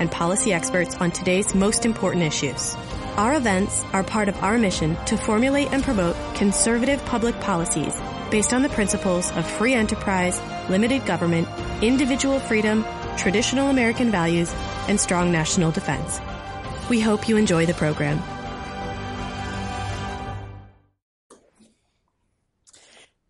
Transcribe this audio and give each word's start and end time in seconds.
and 0.00 0.10
policy 0.10 0.52
experts 0.52 0.96
on 0.96 1.12
today's 1.12 1.54
most 1.54 1.86
important 1.86 2.24
issues. 2.24 2.74
Our 3.16 3.34
events 3.34 3.84
are 3.92 4.02
part 4.02 4.28
of 4.28 4.42
our 4.42 4.58
mission 4.58 4.96
to 5.06 5.16
formulate 5.16 5.72
and 5.72 5.84
promote 5.84 6.16
conservative 6.34 7.04
public 7.04 7.38
policies 7.40 7.94
based 8.30 8.52
on 8.52 8.62
the 8.62 8.68
principles 8.70 9.30
of 9.32 9.46
free 9.46 9.74
enterprise, 9.74 10.40
limited 10.68 11.04
government, 11.06 11.46
individual 11.82 12.40
freedom, 12.40 12.84
traditional 13.16 13.68
American 13.68 14.10
values, 14.10 14.52
and 14.88 14.98
strong 14.98 15.30
national 15.30 15.70
defense. 15.70 16.20
We 16.88 17.00
hope 17.00 17.28
you 17.28 17.36
enjoy 17.36 17.66
the 17.66 17.74
program. 17.74 18.22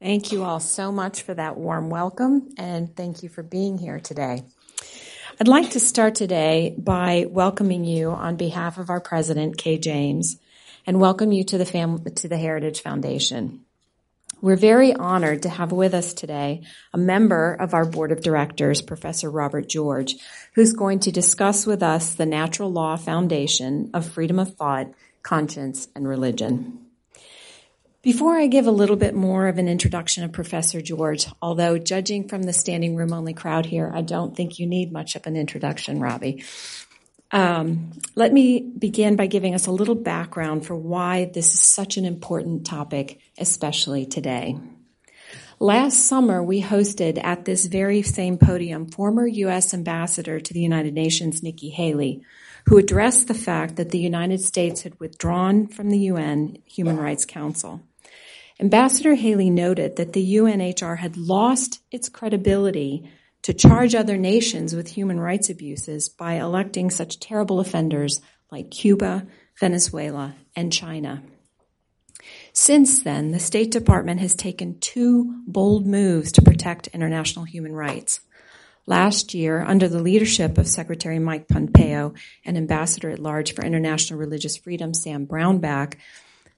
Thank 0.00 0.32
you 0.32 0.44
all 0.44 0.60
so 0.60 0.90
much 0.90 1.22
for 1.22 1.34
that 1.34 1.58
warm 1.58 1.90
welcome 1.90 2.48
and 2.56 2.96
thank 2.96 3.22
you 3.22 3.28
for 3.28 3.42
being 3.42 3.76
here 3.76 4.00
today. 4.00 4.44
I'd 5.42 5.48
like 5.48 5.70
to 5.70 5.80
start 5.80 6.16
today 6.16 6.74
by 6.76 7.24
welcoming 7.26 7.86
you 7.86 8.10
on 8.10 8.36
behalf 8.36 8.76
of 8.76 8.90
our 8.90 9.00
president, 9.00 9.56
Kay 9.56 9.78
James, 9.78 10.36
and 10.86 11.00
welcome 11.00 11.32
you 11.32 11.44
to 11.44 11.56
the 11.56 11.64
fam- 11.64 12.04
to 12.04 12.28
the 12.28 12.36
Heritage 12.36 12.82
Foundation. 12.82 13.64
We're 14.42 14.56
very 14.56 14.92
honored 14.92 15.44
to 15.44 15.48
have 15.48 15.72
with 15.72 15.94
us 15.94 16.12
today 16.12 16.64
a 16.92 16.98
member 16.98 17.54
of 17.54 17.72
our 17.72 17.86
board 17.86 18.12
of 18.12 18.20
directors, 18.22 18.82
Professor 18.82 19.30
Robert 19.30 19.66
George, 19.66 20.14
who's 20.56 20.74
going 20.74 21.00
to 21.00 21.10
discuss 21.10 21.64
with 21.64 21.82
us 21.82 22.12
the 22.12 22.26
Natural 22.26 22.70
Law 22.70 22.96
Foundation 22.96 23.92
of 23.94 24.12
Freedom 24.12 24.38
of 24.38 24.56
Thought, 24.56 24.88
Conscience, 25.22 25.88
and 25.94 26.06
Religion. 26.06 26.89
Before 28.02 28.34
I 28.34 28.46
give 28.46 28.66
a 28.66 28.70
little 28.70 28.96
bit 28.96 29.14
more 29.14 29.46
of 29.46 29.58
an 29.58 29.68
introduction 29.68 30.24
of 30.24 30.32
Professor 30.32 30.80
George, 30.80 31.26
although 31.42 31.76
judging 31.76 32.28
from 32.28 32.44
the 32.44 32.52
standing 32.54 32.96
room 32.96 33.12
only 33.12 33.34
crowd 33.34 33.66
here, 33.66 33.92
I 33.94 34.00
don't 34.00 34.34
think 34.34 34.58
you 34.58 34.66
need 34.66 34.90
much 34.90 35.16
of 35.16 35.26
an 35.26 35.36
introduction, 35.36 36.00
Robbie. 36.00 36.42
Um, 37.30 37.90
let 38.14 38.32
me 38.32 38.60
begin 38.60 39.16
by 39.16 39.26
giving 39.26 39.54
us 39.54 39.66
a 39.66 39.70
little 39.70 39.94
background 39.94 40.64
for 40.64 40.74
why 40.74 41.26
this 41.26 41.52
is 41.52 41.60
such 41.60 41.98
an 41.98 42.06
important 42.06 42.64
topic, 42.64 43.20
especially 43.36 44.06
today. 44.06 44.58
Last 45.58 46.06
summer, 46.06 46.42
we 46.42 46.62
hosted 46.62 47.22
at 47.22 47.44
this 47.44 47.66
very 47.66 48.00
same 48.00 48.38
podium 48.38 48.90
former 48.90 49.26
U.S. 49.26 49.74
Ambassador 49.74 50.40
to 50.40 50.54
the 50.54 50.60
United 50.60 50.94
Nations, 50.94 51.42
Nikki 51.42 51.68
Haley, 51.68 52.22
who 52.64 52.78
addressed 52.78 53.28
the 53.28 53.34
fact 53.34 53.76
that 53.76 53.90
the 53.90 53.98
United 53.98 54.40
States 54.40 54.82
had 54.82 54.98
withdrawn 54.98 55.66
from 55.66 55.90
the 55.90 55.98
UN 55.98 56.56
Human 56.64 56.96
Rights 56.96 57.26
Council. 57.26 57.82
Ambassador 58.60 59.14
Haley 59.14 59.48
noted 59.48 59.96
that 59.96 60.12
the 60.12 60.34
UNHR 60.34 60.98
had 60.98 61.16
lost 61.16 61.80
its 61.90 62.10
credibility 62.10 63.10
to 63.40 63.54
charge 63.54 63.94
other 63.94 64.18
nations 64.18 64.76
with 64.76 64.86
human 64.86 65.18
rights 65.18 65.48
abuses 65.48 66.10
by 66.10 66.34
electing 66.34 66.90
such 66.90 67.18
terrible 67.18 67.58
offenders 67.58 68.20
like 68.50 68.70
Cuba, 68.70 69.26
Venezuela, 69.58 70.34
and 70.54 70.70
China. 70.70 71.22
Since 72.52 73.02
then, 73.02 73.30
the 73.30 73.38
State 73.38 73.70
Department 73.70 74.20
has 74.20 74.34
taken 74.34 74.78
two 74.78 75.42
bold 75.46 75.86
moves 75.86 76.32
to 76.32 76.42
protect 76.42 76.88
international 76.88 77.46
human 77.46 77.72
rights. 77.72 78.20
Last 78.84 79.32
year, 79.32 79.62
under 79.62 79.88
the 79.88 80.02
leadership 80.02 80.58
of 80.58 80.68
Secretary 80.68 81.18
Mike 81.18 81.48
Pompeo 81.48 82.12
and 82.44 82.58
Ambassador 82.58 83.08
at 83.08 83.18
Large 83.18 83.54
for 83.54 83.64
International 83.64 84.18
Religious 84.18 84.58
Freedom 84.58 84.92
Sam 84.92 85.26
Brownback, 85.26 85.94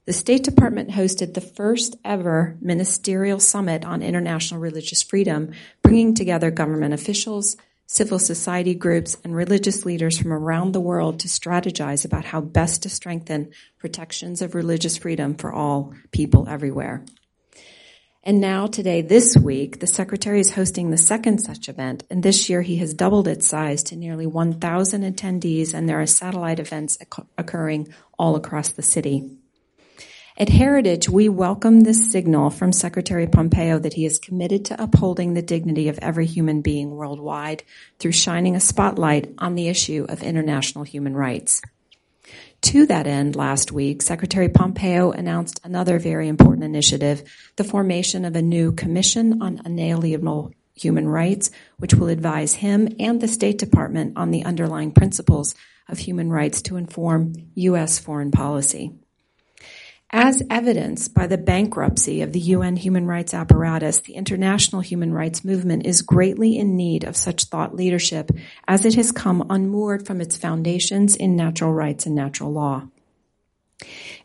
the 0.04 0.12
State 0.12 0.42
Department 0.42 0.90
hosted 0.90 1.34
the 1.34 1.40
first 1.40 1.94
ever 2.04 2.56
ministerial 2.60 3.38
summit 3.38 3.84
on 3.84 4.02
international 4.02 4.60
religious 4.60 5.02
freedom, 5.02 5.52
bringing 5.80 6.14
together 6.14 6.50
government 6.50 6.92
officials, 6.92 7.56
civil 7.86 8.18
society 8.18 8.74
groups, 8.74 9.16
and 9.22 9.36
religious 9.36 9.84
leaders 9.84 10.18
from 10.18 10.32
around 10.32 10.72
the 10.72 10.80
world 10.80 11.20
to 11.20 11.28
strategize 11.28 12.04
about 12.04 12.24
how 12.24 12.40
best 12.40 12.82
to 12.82 12.88
strengthen 12.88 13.52
protections 13.78 14.42
of 14.42 14.56
religious 14.56 14.96
freedom 14.96 15.34
for 15.36 15.52
all 15.52 15.94
people 16.10 16.48
everywhere. 16.48 17.04
And 18.24 18.40
now, 18.40 18.66
today, 18.66 19.02
this 19.02 19.36
week, 19.36 19.78
the 19.78 19.86
Secretary 19.86 20.40
is 20.40 20.52
hosting 20.52 20.90
the 20.90 20.96
second 20.96 21.38
such 21.38 21.68
event, 21.68 22.04
and 22.08 22.22
this 22.22 22.48
year 22.48 22.62
he 22.62 22.76
has 22.76 22.94
doubled 22.94 23.28
its 23.28 23.46
size 23.46 23.82
to 23.84 23.96
nearly 23.96 24.26
1,000 24.26 25.02
attendees, 25.02 25.74
and 25.74 25.88
there 25.88 26.00
are 26.00 26.06
satellite 26.06 26.58
events 26.58 26.98
occurring 27.36 27.92
all 28.18 28.34
across 28.34 28.70
the 28.70 28.82
city. 28.82 29.30
At 30.42 30.48
Heritage, 30.48 31.08
we 31.08 31.28
welcome 31.28 31.82
this 31.82 32.10
signal 32.10 32.50
from 32.50 32.72
Secretary 32.72 33.28
Pompeo 33.28 33.78
that 33.78 33.92
he 33.92 34.04
is 34.04 34.18
committed 34.18 34.64
to 34.64 34.82
upholding 34.82 35.34
the 35.34 35.40
dignity 35.40 35.88
of 35.88 36.00
every 36.02 36.26
human 36.26 36.62
being 36.62 36.96
worldwide 36.96 37.62
through 38.00 38.10
shining 38.10 38.56
a 38.56 38.60
spotlight 38.60 39.32
on 39.38 39.54
the 39.54 39.68
issue 39.68 40.04
of 40.08 40.20
international 40.20 40.82
human 40.82 41.14
rights. 41.14 41.62
To 42.62 42.86
that 42.86 43.06
end, 43.06 43.36
last 43.36 43.70
week, 43.70 44.02
Secretary 44.02 44.48
Pompeo 44.48 45.12
announced 45.12 45.60
another 45.62 46.00
very 46.00 46.26
important 46.26 46.64
initiative, 46.64 47.22
the 47.54 47.62
formation 47.62 48.24
of 48.24 48.34
a 48.34 48.42
new 48.42 48.72
Commission 48.72 49.42
on 49.42 49.62
Unalienable 49.64 50.52
Human 50.74 51.06
Rights, 51.06 51.52
which 51.76 51.94
will 51.94 52.08
advise 52.08 52.54
him 52.54 52.88
and 52.98 53.20
the 53.20 53.28
State 53.28 53.58
Department 53.58 54.14
on 54.16 54.32
the 54.32 54.44
underlying 54.44 54.90
principles 54.90 55.54
of 55.88 55.98
human 55.98 56.30
rights 56.30 56.62
to 56.62 56.76
inform 56.76 57.34
U.S. 57.54 58.00
foreign 58.00 58.32
policy. 58.32 58.92
As 60.14 60.42
evidenced 60.50 61.14
by 61.14 61.26
the 61.26 61.38
bankruptcy 61.38 62.20
of 62.20 62.34
the 62.34 62.40
UN 62.40 62.76
human 62.76 63.06
rights 63.06 63.32
apparatus, 63.32 64.00
the 64.00 64.12
international 64.12 64.82
human 64.82 65.10
rights 65.10 65.42
movement 65.42 65.86
is 65.86 66.02
greatly 66.02 66.58
in 66.58 66.76
need 66.76 67.04
of 67.04 67.16
such 67.16 67.44
thought 67.44 67.74
leadership 67.74 68.30
as 68.68 68.84
it 68.84 68.94
has 68.96 69.10
come 69.10 69.46
unmoored 69.48 70.06
from 70.06 70.20
its 70.20 70.36
foundations 70.36 71.16
in 71.16 71.34
natural 71.34 71.72
rights 71.72 72.04
and 72.04 72.14
natural 72.14 72.52
law. 72.52 72.82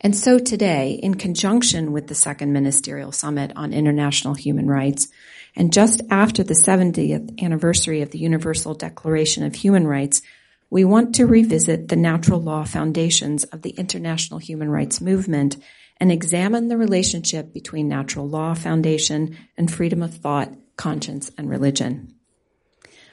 And 0.01 0.13
so 0.13 0.39
today, 0.39 0.99
in 1.01 1.15
conjunction 1.15 1.93
with 1.93 2.07
the 2.07 2.15
second 2.15 2.51
ministerial 2.51 3.13
summit 3.13 3.53
on 3.55 3.71
international 3.71 4.33
human 4.33 4.67
rights, 4.67 5.07
and 5.55 5.71
just 5.71 6.01
after 6.09 6.43
the 6.43 6.53
70th 6.53 7.41
anniversary 7.41 8.01
of 8.01 8.11
the 8.11 8.19
Universal 8.19 8.75
Declaration 8.75 9.45
of 9.45 9.55
Human 9.55 9.87
Rights, 9.87 10.21
we 10.69 10.83
want 10.83 11.15
to 11.15 11.25
revisit 11.25 11.87
the 11.87 11.95
natural 11.95 12.41
law 12.41 12.63
foundations 12.63 13.43
of 13.45 13.61
the 13.61 13.71
international 13.71 14.39
human 14.39 14.69
rights 14.69 14.99
movement 14.99 15.57
and 15.99 16.11
examine 16.11 16.67
the 16.67 16.77
relationship 16.77 17.53
between 17.53 17.87
natural 17.87 18.27
law 18.27 18.53
foundation 18.53 19.37
and 19.57 19.71
freedom 19.71 20.03
of 20.03 20.13
thought, 20.13 20.53
conscience, 20.75 21.31
and 21.37 21.49
religion. 21.49 22.13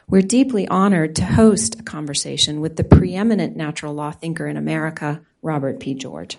We're 0.07 0.23
deeply 0.23 0.69
honored 0.69 1.17
to 1.17 1.25
host 1.25 1.81
a 1.81 1.83
conversation 1.83 2.61
with 2.61 2.77
the 2.77 2.85
preeminent 2.85 3.57
natural 3.57 3.95
law 3.95 4.11
thinker 4.11 4.47
in 4.47 4.59
America, 4.59 5.23
Robert 5.41 5.81
P. 5.81 5.95
George. 5.95 6.37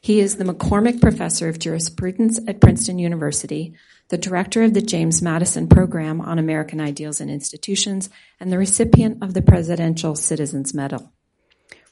He 0.00 0.20
is 0.20 0.36
the 0.36 0.44
McCormick 0.44 1.00
Professor 1.00 1.48
of 1.48 1.58
Jurisprudence 1.58 2.40
at 2.46 2.60
Princeton 2.60 2.98
University, 2.98 3.74
the 4.08 4.18
director 4.18 4.62
of 4.62 4.74
the 4.74 4.82
James 4.82 5.20
Madison 5.20 5.68
Program 5.68 6.20
on 6.20 6.38
American 6.38 6.80
Ideals 6.80 7.20
and 7.20 7.30
Institutions, 7.30 8.08
and 8.40 8.50
the 8.50 8.58
recipient 8.58 9.22
of 9.22 9.34
the 9.34 9.42
Presidential 9.42 10.14
Citizens 10.14 10.72
Medal. 10.74 11.12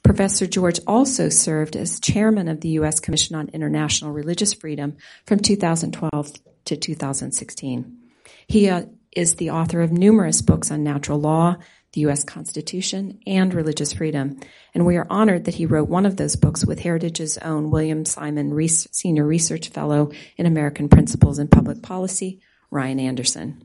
Professor 0.03 0.47
George 0.47 0.79
also 0.87 1.29
served 1.29 1.75
as 1.75 1.99
chairman 1.99 2.49
of 2.49 2.61
the 2.61 2.69
U.S. 2.71 3.01
Commission 3.01 3.35
on 3.35 3.49
International 3.49 4.13
Religious 4.13 4.55
Freedom 4.55 4.97
from 5.27 5.41
2012 5.41 6.33
to 6.67 6.77
2016. 6.77 7.99
He 8.47 8.69
uh, 8.69 8.85
is 9.13 9.35
the 9.35 9.51
author 9.51 9.81
of 9.81 9.91
numerous 9.91 10.43
books 10.43 10.71
on 10.71 10.85
natural 10.85 11.19
law, 11.19 11.57
the 11.97 12.03
U.S. 12.03 12.25
Constitution, 12.25 13.21
and 13.27 13.55
religious 13.55 13.95
freedom. 13.95 14.39
And 14.75 14.85
we 14.85 14.99
are 14.99 15.07
honored 15.09 15.47
that 15.47 15.55
he 15.55 15.65
wrote 15.65 15.89
one 15.89 16.05
of 16.05 16.19
those 16.19 16.37
books 16.37 16.65
with 16.65 16.81
Heritage's 16.81 17.39
own 17.39 17.71
William 17.71 18.05
Simon 18.05 18.55
Senior 18.69 19.25
Research 19.25 19.71
Fellow 19.71 20.13
in 20.37 20.45
American 20.45 20.91
Principles 20.91 21.39
and 21.39 21.51
Public 21.51 21.83
Policy, 21.83 22.41
Ryan 22.71 23.01
Anderson. 23.01 23.65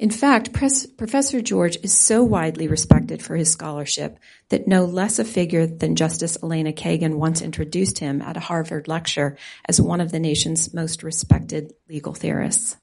In 0.00 0.10
fact, 0.10 0.52
Professor 0.52 1.40
George 1.40 1.78
is 1.84 1.92
so 1.92 2.24
widely 2.24 2.66
respected 2.66 3.22
for 3.22 3.36
his 3.36 3.52
scholarship 3.52 4.18
that 4.48 4.66
no 4.66 4.84
less 4.84 5.20
a 5.20 5.24
figure 5.24 5.68
than 5.68 5.94
Justice 5.94 6.36
Elena 6.42 6.72
Kagan 6.72 7.14
once 7.14 7.40
introduced 7.40 8.00
him 8.00 8.20
at 8.20 8.36
a 8.36 8.40
Harvard 8.40 8.88
lecture 8.88 9.36
as 9.68 9.80
one 9.80 10.00
of 10.00 10.10
the 10.10 10.18
nation's 10.18 10.74
most 10.74 11.04
respected 11.04 11.74
legal 11.88 12.14
theorists. 12.14 12.76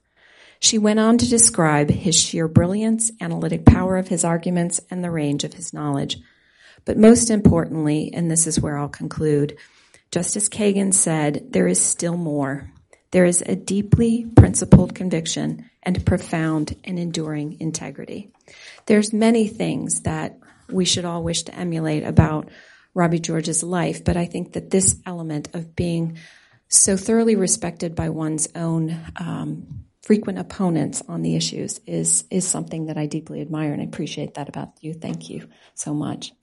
She 0.59 0.77
went 0.77 0.99
on 0.99 1.17
to 1.17 1.29
describe 1.29 1.89
his 1.89 2.15
sheer 2.15 2.47
brilliance, 2.47 3.11
analytic 3.21 3.65
power 3.65 3.97
of 3.97 4.09
his 4.09 4.25
arguments, 4.25 4.81
and 4.91 5.03
the 5.03 5.11
range 5.11 5.43
of 5.43 5.53
his 5.53 5.73
knowledge. 5.73 6.17
But 6.85 6.97
most 6.97 7.29
importantly, 7.29 8.11
and 8.13 8.29
this 8.29 8.45
is 8.45 8.59
where 8.59 8.77
I'll 8.77 8.89
conclude, 8.89 9.57
Justice 10.11 10.49
Kagan 10.49 10.93
said, 10.93 11.47
there 11.51 11.67
is 11.67 11.81
still 11.81 12.17
more. 12.17 12.71
There 13.11 13.25
is 13.25 13.41
a 13.41 13.55
deeply 13.55 14.25
principled 14.35 14.95
conviction 14.95 15.69
and 15.81 16.05
profound 16.05 16.75
and 16.83 16.99
enduring 16.99 17.59
integrity. 17.59 18.31
There's 18.85 19.13
many 19.13 19.47
things 19.47 20.01
that 20.01 20.37
we 20.69 20.85
should 20.85 21.05
all 21.05 21.23
wish 21.23 21.43
to 21.43 21.55
emulate 21.55 22.03
about 22.03 22.49
Robbie 22.93 23.19
George's 23.19 23.63
life, 23.63 24.03
but 24.03 24.17
I 24.17 24.25
think 24.25 24.53
that 24.53 24.71
this 24.71 24.99
element 25.05 25.49
of 25.53 25.75
being 25.75 26.17
so 26.67 26.97
thoroughly 26.97 27.35
respected 27.35 27.95
by 27.95 28.09
one's 28.09 28.47
own 28.55 28.99
um, 29.15 29.85
frequent 30.09 30.39
opponents 30.39 31.03
on 31.07 31.21
the 31.21 31.35
issues 31.35 31.79
is 31.85 32.23
is 32.31 32.47
something 32.47 32.87
that 32.87 32.97
I 32.97 33.05
deeply 33.05 33.41
admire 33.41 33.73
and 33.73 33.79
I 33.79 33.85
appreciate 33.85 34.33
that 34.33 34.49
about 34.49 34.69
you. 34.81 34.95
Thank 34.95 35.29
you 35.29 35.47
so 35.75 35.93
much. 35.93 36.33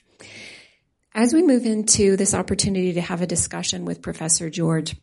As 1.13 1.33
we 1.33 1.43
move 1.43 1.65
into 1.65 2.15
this 2.15 2.33
opportunity 2.33 2.93
to 2.93 3.01
have 3.01 3.21
a 3.21 3.27
discussion 3.27 3.83
with 3.83 4.01
Professor 4.01 4.49
George, 4.49 4.95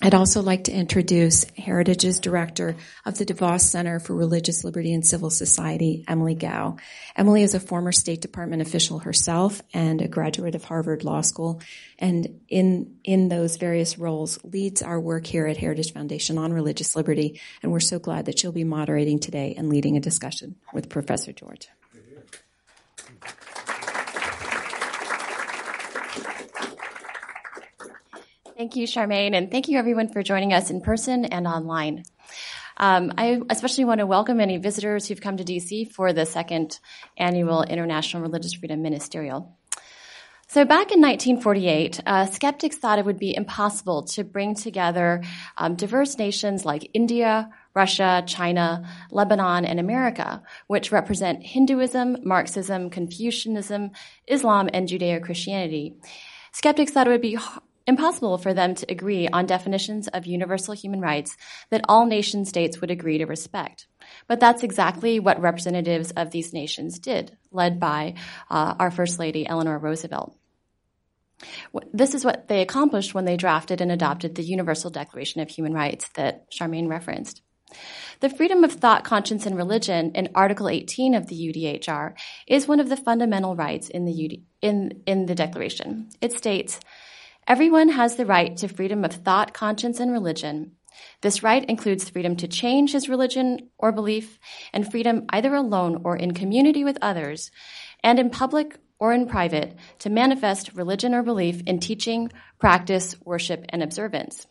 I'd 0.00 0.14
also 0.14 0.42
like 0.42 0.64
to 0.64 0.72
introduce 0.72 1.44
Heritage's 1.56 2.20
director 2.20 2.76
of 3.04 3.18
the 3.18 3.26
DeVos 3.26 3.62
Center 3.62 3.98
for 3.98 4.14
Religious 4.14 4.62
Liberty 4.62 4.94
and 4.94 5.04
Civil 5.04 5.28
Society, 5.28 6.04
Emily 6.06 6.36
Kao. 6.36 6.76
Emily 7.16 7.42
is 7.42 7.54
a 7.54 7.60
former 7.60 7.90
State 7.90 8.20
Department 8.20 8.62
official 8.62 9.00
herself 9.00 9.60
and 9.74 10.00
a 10.00 10.06
graduate 10.06 10.54
of 10.54 10.62
Harvard 10.62 11.02
Law 11.02 11.22
School, 11.22 11.60
and 11.98 12.40
in 12.48 12.98
in 13.02 13.28
those 13.28 13.56
various 13.56 13.98
roles 13.98 14.38
leads 14.44 14.82
our 14.82 15.00
work 15.00 15.26
here 15.26 15.46
at 15.48 15.56
Heritage 15.56 15.92
Foundation 15.92 16.38
on 16.38 16.52
religious 16.52 16.94
liberty. 16.94 17.40
And 17.64 17.72
we're 17.72 17.80
so 17.80 17.98
glad 17.98 18.26
that 18.26 18.38
she'll 18.38 18.52
be 18.52 18.64
moderating 18.64 19.18
today 19.18 19.54
and 19.58 19.68
leading 19.68 19.96
a 19.96 20.00
discussion 20.00 20.54
with 20.72 20.88
Professor 20.88 21.32
George. 21.32 21.66
Thank 28.58 28.74
you, 28.74 28.88
Charmaine, 28.88 29.36
and 29.36 29.52
thank 29.52 29.68
you 29.68 29.78
everyone 29.78 30.08
for 30.08 30.20
joining 30.20 30.52
us 30.52 30.68
in 30.68 30.80
person 30.80 31.24
and 31.24 31.46
online. 31.46 32.02
Um, 32.76 33.12
I 33.16 33.40
especially 33.50 33.84
want 33.84 34.00
to 34.00 34.06
welcome 34.06 34.40
any 34.40 34.56
visitors 34.56 35.06
who've 35.06 35.20
come 35.20 35.36
to 35.36 35.44
DC 35.44 35.92
for 35.92 36.12
the 36.12 36.26
second 36.26 36.80
annual 37.16 37.62
International 37.62 38.20
Religious 38.20 38.54
Freedom 38.54 38.82
Ministerial. 38.82 39.56
So 40.48 40.64
back 40.64 40.90
in 40.90 41.00
1948, 41.00 42.00
uh, 42.04 42.26
skeptics 42.26 42.78
thought 42.78 42.98
it 42.98 43.04
would 43.04 43.20
be 43.20 43.36
impossible 43.36 44.02
to 44.06 44.24
bring 44.24 44.56
together 44.56 45.22
um, 45.56 45.76
diverse 45.76 46.18
nations 46.18 46.64
like 46.64 46.90
India, 46.94 47.50
Russia, 47.76 48.24
China, 48.26 48.92
Lebanon, 49.12 49.66
and 49.66 49.78
America, 49.78 50.42
which 50.66 50.90
represent 50.90 51.46
Hinduism, 51.46 52.16
Marxism, 52.24 52.90
Confucianism, 52.90 53.92
Islam, 54.26 54.68
and 54.72 54.88
Judeo-Christianity. 54.88 55.94
Skeptics 56.50 56.90
thought 56.90 57.06
it 57.06 57.10
would 57.10 57.20
be 57.20 57.38
impossible 57.88 58.38
for 58.38 58.54
them 58.54 58.74
to 58.76 58.90
agree 58.90 59.26
on 59.28 59.46
definitions 59.46 60.06
of 60.08 60.26
universal 60.26 60.74
human 60.74 61.00
rights 61.00 61.36
that 61.70 61.84
all 61.88 62.06
nation 62.06 62.44
states 62.44 62.80
would 62.80 62.90
agree 62.90 63.18
to 63.18 63.24
respect. 63.24 63.88
But 64.28 64.38
that's 64.38 64.62
exactly 64.62 65.18
what 65.18 65.40
representatives 65.40 66.12
of 66.12 66.30
these 66.30 66.52
nations 66.52 66.98
did, 66.98 67.36
led 67.50 67.80
by 67.80 68.14
uh, 68.50 68.74
our 68.78 68.90
First 68.90 69.18
Lady, 69.18 69.46
Eleanor 69.46 69.78
Roosevelt. 69.78 70.36
This 71.92 72.14
is 72.14 72.24
what 72.24 72.48
they 72.48 72.60
accomplished 72.60 73.14
when 73.14 73.24
they 73.24 73.36
drafted 73.36 73.80
and 73.80 73.90
adopted 73.90 74.34
the 74.34 74.42
Universal 74.42 74.90
Declaration 74.90 75.40
of 75.40 75.48
Human 75.48 75.72
Rights 75.72 76.08
that 76.14 76.50
Charmaine 76.52 76.88
referenced. 76.88 77.42
The 78.20 78.30
freedom 78.30 78.64
of 78.64 78.72
thought, 78.72 79.04
conscience, 79.04 79.46
and 79.46 79.56
religion 79.56 80.12
in 80.14 80.30
Article 80.34 80.68
18 80.68 81.14
of 81.14 81.28
the 81.28 81.36
UDHR 81.36 82.14
is 82.46 82.66
one 82.66 82.80
of 82.80 82.88
the 82.88 82.96
fundamental 82.96 83.54
rights 83.54 83.88
in 83.88 84.04
the, 84.04 84.24
UD, 84.24 84.42
in, 84.62 85.02
in 85.06 85.26
the 85.26 85.34
Declaration. 85.34 86.08
It 86.20 86.32
states, 86.32 86.80
Everyone 87.48 87.88
has 87.88 88.16
the 88.16 88.26
right 88.26 88.54
to 88.58 88.68
freedom 88.68 89.06
of 89.06 89.12
thought, 89.12 89.54
conscience, 89.54 90.00
and 90.00 90.12
religion. 90.12 90.72
This 91.22 91.42
right 91.42 91.64
includes 91.64 92.10
freedom 92.10 92.36
to 92.36 92.46
change 92.46 92.92
his 92.92 93.08
religion 93.08 93.70
or 93.78 93.90
belief, 93.90 94.38
and 94.70 94.90
freedom 94.90 95.24
either 95.30 95.54
alone 95.54 96.02
or 96.04 96.14
in 96.14 96.34
community 96.34 96.84
with 96.84 96.98
others, 97.00 97.50
and 98.04 98.18
in 98.18 98.28
public 98.28 98.76
or 98.98 99.14
in 99.14 99.26
private 99.26 99.74
to 100.00 100.10
manifest 100.10 100.74
religion 100.74 101.14
or 101.14 101.22
belief 101.22 101.62
in 101.66 101.80
teaching, 101.80 102.30
practice, 102.58 103.16
worship, 103.24 103.64
and 103.70 103.82
observance. 103.82 104.46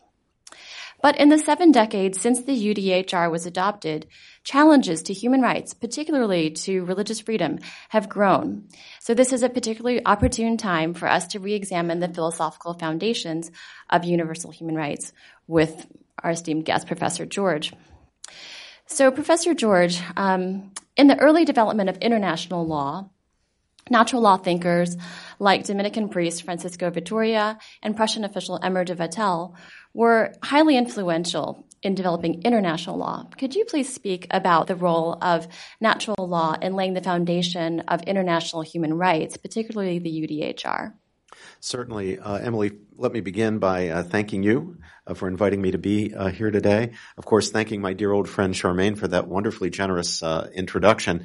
But 1.00 1.20
in 1.20 1.28
the 1.28 1.38
seven 1.38 1.70
decades 1.70 2.20
since 2.20 2.42
the 2.42 2.74
UDHR 2.74 3.30
was 3.30 3.46
adopted, 3.46 4.08
challenges 4.48 5.02
to 5.02 5.12
human 5.12 5.42
rights, 5.42 5.74
particularly 5.74 6.48
to 6.48 6.82
religious 6.86 7.20
freedom, 7.20 7.58
have 7.90 8.08
grown. 8.08 8.66
So 8.98 9.12
this 9.12 9.34
is 9.34 9.42
a 9.42 9.50
particularly 9.50 10.00
opportune 10.06 10.56
time 10.56 10.94
for 10.94 11.06
us 11.06 11.26
to 11.28 11.38
re-examine 11.38 12.00
the 12.00 12.08
philosophical 12.08 12.72
foundations 12.72 13.50
of 13.90 14.06
universal 14.06 14.50
human 14.50 14.74
rights 14.74 15.12
with 15.46 15.86
our 16.22 16.30
esteemed 16.30 16.64
guest, 16.64 16.86
Professor 16.86 17.26
George. 17.26 17.74
So 18.86 19.10
Professor 19.10 19.52
George, 19.52 20.00
um, 20.16 20.72
in 20.96 21.08
the 21.08 21.18
early 21.18 21.44
development 21.44 21.90
of 21.90 21.98
international 21.98 22.66
law, 22.66 23.10
natural 23.90 24.22
law 24.22 24.36
thinkers 24.36 24.96
like 25.38 25.64
Dominican 25.64 26.08
priest 26.08 26.42
Francisco 26.42 26.90
Vitoria 26.90 27.58
and 27.82 27.96
Prussian 27.96 28.24
official 28.24 28.58
Emer 28.62 28.84
de 28.84 28.94
Vattel 28.94 29.54
were 29.94 30.34
highly 30.42 30.76
influential 30.76 31.66
in 31.82 31.94
developing 31.94 32.42
international 32.42 32.96
law. 32.96 33.24
Could 33.38 33.54
you 33.54 33.64
please 33.64 33.92
speak 33.92 34.26
about 34.30 34.66
the 34.66 34.76
role 34.76 35.16
of 35.22 35.46
natural 35.80 36.26
law 36.26 36.56
in 36.60 36.74
laying 36.74 36.94
the 36.94 37.00
foundation 37.00 37.80
of 37.80 38.02
international 38.02 38.62
human 38.62 38.94
rights, 38.94 39.36
particularly 39.36 39.98
the 39.98 40.10
UDHR? 40.10 40.92
Certainly. 41.60 42.18
Uh, 42.18 42.36
Emily, 42.36 42.72
let 42.96 43.12
me 43.12 43.20
begin 43.20 43.58
by 43.58 43.88
uh, 43.88 44.02
thanking 44.02 44.42
you 44.42 44.78
uh, 45.06 45.14
for 45.14 45.28
inviting 45.28 45.60
me 45.60 45.70
to 45.70 45.78
be 45.78 46.14
uh, 46.14 46.28
here 46.28 46.50
today. 46.50 46.92
Of 47.16 47.24
course, 47.24 47.50
thanking 47.50 47.80
my 47.80 47.92
dear 47.92 48.12
old 48.12 48.28
friend 48.28 48.54
Charmaine 48.54 48.98
for 48.98 49.08
that 49.08 49.28
wonderfully 49.28 49.70
generous 49.70 50.22
uh, 50.22 50.48
introduction. 50.54 51.24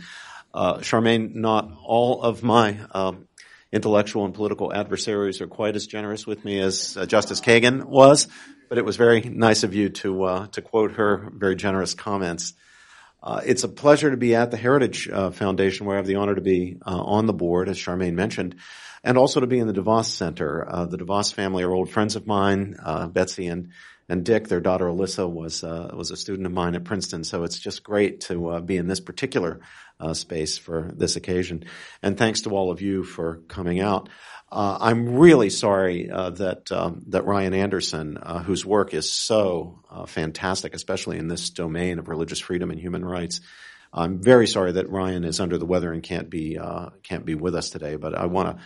Uh, 0.53 0.77
Charmaine, 0.77 1.33
not 1.35 1.71
all 1.83 2.21
of 2.21 2.44
my 2.44 2.79
um, 2.91 3.27
intellectual 3.71 4.25
and 4.25 4.33
political 4.33 4.73
adversaries 4.73 5.41
are 5.41 5.47
quite 5.47 5.75
as 5.75 5.88
generous 5.88 6.27
with 6.27 6.45
me 6.45 6.59
as 6.59 6.97
Justice 7.07 7.39
Kagan 7.39 7.85
was 7.85 8.27
but 8.73 8.79
it 8.79 8.85
was 8.85 8.95
very 8.95 9.21
nice 9.21 9.61
of 9.61 9.75
you 9.75 9.89
to 9.89 10.23
uh, 10.23 10.47
to 10.47 10.63
quote 10.63 10.94
her 10.94 11.31
very 11.31 11.55
generous 11.55 11.94
comments. 11.94 12.53
Uh, 13.21 13.39
it's 13.45 13.63
a 13.63 13.69
pleasure 13.69 14.09
to 14.09 14.17
be 14.17 14.33
at 14.33 14.50
the 14.50 14.57
Heritage 14.57 15.07
uh, 15.07 15.29
Foundation, 15.29 15.86
where 15.86 15.95
I 15.95 16.00
have 16.00 16.07
the 16.07 16.15
honor 16.15 16.33
to 16.33 16.41
be 16.41 16.77
uh, 16.83 16.89
on 16.89 17.27
the 17.27 17.33
board, 17.33 17.69
as 17.69 17.77
Charmaine 17.77 18.15
mentioned, 18.15 18.55
and 19.03 19.15
also 19.15 19.41
to 19.41 19.45
be 19.45 19.60
in 19.60 19.67
the 19.67 19.74
DeVos 19.74 20.05
Center. 20.05 20.67
Uh, 20.67 20.86
the 20.88 20.98
DeVos 20.98 21.31
family 21.31 21.63
are 21.63 21.72
old 21.72 21.91
friends 21.91 22.15
of 22.15 22.25
mine, 22.25 22.75
uh, 22.83 23.05
Betsy 23.05 23.45
and 23.45 23.69
and 24.10 24.24
Dick. 24.24 24.48
Their 24.48 24.62
daughter 24.62 24.86
Alyssa 24.86 25.29
was 25.29 25.63
was 25.63 26.12
a 26.12 26.17
student 26.17 26.45
of 26.45 26.53
mine 26.53 26.75
at 26.75 26.83
Princeton, 26.83 27.24
so 27.24 27.43
it's 27.43 27.60
just 27.60 27.83
great 27.83 28.22
to 28.22 28.62
be 28.62 28.77
in 28.77 28.88
this 28.88 29.00
particular 29.00 29.62
space 30.13 30.57
for 30.57 30.91
this 30.95 31.15
occasion. 31.15 31.65
And 32.01 32.17
thanks 32.17 32.41
to 32.41 32.50
all 32.50 32.72
of 32.72 32.81
you 32.81 33.03
for 33.03 33.41
coming 33.48 33.79
out. 33.79 34.10
Uh, 34.53 34.77
I'm 34.79 35.15
really 35.15 35.50
sorry 35.50 36.12
uh, 36.12 36.29
that 36.29 36.72
um, 36.72 37.01
that 37.07 37.25
Ryan 37.25 37.55
Anderson, 37.55 38.19
uh, 38.22 38.43
whose 38.43 38.63
work 38.63 38.93
is 38.93 39.12
so 39.12 39.79
uh, 39.89 40.05
fantastic, 40.05 40.75
especially 40.75 41.17
in 41.17 41.27
this 41.27 41.50
domain 41.50 41.98
of 41.98 42.07
religious 42.07 42.39
freedom 42.39 42.69
and 42.69 42.79
human 42.79 43.03
rights, 43.03 43.41
I'm 43.91 44.22
very 44.22 44.45
sorry 44.45 44.74
that 44.74 44.91
Ryan 44.91 45.24
is 45.24 45.39
under 45.39 45.57
the 45.57 45.65
weather 45.65 45.91
and 45.91 46.03
can't 46.03 46.29
be 46.29 46.60
uh, 46.60 46.91
can't 47.01 47.25
be 47.25 47.33
with 47.33 47.55
us 47.55 47.72
today. 47.72 47.95
But 47.95 48.13
I 48.13 48.27
want 48.27 48.55
to 48.55 48.63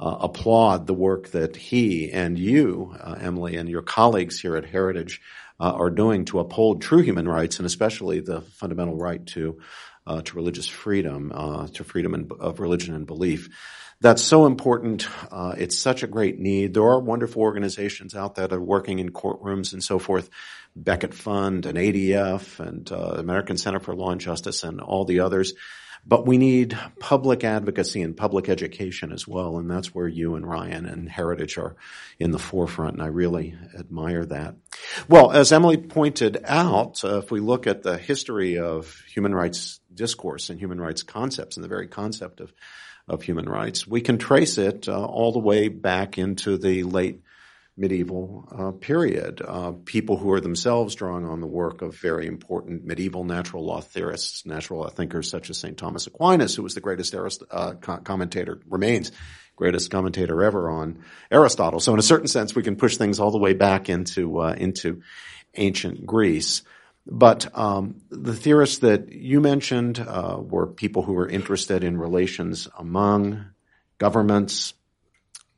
uh, 0.00 0.16
applaud 0.20 0.86
the 0.86 0.94
work 0.94 1.28
that 1.30 1.54
he 1.56 2.10
and 2.10 2.38
you, 2.38 2.96
Emily, 3.20 3.56
and 3.56 3.68
your 3.68 3.82
colleagues 3.82 4.40
here 4.40 4.56
at 4.56 4.64
Heritage 4.64 5.20
are 5.60 5.90
doing 5.90 6.24
to 6.24 6.40
uphold 6.40 6.80
true 6.80 7.02
human 7.02 7.28
rights 7.28 7.58
and 7.58 7.66
especially 7.66 8.20
the 8.20 8.40
fundamental 8.40 8.96
right 8.96 9.24
to 9.26 9.60
to 10.24 10.34
religious 10.34 10.66
freedom, 10.66 11.30
to 11.74 11.84
freedom 11.84 12.14
in, 12.14 12.30
of 12.40 12.58
religion 12.58 12.94
and 12.94 13.06
belief 13.06 13.48
that's 14.00 14.22
so 14.22 14.46
important. 14.46 15.06
Uh, 15.30 15.54
it's 15.58 15.78
such 15.78 16.02
a 16.02 16.06
great 16.06 16.38
need. 16.38 16.72
There 16.72 16.84
are 16.84 16.98
wonderful 16.98 17.42
organizations 17.42 18.14
out 18.14 18.34
there 18.34 18.48
that 18.48 18.56
are 18.56 18.60
working 18.60 18.98
in 18.98 19.10
courtrooms 19.10 19.74
and 19.74 19.84
so 19.84 19.98
forth. 19.98 20.30
Becket 20.74 21.12
Fund 21.12 21.66
and 21.66 21.76
ADF 21.76 22.60
and 22.60 22.90
uh, 22.90 23.16
American 23.18 23.58
Center 23.58 23.80
for 23.80 23.94
Law 23.94 24.10
and 24.10 24.20
Justice 24.20 24.64
and 24.64 24.80
all 24.80 25.04
the 25.04 25.20
others. 25.20 25.52
But 26.06 26.26
we 26.26 26.38
need 26.38 26.78
public 26.98 27.44
advocacy 27.44 28.02
and 28.02 28.16
public 28.16 28.48
education 28.48 29.12
as 29.12 29.28
well, 29.28 29.58
and 29.58 29.70
that's 29.70 29.94
where 29.94 30.08
you 30.08 30.34
and 30.34 30.46
Ryan 30.46 30.86
and 30.86 31.08
Heritage 31.08 31.58
are 31.58 31.76
in 32.18 32.30
the 32.30 32.38
forefront, 32.38 32.94
and 32.94 33.02
I 33.02 33.06
really 33.06 33.54
admire 33.78 34.24
that. 34.26 34.56
Well, 35.08 35.30
as 35.30 35.52
Emily 35.52 35.76
pointed 35.76 36.42
out, 36.44 37.04
uh, 37.04 37.18
if 37.18 37.30
we 37.30 37.40
look 37.40 37.66
at 37.66 37.82
the 37.82 37.98
history 37.98 38.58
of 38.58 39.02
human 39.08 39.34
rights 39.34 39.80
discourse 39.92 40.50
and 40.50 40.58
human 40.58 40.80
rights 40.80 41.02
concepts 41.02 41.56
and 41.56 41.64
the 41.64 41.68
very 41.68 41.88
concept 41.88 42.40
of 42.40 42.52
of 43.10 43.22
human 43.22 43.48
rights. 43.48 43.86
We 43.86 44.00
can 44.00 44.18
trace 44.18 44.56
it 44.56 44.88
uh, 44.88 45.04
all 45.04 45.32
the 45.32 45.40
way 45.40 45.68
back 45.68 46.16
into 46.16 46.56
the 46.56 46.84
late 46.84 47.22
medieval 47.80 48.46
uh, 48.56 48.70
period. 48.72 49.40
Uh, 49.44 49.72
people 49.86 50.18
who 50.18 50.30
are 50.30 50.40
themselves 50.40 50.94
drawing 50.94 51.24
on 51.24 51.40
the 51.40 51.46
work 51.46 51.80
of 51.80 51.96
very 51.96 52.26
important 52.26 52.84
medieval 52.84 53.24
natural 53.24 53.64
law 53.64 53.80
theorists, 53.80 54.44
natural 54.44 54.80
law 54.80 54.88
thinkers 54.88 55.30
such 55.30 55.48
as 55.48 55.58
St. 55.58 55.78
Thomas 55.78 56.06
Aquinas, 56.06 56.54
who 56.54 56.62
was 56.62 56.74
the 56.74 56.80
greatest 56.80 57.14
Arist- 57.14 57.42
uh, 57.50 57.72
commentator, 57.72 58.60
remains 58.68 59.10
greatest 59.56 59.90
commentator 59.90 60.42
ever 60.42 60.70
on 60.70 61.02
Aristotle. 61.30 61.80
So 61.80 61.92
in 61.92 61.98
a 61.98 62.02
certain 62.02 62.28
sense, 62.28 62.54
we 62.54 62.62
can 62.62 62.76
push 62.76 62.96
things 62.96 63.18
all 63.18 63.30
the 63.30 63.38
way 63.38 63.54
back 63.54 63.88
into 63.88 64.40
uh, 64.40 64.54
into 64.56 65.02
ancient 65.54 66.06
Greece. 66.06 66.62
But 67.06 67.56
um, 67.58 68.02
the 68.10 68.34
theorists 68.34 68.78
that 68.78 69.10
you 69.10 69.40
mentioned 69.40 69.98
uh, 69.98 70.36
were 70.38 70.66
people 70.66 71.02
who 71.02 71.14
were 71.14 71.28
interested 71.28 71.82
in 71.82 71.98
relations 71.98 72.68
among 72.78 73.46
governments, 73.98 74.74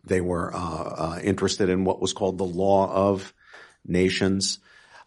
they 0.04 0.20
were 0.20 0.54
uh, 0.54 0.58
uh, 0.58 1.20
interested 1.22 1.68
in 1.68 1.84
what 1.84 2.00
was 2.00 2.12
called 2.12 2.38
the 2.38 2.44
law 2.44 2.92
of 2.92 3.32
nations. 3.86 4.58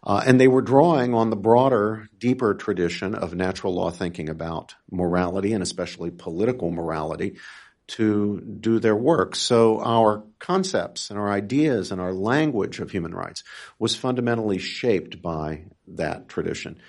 Uh, 0.02 0.22
and 0.24 0.40
they 0.40 0.48
were 0.48 0.62
drawing 0.62 1.14
on 1.14 1.30
the 1.30 1.36
broader, 1.36 2.08
deeper 2.16 2.54
tradition 2.54 3.14
of 3.14 3.34
natural 3.34 3.74
law 3.74 3.90
thinking 3.90 4.28
about 4.28 4.74
morality 4.90 5.52
and 5.52 5.62
especially 5.62 6.10
political 6.10 6.70
morality 6.70 7.36
to 7.88 8.40
do 8.40 8.78
their 8.78 8.96
work. 8.96 9.36
So 9.36 9.80
our 9.80 10.24
concepts 10.38 11.10
and 11.10 11.18
our 11.18 11.30
ideas 11.30 11.92
and 11.92 12.00
our 12.00 12.12
language 12.12 12.80
of 12.80 12.90
human 12.90 13.14
rights 13.14 13.44
was 13.78 13.94
fundamentally 13.94 14.58
shaped 14.58 15.22
by 15.22 15.64
that 15.88 16.28
tradition. 16.28 16.80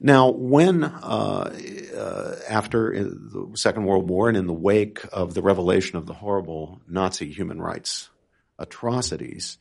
Now, 0.00 0.30
when 0.30 0.84
uh, 0.84 1.56
uh, 1.96 2.36
after 2.48 2.92
the 3.04 3.50
Second 3.54 3.84
World 3.84 4.08
War 4.08 4.28
and 4.28 4.36
in 4.36 4.46
the 4.46 4.52
wake 4.52 5.00
of 5.12 5.34
the 5.34 5.42
revelation 5.42 5.96
of 5.96 6.06
the 6.06 6.14
horrible 6.14 6.80
Nazi 6.88 7.30
human 7.30 7.60
rights 7.60 8.10
atrocities, 8.58 9.58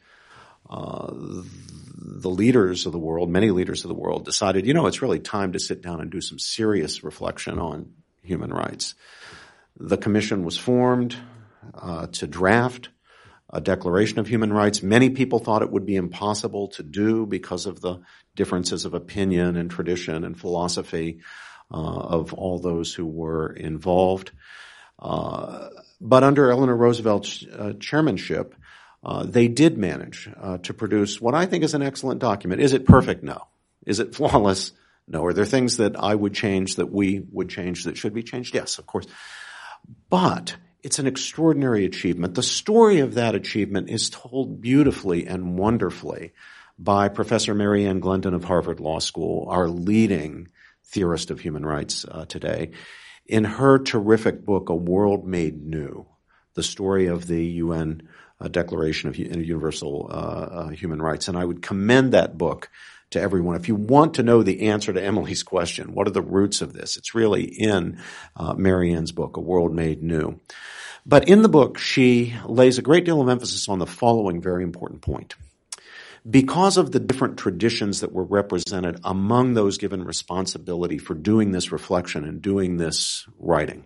uh, 0.70 1.12
the 1.12 2.30
leaders 2.30 2.86
of 2.86 2.92
the 2.92 3.00
world, 3.00 3.30
many 3.30 3.52
leaders 3.52 3.84
of 3.84 3.90
the 3.90 3.96
world, 3.96 4.26
decided, 4.26 4.66
you 4.66 4.74
know, 4.74 4.88
it's 4.88 5.02
really 5.02 5.20
time 5.20 5.54
to 5.54 5.60
sit 5.60 5.82
down 5.82 6.02
and 6.02 6.12
do 6.12 6.22
some 6.22 6.40
serious 6.40 7.04
reflection 7.04 7.60
on 7.60 7.94
human 8.22 8.52
rights. 8.52 8.96
The 9.78 9.98
commission 9.98 10.44
was 10.44 10.58
formed 10.58 11.16
uh, 11.74 12.08
to 12.08 12.28
draft 12.28 12.90
a 13.54 13.62
Declaration 13.62 14.18
of 14.18 14.28
Human 14.28 14.52
Rights. 14.52 14.82
Many 14.82 15.12
people 15.12 15.38
thought 15.38 15.62
it 15.62 15.72
would 15.72 15.86
be 15.86 15.96
impossible 15.96 16.70
to 16.70 16.84
do 16.84 17.28
because 17.28 17.68
of 17.68 17.80
the 17.80 18.00
differences 18.36 18.86
of 18.86 18.96
opinion 18.96 19.56
and 19.56 19.70
tradition 19.70 20.24
and 20.24 20.38
philosophy 20.38 21.20
uh, 21.72 21.78
of 21.78 22.34
all 22.34 22.58
those 22.58 22.94
who 22.96 23.06
were 23.06 23.54
involved. 23.54 24.32
Uh, 24.98 25.70
but 26.02 26.24
under 26.24 26.50
Eleanor 26.50 26.76
Roosevelt's 26.76 27.46
uh, 27.46 27.74
chairmanship, 27.80 28.56
uh, 29.04 29.24
they 29.24 29.48
did 29.48 29.78
manage 29.78 30.30
uh, 30.42 30.58
to 30.60 30.74
produce 30.74 31.22
what 31.22 31.36
I 31.36 31.46
think 31.46 31.64
is 31.64 31.76
an 31.76 31.84
excellent 31.84 32.20
document. 32.20 32.62
Is 32.62 32.74
it 32.74 32.86
perfect? 32.86 33.24
No. 33.24 33.48
Is 33.86 34.00
it 34.00 34.16
flawless? 34.16 34.72
No. 35.08 35.26
Are 35.26 35.34
there 35.34 35.46
things 35.46 35.78
that 35.78 35.96
I 35.96 36.16
would 36.16 36.34
change 36.34 36.78
that 36.78 36.92
we 36.92 37.24
would 37.32 37.50
change 37.50 37.84
that 37.84 37.98
should 37.98 38.14
be 38.14 38.24
changed? 38.24 38.56
Yes, 38.56 38.80
of 38.80 38.88
course. 38.88 39.06
But 40.10 40.56
it's 40.84 41.00
an 41.00 41.08
extraordinary 41.08 41.86
achievement. 41.86 42.36
The 42.36 42.44
story 42.44 43.00
of 43.00 43.14
that 43.14 43.36
achievement 43.36 43.90
is 43.90 44.10
told 44.10 44.62
beautifully 44.62 45.26
and 45.26 45.58
wonderfully 45.58 46.34
by 46.78 47.08
Professor 47.08 47.54
Mary 47.54 47.86
Ann 47.86 48.02
Glendon 48.02 48.34
of 48.34 48.44
Harvard 48.44 48.82
Law 48.82 49.00
School, 49.00 49.48
our 49.50 49.70
leading 49.70 50.50
theorist 50.86 51.32
of 51.32 51.40
human 51.40 51.66
rights 51.66 52.06
uh, 52.10 52.26
today, 52.26 52.72
in 53.26 53.46
her 53.46 53.80
terrific 53.80 54.46
book, 54.46 54.68
A 54.68 54.76
World 54.76 55.26
Made 55.26 55.66
New, 55.66 56.06
the 56.56 56.64
story 56.64 57.08
of 57.08 57.28
the 57.28 57.44
UN 57.44 58.10
uh, 58.42 58.50
Declaration 58.50 59.08
of 59.08 59.18
Universal 59.18 60.10
uh, 60.12 60.14
uh, 60.14 60.68
Human 60.70 61.02
Rights. 61.02 61.30
And 61.30 61.38
I 61.38 61.46
would 61.46 61.62
commend 61.62 62.12
that 62.12 62.38
book 62.38 62.70
to 63.14 63.22
everyone. 63.22 63.56
If 63.56 63.68
you 63.68 63.76
want 63.76 64.16
to 64.16 64.24
know 64.24 64.44
the 64.44 64.70
answer 64.70 64.94
to 64.94 65.04
Emily's 65.04 65.44
question, 65.44 65.94
what 65.94 66.08
are 66.08 66.12
the 66.12 66.22
roots 66.22 66.62
of 66.62 66.74
this? 66.74 66.98
It's 66.98 67.16
really 67.16 67.44
in 67.44 68.00
uh, 68.36 68.54
Mary 68.54 68.94
Ann's 68.94 69.12
book, 69.12 69.38
A 69.38 69.42
World 69.42 69.74
Made 69.74 70.04
New. 70.04 70.40
But 71.06 71.28
in 71.28 71.42
the 71.42 71.50
book, 71.50 71.78
she 71.78 72.34
lays 72.46 72.78
a 72.78 72.84
great 72.84 73.06
deal 73.06 73.22
of 73.22 73.30
emphasis 73.30 73.68
on 73.68 73.80
the 73.80 73.86
following 73.86 74.42
very 74.42 74.64
important 74.64 75.02
point. 75.02 75.36
Because 76.30 76.78
of 76.78 76.92
the 76.92 77.02
different 77.02 77.38
traditions 77.38 78.00
that 78.00 78.14
were 78.14 78.24
represented 78.24 79.00
among 79.04 79.54
those 79.54 79.78
given 79.78 80.06
responsibility 80.06 80.98
for 80.98 81.14
doing 81.14 81.52
this 81.52 81.74
reflection 81.74 82.24
and 82.24 82.42
doing 82.42 82.78
this 82.78 83.28
writing, 83.38 83.84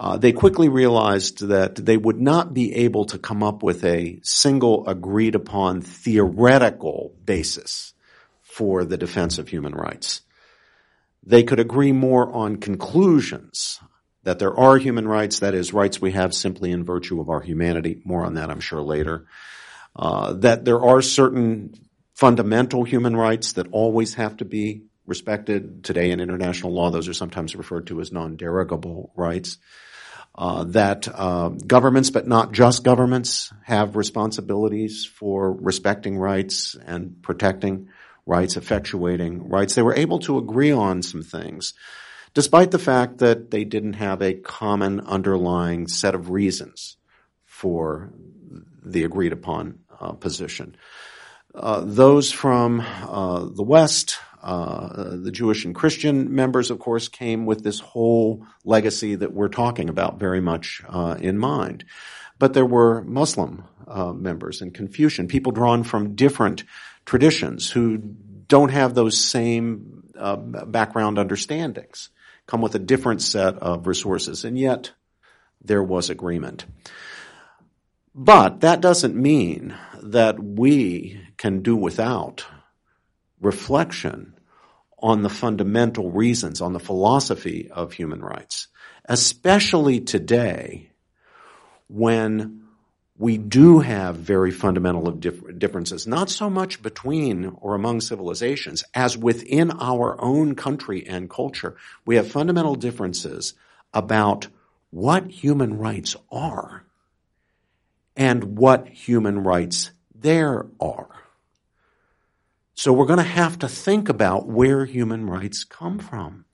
uh, 0.00 0.16
they 0.16 0.30
quickly 0.30 0.68
realized 0.68 1.48
that 1.48 1.74
they 1.74 1.96
would 1.96 2.20
not 2.20 2.54
be 2.54 2.72
able 2.72 3.04
to 3.06 3.18
come 3.18 3.42
up 3.42 3.64
with 3.64 3.84
a 3.84 4.20
single 4.22 4.86
agreed 4.86 5.34
upon 5.34 5.82
theoretical 5.82 7.12
basis 7.24 7.94
for 8.42 8.84
the 8.84 8.96
defense 8.96 9.38
of 9.38 9.48
human 9.48 9.74
rights. 9.74 10.20
They 11.24 11.42
could 11.42 11.58
agree 11.58 11.90
more 11.90 12.32
on 12.32 12.56
conclusions 12.56 13.80
that 14.22 14.38
there 14.38 14.56
are 14.56 14.78
human 14.78 15.08
rights, 15.08 15.40
that 15.40 15.54
is, 15.54 15.72
rights 15.72 16.00
we 16.00 16.12
have 16.12 16.32
simply 16.32 16.70
in 16.70 16.84
virtue 16.84 17.20
of 17.20 17.28
our 17.28 17.40
humanity. 17.40 18.00
More 18.04 18.24
on 18.24 18.34
that, 18.34 18.50
I'm 18.50 18.60
sure, 18.60 18.82
later. 18.82 19.26
Uh, 19.96 20.34
that 20.34 20.64
there 20.64 20.80
are 20.80 21.02
certain 21.02 21.74
fundamental 22.14 22.84
human 22.84 23.16
rights 23.16 23.54
that 23.54 23.66
always 23.72 24.14
have 24.14 24.36
to 24.36 24.44
be 24.44 24.84
respected. 25.06 25.82
Today 25.82 26.12
in 26.12 26.20
international 26.20 26.72
law, 26.72 26.90
those 26.90 27.08
are 27.08 27.14
sometimes 27.14 27.56
referred 27.56 27.88
to 27.88 28.00
as 28.00 28.12
non-derogable 28.12 29.12
rights 29.16 29.58
uh, 30.38 30.62
that 30.62 31.08
uh, 31.12 31.48
governments, 31.48 32.10
but 32.10 32.28
not 32.28 32.52
just 32.52 32.84
governments, 32.84 33.52
have 33.64 33.96
responsibilities 33.96 35.04
for 35.04 35.52
respecting 35.52 36.16
rights 36.16 36.76
and 36.86 37.20
protecting 37.22 37.88
rights, 38.24 38.54
effectuating 38.54 39.40
rights. 39.42 39.74
They 39.74 39.82
were 39.82 39.96
able 39.96 40.20
to 40.20 40.38
agree 40.38 40.70
on 40.70 41.02
some 41.02 41.24
things, 41.24 41.74
despite 42.34 42.70
the 42.70 42.78
fact 42.78 43.18
that 43.18 43.50
they 43.50 43.64
didn't 43.64 43.94
have 43.94 44.22
a 44.22 44.34
common 44.34 45.00
underlying 45.00 45.88
set 45.88 46.14
of 46.14 46.30
reasons 46.30 46.96
for 47.44 48.12
the 48.84 49.02
agreed 49.02 49.32
upon 49.32 49.80
uh, 50.00 50.12
position. 50.12 50.76
Uh, 51.52 51.82
those 51.84 52.30
from 52.30 52.80
uh, 52.80 53.44
the 53.44 53.64
West 53.64 54.18
uh, 54.48 55.14
the 55.14 55.30
Jewish 55.30 55.66
and 55.66 55.74
Christian 55.74 56.34
members, 56.34 56.70
of 56.70 56.78
course, 56.78 57.08
came 57.08 57.44
with 57.44 57.62
this 57.62 57.80
whole 57.80 58.46
legacy 58.64 59.14
that 59.14 59.34
we're 59.34 59.50
talking 59.50 59.90
about 59.90 60.18
very 60.18 60.40
much 60.40 60.80
uh, 60.88 61.18
in 61.20 61.36
mind. 61.36 61.84
But 62.38 62.54
there 62.54 62.64
were 62.64 63.02
Muslim 63.02 63.64
uh, 63.86 64.14
members 64.14 64.62
and 64.62 64.72
Confucian, 64.72 65.28
people 65.28 65.52
drawn 65.52 65.84
from 65.84 66.14
different 66.14 66.64
traditions 67.04 67.70
who 67.70 67.98
don't 67.98 68.70
have 68.70 68.94
those 68.94 69.22
same 69.22 70.04
uh, 70.18 70.36
background 70.36 71.18
understandings, 71.18 72.08
come 72.46 72.62
with 72.62 72.74
a 72.74 72.78
different 72.78 73.20
set 73.20 73.56
of 73.56 73.86
resources, 73.86 74.46
and 74.46 74.58
yet 74.58 74.92
there 75.60 75.82
was 75.82 76.08
agreement. 76.08 76.64
But 78.14 78.60
that 78.60 78.80
doesn't 78.80 79.14
mean 79.14 79.76
that 80.02 80.42
we 80.42 81.20
can 81.36 81.60
do 81.60 81.76
without 81.76 82.46
reflection 83.42 84.32
on 85.00 85.22
the 85.22 85.30
fundamental 85.30 86.10
reasons, 86.10 86.60
on 86.60 86.72
the 86.72 86.80
philosophy 86.80 87.70
of 87.70 87.92
human 87.92 88.20
rights, 88.20 88.68
especially 89.04 90.00
today 90.00 90.90
when 91.88 92.62
we 93.18 93.36
do 93.36 93.80
have 93.80 94.16
very 94.16 94.52
fundamental 94.52 95.10
differences, 95.10 96.06
not 96.06 96.30
so 96.30 96.48
much 96.48 96.80
between 96.82 97.46
or 97.60 97.74
among 97.74 98.00
civilizations 98.00 98.84
as 98.94 99.18
within 99.18 99.72
our 99.72 100.20
own 100.20 100.54
country 100.54 101.04
and 101.06 101.28
culture. 101.28 101.76
We 102.06 102.14
have 102.14 102.30
fundamental 102.30 102.76
differences 102.76 103.54
about 103.92 104.46
what 104.90 105.28
human 105.30 105.78
rights 105.78 106.14
are 106.30 106.84
and 108.16 108.56
what 108.56 108.86
human 108.86 109.42
rights 109.42 109.90
there 110.14 110.66
are. 110.80 111.17
So 112.78 112.92
we're 112.92 113.06
going 113.06 113.18
to 113.18 113.24
have 113.24 113.58
to 113.58 113.68
think 113.68 114.08
about 114.08 114.46
where 114.46 114.84
human 114.84 115.28
rights 115.28 115.64
come 115.64 115.98
from. 115.98 116.44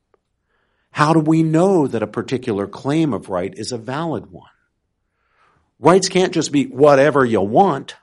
How 0.90 1.12
do 1.12 1.20
we 1.20 1.42
know 1.42 1.86
that 1.86 2.02
a 2.02 2.06
particular 2.06 2.66
claim 2.66 3.12
of 3.12 3.28
right 3.28 3.52
is 3.54 3.72
a 3.72 3.76
valid 3.76 4.30
one? 4.30 4.48
Rights 5.78 6.08
can't 6.08 6.32
just 6.32 6.50
be 6.50 6.64
whatever 6.64 7.26
you 7.26 7.42
want. 7.42 7.96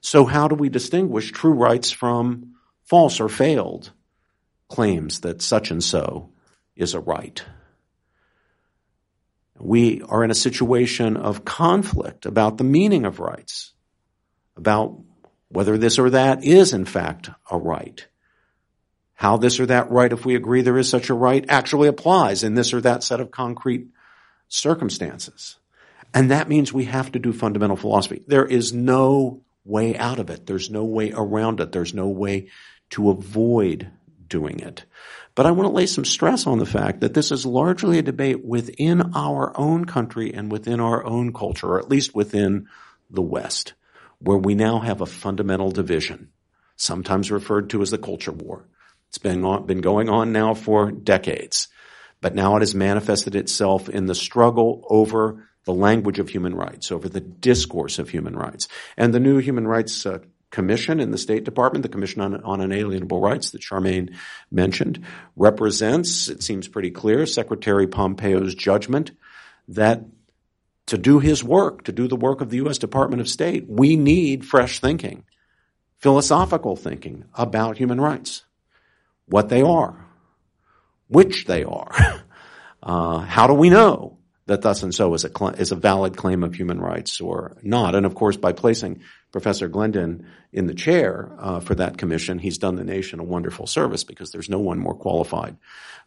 So 0.00 0.24
how 0.24 0.48
do 0.48 0.54
we 0.54 0.70
distinguish 0.70 1.32
true 1.32 1.52
rights 1.52 1.90
from 1.90 2.54
false 2.82 3.20
or 3.20 3.28
failed 3.28 3.92
claims 4.70 5.20
that 5.20 5.42
such 5.42 5.70
and 5.70 5.84
so 5.84 6.30
is 6.76 6.94
a 6.94 7.00
right? 7.00 7.44
We 9.58 10.00
are 10.00 10.24
in 10.24 10.30
a 10.30 10.34
situation 10.34 11.18
of 11.18 11.44
conflict 11.44 12.24
about 12.24 12.56
the 12.56 12.64
meaning 12.64 13.04
of 13.04 13.20
rights, 13.20 13.74
about 14.56 14.98
whether 15.54 15.78
this 15.78 15.98
or 15.98 16.10
that 16.10 16.44
is 16.44 16.72
in 16.72 16.84
fact 16.84 17.30
a 17.50 17.56
right. 17.56 18.06
How 19.14 19.36
this 19.36 19.60
or 19.60 19.66
that 19.66 19.90
right, 19.90 20.12
if 20.12 20.24
we 20.24 20.34
agree 20.34 20.62
there 20.62 20.76
is 20.76 20.88
such 20.88 21.08
a 21.08 21.14
right, 21.14 21.44
actually 21.48 21.88
applies 21.88 22.42
in 22.42 22.54
this 22.54 22.74
or 22.74 22.80
that 22.80 23.04
set 23.04 23.20
of 23.20 23.30
concrete 23.30 23.86
circumstances. 24.48 25.56
And 26.12 26.30
that 26.30 26.48
means 26.48 26.72
we 26.72 26.84
have 26.86 27.12
to 27.12 27.20
do 27.20 27.32
fundamental 27.32 27.76
philosophy. 27.76 28.22
There 28.26 28.44
is 28.44 28.72
no 28.72 29.42
way 29.64 29.96
out 29.96 30.18
of 30.18 30.28
it. 30.28 30.46
There's 30.46 30.70
no 30.70 30.84
way 30.84 31.12
around 31.12 31.60
it. 31.60 31.70
There's 31.70 31.94
no 31.94 32.08
way 32.08 32.48
to 32.90 33.10
avoid 33.10 33.90
doing 34.26 34.58
it. 34.58 34.84
But 35.36 35.46
I 35.46 35.52
want 35.52 35.68
to 35.68 35.74
lay 35.74 35.86
some 35.86 36.04
stress 36.04 36.46
on 36.46 36.58
the 36.58 36.66
fact 36.66 37.00
that 37.00 37.14
this 37.14 37.30
is 37.30 37.46
largely 37.46 37.98
a 37.98 38.02
debate 38.02 38.44
within 38.44 39.14
our 39.14 39.56
own 39.56 39.84
country 39.84 40.34
and 40.34 40.50
within 40.50 40.80
our 40.80 41.04
own 41.04 41.32
culture, 41.32 41.68
or 41.68 41.78
at 41.78 41.88
least 41.88 42.14
within 42.14 42.66
the 43.10 43.22
West, 43.22 43.74
where 44.24 44.38
we 44.38 44.54
now 44.54 44.80
have 44.80 45.00
a 45.00 45.06
fundamental 45.06 45.70
division, 45.70 46.30
sometimes 46.76 47.30
referred 47.30 47.70
to 47.70 47.82
as 47.82 47.90
the 47.90 47.98
culture 47.98 48.32
war. 48.32 48.66
It's 49.08 49.18
been, 49.18 49.44
on, 49.44 49.66
been 49.66 49.80
going 49.80 50.08
on 50.08 50.32
now 50.32 50.54
for 50.54 50.90
decades, 50.90 51.68
but 52.20 52.34
now 52.34 52.56
it 52.56 52.60
has 52.60 52.74
manifested 52.74 53.36
itself 53.36 53.88
in 53.88 54.06
the 54.06 54.14
struggle 54.14 54.84
over 54.88 55.46
the 55.64 55.74
language 55.74 56.18
of 56.18 56.28
human 56.28 56.54
rights, 56.54 56.90
over 56.90 57.08
the 57.08 57.20
discourse 57.20 57.98
of 57.98 58.08
human 58.08 58.34
rights. 58.34 58.68
And 58.96 59.12
the 59.14 59.20
new 59.20 59.38
Human 59.38 59.66
Rights 59.66 60.04
uh, 60.04 60.18
Commission 60.50 61.00
in 61.00 61.10
the 61.10 61.18
State 61.18 61.44
Department, 61.44 61.82
the 61.82 61.88
Commission 61.88 62.22
on, 62.22 62.42
on 62.42 62.60
Unalienable 62.60 63.20
Rights 63.20 63.50
that 63.50 63.62
Charmaine 63.62 64.14
mentioned, 64.50 65.04
represents, 65.36 66.28
it 66.28 66.42
seems 66.42 66.68
pretty 66.68 66.90
clear, 66.90 67.26
Secretary 67.26 67.86
Pompeo's 67.86 68.54
judgment 68.54 69.10
that 69.68 70.04
to 70.86 70.98
do 70.98 71.18
his 71.18 71.42
work, 71.42 71.84
to 71.84 71.92
do 71.92 72.08
the 72.08 72.16
work 72.16 72.40
of 72.40 72.50
the 72.50 72.58
U.S. 72.58 72.78
Department 72.78 73.20
of 73.20 73.28
State, 73.28 73.66
we 73.68 73.96
need 73.96 74.44
fresh 74.44 74.80
thinking, 74.80 75.24
philosophical 75.98 76.76
thinking 76.76 77.24
about 77.34 77.78
human 77.78 78.00
rights, 78.00 78.44
what 79.26 79.48
they 79.48 79.62
are, 79.62 80.06
which 81.08 81.46
they 81.46 81.64
are, 81.64 82.22
uh, 82.82 83.18
how 83.18 83.46
do 83.46 83.54
we 83.54 83.70
know 83.70 84.18
that 84.46 84.62
thus 84.62 84.82
and 84.82 84.94
so 84.94 85.14
is 85.14 85.24
a, 85.24 85.30
cl- 85.30 85.54
is 85.54 85.72
a 85.72 85.76
valid 85.76 86.16
claim 86.16 86.42
of 86.42 86.54
human 86.54 86.80
rights 86.80 87.20
or 87.20 87.56
not. 87.62 87.94
And 87.94 88.04
of 88.04 88.14
course, 88.14 88.36
by 88.36 88.52
placing 88.52 89.00
Professor 89.32 89.68
Glendon 89.68 90.26
in 90.52 90.66
the 90.66 90.74
chair 90.74 91.32
uh, 91.38 91.60
for 91.60 91.74
that 91.76 91.96
commission, 91.96 92.38
he's 92.38 92.58
done 92.58 92.76
the 92.76 92.84
nation 92.84 93.20
a 93.20 93.24
wonderful 93.24 93.66
service 93.66 94.04
because 94.04 94.30
there's 94.30 94.50
no 94.50 94.58
one 94.58 94.78
more 94.78 94.94
qualified 94.94 95.56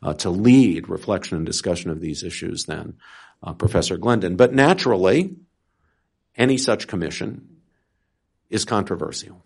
uh, 0.04 0.14
to 0.14 0.30
lead 0.30 0.88
reflection 0.88 1.38
and 1.38 1.46
discussion 1.46 1.90
of 1.90 2.00
these 2.00 2.24
issues 2.24 2.66
than 2.66 2.98
uh, 3.44 3.54
Professor 3.54 3.98
Glendon. 3.98 4.36
But 4.36 4.54
naturally, 4.54 5.36
any 6.36 6.58
such 6.58 6.88
commission 6.88 7.58
is 8.50 8.66
controversial. 8.66 9.44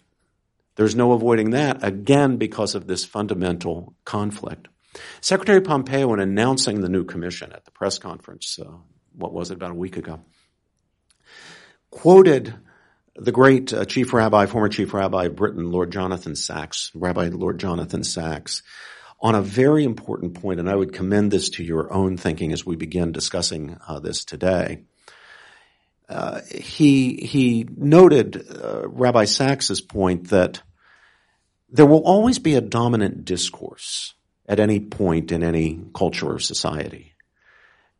There's 0.75 0.95
no 0.95 1.11
avoiding 1.11 1.51
that, 1.51 1.83
again, 1.83 2.37
because 2.37 2.75
of 2.75 2.87
this 2.87 3.03
fundamental 3.05 3.95
conflict. 4.05 4.67
Secretary 5.21 5.61
Pompeo, 5.61 6.13
in 6.13 6.19
announcing 6.19 6.81
the 6.81 6.89
new 6.89 7.03
commission 7.03 7.51
at 7.53 7.65
the 7.65 7.71
press 7.71 7.97
conference, 7.97 8.59
uh, 8.59 8.71
what 9.15 9.33
was 9.33 9.51
it, 9.51 9.55
about 9.55 9.71
a 9.71 9.75
week 9.75 9.97
ago, 9.97 10.21
quoted 11.89 12.53
the 13.15 13.31
great 13.31 13.73
uh, 13.73 13.85
chief 13.85 14.13
rabbi, 14.13 14.45
former 14.45 14.69
chief 14.69 14.93
rabbi 14.93 15.25
of 15.25 15.35
Britain, 15.35 15.69
Lord 15.71 15.91
Jonathan 15.91 16.35
Sacks, 16.35 16.91
Rabbi 16.95 17.29
Lord 17.29 17.59
Jonathan 17.59 18.03
Sacks, 18.03 18.63
on 19.21 19.35
a 19.35 19.41
very 19.41 19.83
important 19.83 20.41
point, 20.41 20.59
and 20.59 20.69
I 20.69 20.75
would 20.75 20.93
commend 20.93 21.31
this 21.31 21.49
to 21.51 21.63
your 21.63 21.93
own 21.93 22.17
thinking 22.17 22.51
as 22.51 22.65
we 22.65 22.75
begin 22.75 23.11
discussing 23.11 23.77
uh, 23.87 23.99
this 23.99 24.25
today. 24.25 24.83
Uh, 26.09 26.41
he 26.49 27.15
he 27.17 27.65
noted 27.77 28.45
uh, 28.51 28.87
Rabbi 28.87 29.25
Sacks's 29.25 29.79
point 29.79 30.29
that 30.29 30.61
there 31.69 31.85
will 31.85 32.03
always 32.03 32.39
be 32.39 32.55
a 32.55 32.61
dominant 32.61 33.23
discourse 33.23 34.13
at 34.45 34.59
any 34.59 34.79
point 34.81 35.31
in 35.31 35.43
any 35.43 35.79
culture 35.93 36.33
or 36.33 36.39
society. 36.39 37.13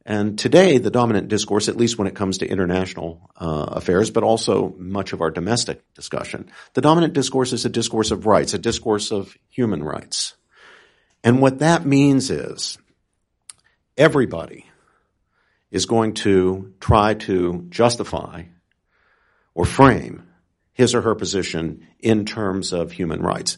And 0.06 0.38
today, 0.38 0.80
the 0.80 0.90
dominant 0.90 1.28
discourse, 1.28 1.70
at 1.70 1.78
least 1.78 1.98
when 1.98 2.08
it 2.08 2.16
comes 2.16 2.40
to 2.40 2.48
international 2.48 3.30
uh, 3.38 3.68
affairs, 3.70 4.10
but 4.10 4.24
also 4.24 4.74
much 4.78 5.14
of 5.14 5.22
our 5.22 5.30
domestic 5.30 5.82
discussion, 5.94 6.50
the 6.74 6.82
dominant 6.82 7.14
discourse 7.14 7.54
is 7.54 7.66
a 7.66 7.70
discourse 7.70 8.10
of 8.10 8.26
rights, 8.26 8.56
a 8.56 8.58
discourse 8.58 9.12
of 9.12 9.38
human 9.50 9.84
rights. 9.84 10.36
And 11.24 11.42
what 11.42 11.60
that 11.60 11.86
means 11.86 12.30
is 12.30 12.78
everybody 13.98 14.66
is 15.70 15.86
going 15.86 16.14
to 16.14 16.74
try 16.80 17.14
to 17.14 17.66
justify 17.70 18.44
or 19.54 19.66
frame 19.66 20.28
his 20.74 20.96
or 20.96 21.02
her 21.02 21.16
position 21.16 21.88
in 22.00 22.26
terms 22.26 22.74
of 22.74 22.92
human 22.92 23.22
rights 23.22 23.58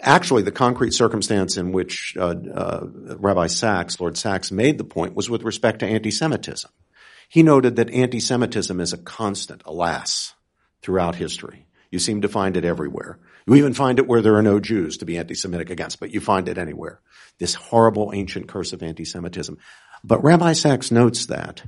actually, 0.00 0.42
the 0.42 0.52
concrete 0.52 0.92
circumstance 0.92 1.56
in 1.56 1.72
which 1.72 2.16
uh, 2.18 2.34
uh, 2.54 2.86
Rabbi 3.18 3.46
Sacks, 3.46 4.00
Lord 4.00 4.16
Sacks, 4.16 4.50
made 4.50 4.78
the 4.78 4.84
point 4.84 5.14
was 5.14 5.30
with 5.30 5.42
respect 5.42 5.80
to 5.80 5.86
anti-Semitism. 5.86 6.70
He 7.28 7.42
noted 7.42 7.76
that 7.76 7.90
anti-Semitism 7.90 8.80
is 8.80 8.92
a 8.92 8.98
constant, 8.98 9.62
alas, 9.64 10.34
throughout 10.82 11.16
history. 11.16 11.66
You 11.90 11.98
seem 11.98 12.22
to 12.22 12.28
find 12.28 12.56
it 12.56 12.64
everywhere. 12.64 13.18
You 13.46 13.54
even 13.54 13.74
find 13.74 13.98
it 13.98 14.08
where 14.08 14.22
there 14.22 14.34
are 14.36 14.42
no 14.42 14.58
Jews 14.58 14.98
to 14.98 15.04
be 15.04 15.18
anti-Semitic 15.18 15.70
against, 15.70 16.00
but 16.00 16.12
you 16.12 16.20
find 16.20 16.48
it 16.48 16.58
anywhere. 16.58 17.00
This 17.38 17.54
horrible 17.54 18.10
ancient 18.12 18.48
curse 18.48 18.72
of 18.72 18.82
anti-Semitism. 18.82 19.56
But 20.02 20.24
Rabbi 20.24 20.52
Sacks 20.52 20.90
notes 20.90 21.26
that 21.26 21.62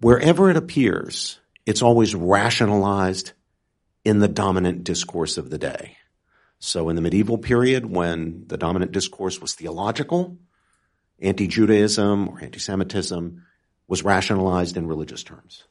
wherever 0.00 0.50
it 0.50 0.56
appears, 0.56 1.38
it's 1.66 1.82
always 1.82 2.14
rationalized 2.14 3.32
in 4.04 4.20
the 4.20 4.28
dominant 4.28 4.84
discourse 4.84 5.36
of 5.36 5.50
the 5.50 5.58
day. 5.58 5.96
So 6.60 6.88
in 6.88 6.96
the 6.96 7.02
medieval 7.02 7.36
period, 7.36 7.84
when 7.84 8.44
the 8.46 8.56
dominant 8.56 8.92
discourse 8.92 9.40
was 9.40 9.54
theological, 9.54 10.38
anti-Judaism 11.20 12.28
or 12.28 12.40
anti-Semitism 12.40 13.42
was 13.86 14.02
rationalized 14.02 14.78
in 14.78 14.86
religious 14.86 15.22
terms. 15.22 15.64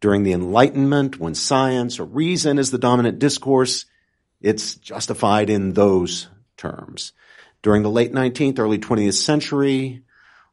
During 0.00 0.24
the 0.24 0.32
Enlightenment, 0.32 1.20
when 1.20 1.36
science 1.36 2.00
or 2.00 2.04
reason 2.04 2.58
is 2.58 2.72
the 2.72 2.78
dominant 2.78 3.20
discourse, 3.20 3.86
it's 4.44 4.74
justified 4.76 5.48
in 5.48 5.72
those 5.72 6.28
terms. 6.58 7.12
During 7.62 7.82
the 7.82 7.90
late 7.90 8.12
19th, 8.12 8.58
early 8.58 8.78
20th 8.78 9.14
century, 9.14 10.02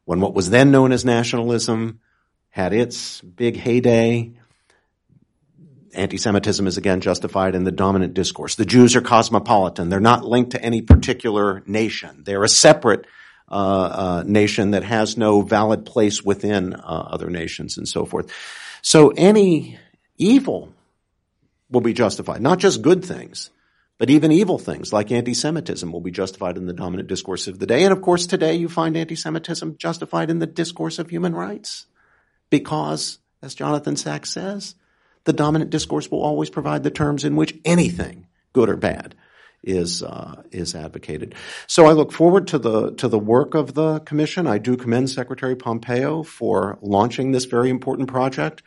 when 0.06 0.20
what 0.20 0.32
was 0.32 0.48
then 0.48 0.70
known 0.70 0.92
as 0.92 1.04
nationalism 1.04 2.00
had 2.48 2.72
its 2.72 3.20
big 3.20 3.56
heyday, 3.56 4.32
anti-Semitism 5.94 6.66
is 6.66 6.78
again 6.78 7.02
justified 7.02 7.54
in 7.54 7.64
the 7.64 7.70
dominant 7.70 8.14
discourse. 8.14 8.54
The 8.54 8.64
Jews 8.64 8.96
are 8.96 9.02
cosmopolitan. 9.02 9.90
They're 9.90 10.00
not 10.00 10.24
linked 10.24 10.52
to 10.52 10.62
any 10.62 10.80
particular 10.80 11.62
nation. 11.66 12.22
They're 12.24 12.44
a 12.44 12.48
separate 12.48 13.06
uh, 13.50 13.54
uh, 13.54 14.24
nation 14.26 14.70
that 14.70 14.84
has 14.84 15.18
no 15.18 15.42
valid 15.42 15.84
place 15.84 16.22
within 16.22 16.72
uh, 16.72 16.78
other 16.78 17.28
nations 17.28 17.76
and 17.76 17.86
so 17.86 18.06
forth. 18.06 18.32
So 18.80 19.10
any 19.10 19.78
evil 20.16 20.72
will 21.70 21.82
be 21.82 21.92
justified, 21.92 22.40
not 22.40 22.58
just 22.58 22.80
good 22.80 23.04
things, 23.04 23.50
but 23.98 24.10
even 24.10 24.32
evil 24.32 24.58
things 24.58 24.92
like 24.92 25.12
anti-Semitism 25.12 25.92
will 25.92 26.00
be 26.00 26.10
justified 26.10 26.56
in 26.56 26.66
the 26.66 26.72
dominant 26.72 27.08
discourse 27.08 27.46
of 27.46 27.58
the 27.58 27.66
day. 27.66 27.84
And 27.84 27.92
of 27.92 28.02
course, 28.02 28.26
today 28.26 28.54
you 28.54 28.68
find 28.68 28.96
anti-Semitism 28.96 29.76
justified 29.78 30.30
in 30.30 30.38
the 30.38 30.46
discourse 30.46 30.98
of 30.98 31.10
human 31.10 31.34
rights 31.34 31.86
because, 32.50 33.18
as 33.42 33.54
Jonathan 33.54 33.96
Sacks 33.96 34.30
says, 34.30 34.74
the 35.24 35.32
dominant 35.32 35.70
discourse 35.70 36.10
will 36.10 36.22
always 36.22 36.50
provide 36.50 36.82
the 36.82 36.90
terms 36.90 37.24
in 37.24 37.36
which 37.36 37.54
anything, 37.64 38.26
good 38.52 38.68
or 38.68 38.76
bad, 38.76 39.14
is 39.62 40.02
uh, 40.02 40.42
is 40.50 40.74
advocated. 40.74 41.34
So 41.66 41.86
I 41.86 41.92
look 41.92 42.12
forward 42.12 42.48
to 42.48 42.58
the 42.58 42.92
to 42.94 43.08
the 43.08 43.18
work 43.18 43.54
of 43.54 43.74
the 43.74 44.00
commission. 44.00 44.46
I 44.46 44.58
do 44.58 44.76
commend 44.76 45.10
Secretary 45.10 45.54
Pompeo 45.54 46.22
for 46.22 46.78
launching 46.82 47.30
this 47.30 47.44
very 47.44 47.70
important 47.70 48.08
project. 48.08 48.62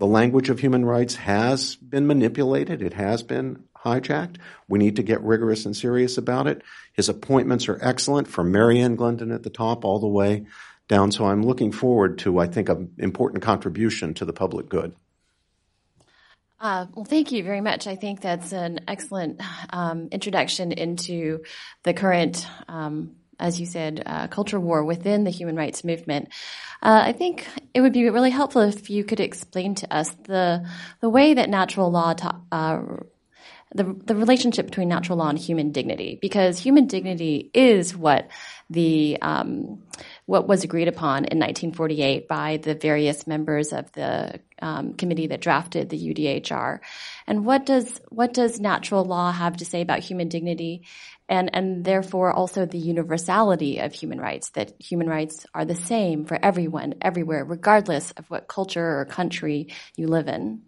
The 0.00 0.06
language 0.06 0.48
of 0.48 0.60
human 0.60 0.86
rights 0.86 1.14
has 1.16 1.76
been 1.76 2.06
manipulated. 2.06 2.80
It 2.80 2.94
has 2.94 3.22
been 3.22 3.64
hijacked. 3.84 4.36
We 4.66 4.78
need 4.78 4.96
to 4.96 5.02
get 5.02 5.22
rigorous 5.22 5.66
and 5.66 5.76
serious 5.76 6.16
about 6.16 6.46
it. 6.46 6.62
His 6.94 7.10
appointments 7.10 7.68
are 7.68 7.78
excellent 7.82 8.26
from 8.26 8.50
Mary 8.50 8.80
Ann 8.80 8.96
Glendon 8.96 9.30
at 9.30 9.42
the 9.42 9.50
top 9.50 9.84
all 9.84 9.98
the 9.98 10.06
way 10.06 10.46
down. 10.88 11.12
So 11.12 11.26
I'm 11.26 11.42
looking 11.42 11.70
forward 11.70 12.16
to, 12.20 12.38
I 12.38 12.46
think, 12.46 12.70
an 12.70 12.94
important 12.96 13.42
contribution 13.42 14.14
to 14.14 14.24
the 14.24 14.32
public 14.32 14.70
good. 14.70 14.96
Uh, 16.58 16.86
well, 16.94 17.04
thank 17.04 17.30
you 17.30 17.44
very 17.44 17.60
much. 17.60 17.86
I 17.86 17.96
think 17.96 18.22
that's 18.22 18.52
an 18.52 18.80
excellent 18.88 19.42
um, 19.68 20.08
introduction 20.12 20.72
into 20.72 21.42
the 21.82 21.92
current, 21.92 22.46
um, 22.68 23.16
as 23.40 23.58
you 23.58 23.66
said, 23.66 24.02
uh, 24.06 24.28
culture 24.28 24.60
war 24.60 24.84
within 24.84 25.24
the 25.24 25.30
human 25.30 25.56
rights 25.56 25.82
movement. 25.84 26.28
Uh, 26.82 27.02
I 27.06 27.12
think 27.12 27.46
it 27.74 27.80
would 27.80 27.92
be 27.92 28.08
really 28.08 28.30
helpful 28.30 28.62
if 28.62 28.90
you 28.90 29.04
could 29.04 29.20
explain 29.20 29.74
to 29.76 29.94
us 29.94 30.10
the 30.24 30.66
the 31.00 31.10
way 31.10 31.34
that 31.34 31.50
natural 31.50 31.90
law 31.90 32.14
ta- 32.14 32.40
uh, 32.52 32.80
the, 33.72 33.84
the 33.84 34.16
relationship 34.16 34.66
between 34.66 34.88
natural 34.88 35.18
law 35.18 35.28
and 35.28 35.38
human 35.38 35.70
dignity, 35.70 36.18
because 36.20 36.58
human 36.58 36.86
dignity 36.88 37.50
is 37.54 37.96
what 37.96 38.28
the 38.68 39.18
um, 39.22 39.82
what 40.26 40.48
was 40.48 40.64
agreed 40.64 40.88
upon 40.88 41.18
in 41.18 41.38
1948 41.38 42.26
by 42.26 42.56
the 42.56 42.74
various 42.74 43.26
members 43.26 43.72
of 43.72 43.90
the 43.92 44.40
um, 44.60 44.94
committee 44.94 45.28
that 45.28 45.40
drafted 45.40 45.88
the 45.88 46.14
UDHR. 46.14 46.80
And 47.28 47.44
what 47.44 47.64
does 47.64 48.00
what 48.08 48.34
does 48.34 48.58
natural 48.58 49.04
law 49.04 49.30
have 49.30 49.58
to 49.58 49.64
say 49.64 49.82
about 49.82 50.00
human 50.00 50.28
dignity, 50.28 50.82
and 51.30 51.48
and 51.54 51.84
therefore 51.84 52.32
also 52.32 52.66
the 52.66 52.78
universality 52.78 53.78
of 53.78 53.94
human 53.94 54.20
rights? 54.20 54.50
That 54.50 54.74
human 54.78 55.08
rights 55.08 55.46
are 55.54 55.64
the 55.64 55.74
same 55.74 56.26
for 56.26 56.38
everyone, 56.42 56.96
everywhere, 57.00 57.44
regardless 57.44 58.10
of 58.12 58.28
what 58.28 58.48
culture 58.48 58.98
or 59.00 59.06
country 59.06 59.68
you 59.96 60.08
live 60.08 60.28
in. 60.28 60.62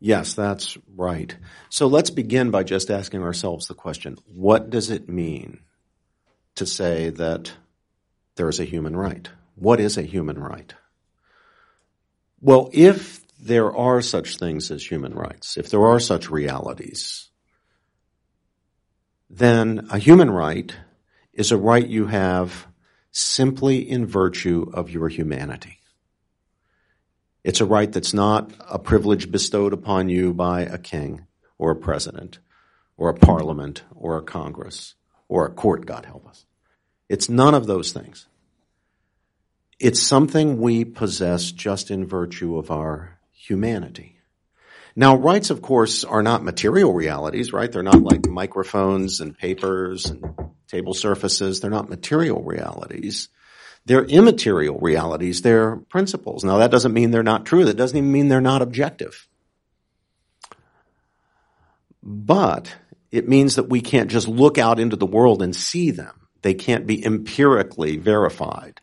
Yes, 0.00 0.34
that's 0.34 0.76
right. 0.94 1.34
So 1.70 1.86
let's 1.86 2.10
begin 2.10 2.50
by 2.50 2.64
just 2.64 2.90
asking 2.90 3.22
ourselves 3.22 3.68
the 3.68 3.74
question 3.74 4.18
what 4.26 4.68
does 4.68 4.90
it 4.90 5.08
mean 5.08 5.60
to 6.56 6.66
say 6.66 7.08
that 7.10 7.52
there 8.36 8.48
is 8.48 8.60
a 8.60 8.64
human 8.64 8.96
right? 8.96 9.28
What 9.54 9.80
is 9.80 9.96
a 9.96 10.02
human 10.02 10.38
right? 10.38 10.74
Well, 12.40 12.68
if 12.72 13.22
there 13.38 13.74
are 13.74 14.02
such 14.02 14.36
things 14.36 14.70
as 14.70 14.84
human 14.84 15.14
rights, 15.14 15.56
if 15.56 15.70
there 15.70 15.84
are 15.84 16.00
such 16.00 16.30
realities, 16.30 17.30
then 19.38 19.88
a 19.90 19.98
human 19.98 20.30
right 20.30 20.72
is 21.32 21.50
a 21.50 21.56
right 21.56 21.86
you 21.86 22.06
have 22.06 22.68
simply 23.10 23.78
in 23.78 24.06
virtue 24.06 24.70
of 24.72 24.90
your 24.90 25.08
humanity. 25.08 25.78
It's 27.42 27.60
a 27.60 27.66
right 27.66 27.90
that's 27.90 28.14
not 28.14 28.52
a 28.60 28.78
privilege 28.78 29.30
bestowed 29.30 29.72
upon 29.72 30.08
you 30.08 30.32
by 30.32 30.62
a 30.62 30.78
king 30.78 31.26
or 31.58 31.72
a 31.72 31.76
president 31.76 32.38
or 32.96 33.08
a 33.08 33.14
parliament 33.14 33.82
or 33.94 34.16
a 34.16 34.22
congress 34.22 34.94
or 35.28 35.46
a 35.46 35.50
court, 35.50 35.84
God 35.84 36.06
help 36.06 36.28
us. 36.28 36.46
It's 37.08 37.28
none 37.28 37.54
of 37.54 37.66
those 37.66 37.92
things. 37.92 38.26
It's 39.80 40.00
something 40.00 40.60
we 40.60 40.84
possess 40.84 41.50
just 41.50 41.90
in 41.90 42.06
virtue 42.06 42.56
of 42.56 42.70
our 42.70 43.18
humanity. 43.32 44.13
Now, 44.96 45.16
rights, 45.16 45.50
of 45.50 45.60
course, 45.60 46.04
are 46.04 46.22
not 46.22 46.44
material 46.44 46.92
realities, 46.92 47.52
right? 47.52 47.70
They're 47.70 47.82
not 47.82 48.02
like 48.02 48.28
microphones 48.28 49.20
and 49.20 49.36
papers 49.36 50.06
and 50.06 50.24
table 50.68 50.94
surfaces. 50.94 51.60
They're 51.60 51.70
not 51.70 51.88
material 51.88 52.42
realities. 52.42 53.28
They're 53.86 54.04
immaterial 54.04 54.78
realities. 54.78 55.42
They're 55.42 55.76
principles. 55.76 56.44
Now, 56.44 56.58
that 56.58 56.70
doesn't 56.70 56.92
mean 56.92 57.10
they're 57.10 57.24
not 57.24 57.44
true. 57.44 57.64
That 57.64 57.76
doesn't 57.76 57.96
even 57.96 58.12
mean 58.12 58.28
they're 58.28 58.40
not 58.40 58.62
objective. 58.62 59.26
But 62.00 62.72
it 63.10 63.28
means 63.28 63.56
that 63.56 63.68
we 63.68 63.80
can't 63.80 64.10
just 64.10 64.28
look 64.28 64.58
out 64.58 64.78
into 64.78 64.96
the 64.96 65.06
world 65.06 65.42
and 65.42 65.56
see 65.56 65.90
them. 65.90 66.28
They 66.42 66.54
can't 66.54 66.86
be 66.86 67.04
empirically 67.04 67.96
verified. 67.96 68.80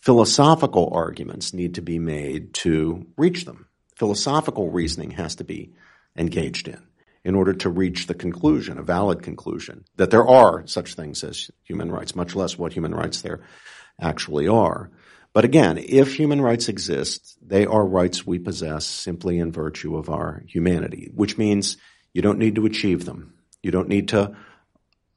Philosophical 0.00 0.90
arguments 0.92 1.54
need 1.54 1.74
to 1.74 1.82
be 1.82 1.98
made 1.98 2.54
to 2.54 3.06
reach 3.16 3.44
them 3.44 3.69
philosophical 4.00 4.70
reasoning 4.70 5.10
has 5.10 5.34
to 5.34 5.44
be 5.44 5.74
engaged 6.16 6.68
in 6.68 6.82
in 7.22 7.34
order 7.34 7.52
to 7.52 7.68
reach 7.68 8.06
the 8.06 8.14
conclusion, 8.14 8.78
a 8.78 8.82
valid 8.82 9.22
conclusion, 9.22 9.84
that 9.96 10.10
there 10.10 10.26
are 10.26 10.66
such 10.66 10.94
things 10.94 11.22
as 11.22 11.50
human 11.64 11.92
rights, 11.92 12.16
much 12.16 12.34
less 12.34 12.56
what 12.56 12.72
human 12.72 12.94
rights 12.94 13.20
there 13.20 13.40
actually 14.00 14.48
are. 14.48 14.90
But 15.34 15.44
again, 15.44 15.76
if 15.76 16.14
human 16.14 16.40
rights 16.40 16.70
exist, 16.70 17.36
they 17.46 17.66
are 17.66 17.84
rights 17.84 18.26
we 18.26 18.38
possess 18.38 18.86
simply 18.86 19.38
in 19.38 19.52
virtue 19.52 19.94
of 19.98 20.08
our 20.08 20.44
humanity, 20.46 21.10
which 21.14 21.36
means 21.36 21.76
you 22.14 22.22
don't 22.22 22.38
need 22.38 22.54
to 22.54 22.64
achieve 22.64 23.04
them. 23.04 23.34
You 23.62 23.70
don't 23.70 23.88
need 23.88 24.08
to 24.08 24.34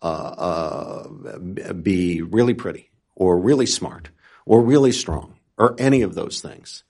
uh, 0.02 0.06
uh, 0.06 1.38
be 1.72 2.22
really 2.22 2.54
pretty 2.54 2.92
or 3.16 3.40
really 3.40 3.66
smart 3.66 4.10
or 4.46 4.62
really 4.62 4.92
strong 4.92 5.36
or 5.58 5.74
any 5.80 6.02
of 6.02 6.16
those 6.16 6.42
things 6.42 6.84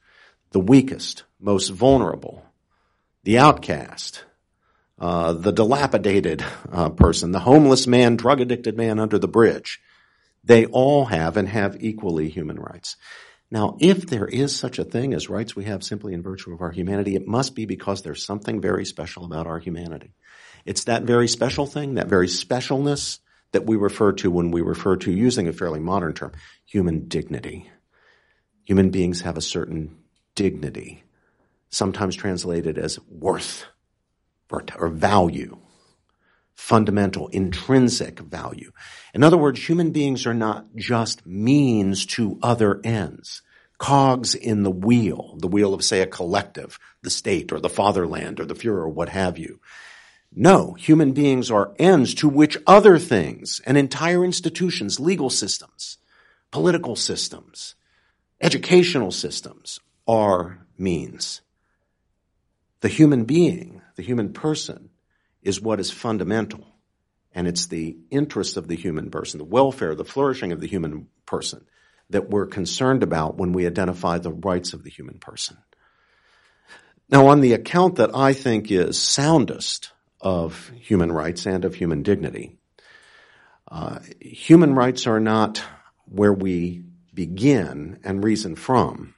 the 0.53 0.59
weakest, 0.59 1.23
most 1.39 1.69
vulnerable, 1.69 2.45
the 3.23 3.39
outcast, 3.39 4.23
uh, 4.99 5.33
the 5.33 5.51
dilapidated 5.51 6.45
uh, 6.71 6.89
person, 6.89 7.31
the 7.31 7.39
homeless 7.39 7.87
man, 7.87 8.15
drug 8.15 8.39
addicted 8.39 8.77
man 8.77 8.99
under 8.99 9.17
the 9.19 9.27
bridge. 9.27 9.81
They 10.43 10.65
all 10.67 11.05
have 11.05 11.37
and 11.37 11.49
have 11.49 11.83
equally 11.83 12.29
human 12.29 12.59
rights. 12.59 12.97
Now, 13.49 13.77
if 13.79 14.07
there 14.07 14.27
is 14.27 14.55
such 14.55 14.79
a 14.79 14.83
thing 14.83 15.13
as 15.13 15.29
rights 15.29 15.55
we 15.55 15.65
have 15.65 15.83
simply 15.83 16.13
in 16.13 16.21
virtue 16.21 16.53
of 16.53 16.61
our 16.61 16.71
humanity, 16.71 17.15
it 17.15 17.27
must 17.27 17.55
be 17.55 17.65
because 17.65 18.01
there's 18.01 18.25
something 18.25 18.61
very 18.61 18.85
special 18.85 19.25
about 19.25 19.47
our 19.47 19.59
humanity. 19.59 20.13
It's 20.65 20.85
that 20.85 21.03
very 21.03 21.27
special 21.27 21.65
thing, 21.65 21.95
that 21.95 22.07
very 22.07 22.27
specialness 22.27 23.19
that 23.51 23.65
we 23.65 23.75
refer 23.75 24.13
to 24.13 24.31
when 24.31 24.51
we 24.51 24.61
refer 24.61 24.97
to, 24.97 25.11
using 25.11 25.47
a 25.47 25.53
fairly 25.53 25.79
modern 25.79 26.13
term, 26.13 26.31
human 26.65 27.07
dignity. 27.07 27.69
Human 28.65 28.89
beings 28.89 29.21
have 29.21 29.37
a 29.37 29.41
certain 29.41 30.02
dignity, 30.35 31.03
sometimes 31.69 32.15
translated 32.15 32.77
as 32.77 32.99
worth 33.09 33.65
or 34.75 34.87
value, 34.87 35.57
fundamental, 36.53 37.27
intrinsic 37.29 38.19
value. 38.19 38.71
In 39.13 39.23
other 39.23 39.37
words, 39.37 39.67
human 39.67 39.91
beings 39.91 40.27
are 40.27 40.33
not 40.33 40.75
just 40.75 41.25
means 41.25 42.05
to 42.05 42.37
other 42.43 42.79
ends, 42.83 43.41
cogs 43.79 44.35
in 44.35 44.63
the 44.63 44.71
wheel, 44.71 45.35
the 45.39 45.47
wheel 45.47 45.73
of, 45.73 45.83
say, 45.83 46.01
a 46.01 46.07
collective, 46.07 46.77
the 47.01 47.09
state 47.09 47.51
or 47.51 47.59
the 47.59 47.69
fatherland 47.69 48.39
or 48.39 48.45
the 48.45 48.53
Fuhrer 48.53 48.83
or 48.83 48.89
what 48.89 49.09
have 49.09 49.37
you. 49.37 49.59
No, 50.35 50.73
human 50.73 51.13
beings 51.13 51.51
are 51.51 51.73
ends 51.77 52.13
to 52.15 52.29
which 52.29 52.57
other 52.65 52.97
things 52.97 53.61
and 53.65 53.77
entire 53.77 54.23
institutions, 54.23 54.99
legal 54.99 55.29
systems, 55.29 55.97
political 56.51 56.95
systems, 56.95 57.75
educational 58.41 59.11
systems 59.11 59.79
are 60.07 60.65
means. 60.77 61.41
The 62.81 62.89
human 62.89 63.25
being, 63.25 63.81
the 63.95 64.03
human 64.03 64.33
person, 64.33 64.89
is 65.41 65.61
what 65.61 65.79
is 65.79 65.91
fundamental. 65.91 66.65
And 67.33 67.47
it's 67.47 67.67
the 67.67 67.97
interest 68.11 68.57
of 68.57 68.67
the 68.67 68.75
human 68.75 69.09
person, 69.09 69.37
the 69.37 69.45
welfare, 69.45 69.95
the 69.95 70.05
flourishing 70.05 70.51
of 70.51 70.59
the 70.59 70.67
human 70.67 71.07
person 71.25 71.65
that 72.09 72.29
we're 72.29 72.45
concerned 72.45 73.03
about 73.03 73.37
when 73.37 73.53
we 73.53 73.65
identify 73.65 74.17
the 74.17 74.31
rights 74.31 74.73
of 74.73 74.83
the 74.83 74.89
human 74.89 75.17
person. 75.19 75.57
Now, 77.09 77.27
on 77.27 77.41
the 77.41 77.53
account 77.53 77.95
that 77.95 78.15
I 78.15 78.33
think 78.33 78.71
is 78.71 78.99
soundest 78.99 79.91
of 80.21 80.71
human 80.79 81.11
rights 81.11 81.45
and 81.45 81.65
of 81.65 81.75
human 81.75 82.03
dignity, 82.03 82.57
uh, 83.69 83.99
human 84.19 84.75
rights 84.75 85.07
are 85.07 85.19
not 85.19 85.63
where 86.05 86.33
we 86.33 86.83
begin 87.13 87.99
and 88.03 88.23
reason 88.23 88.55
from. 88.55 89.15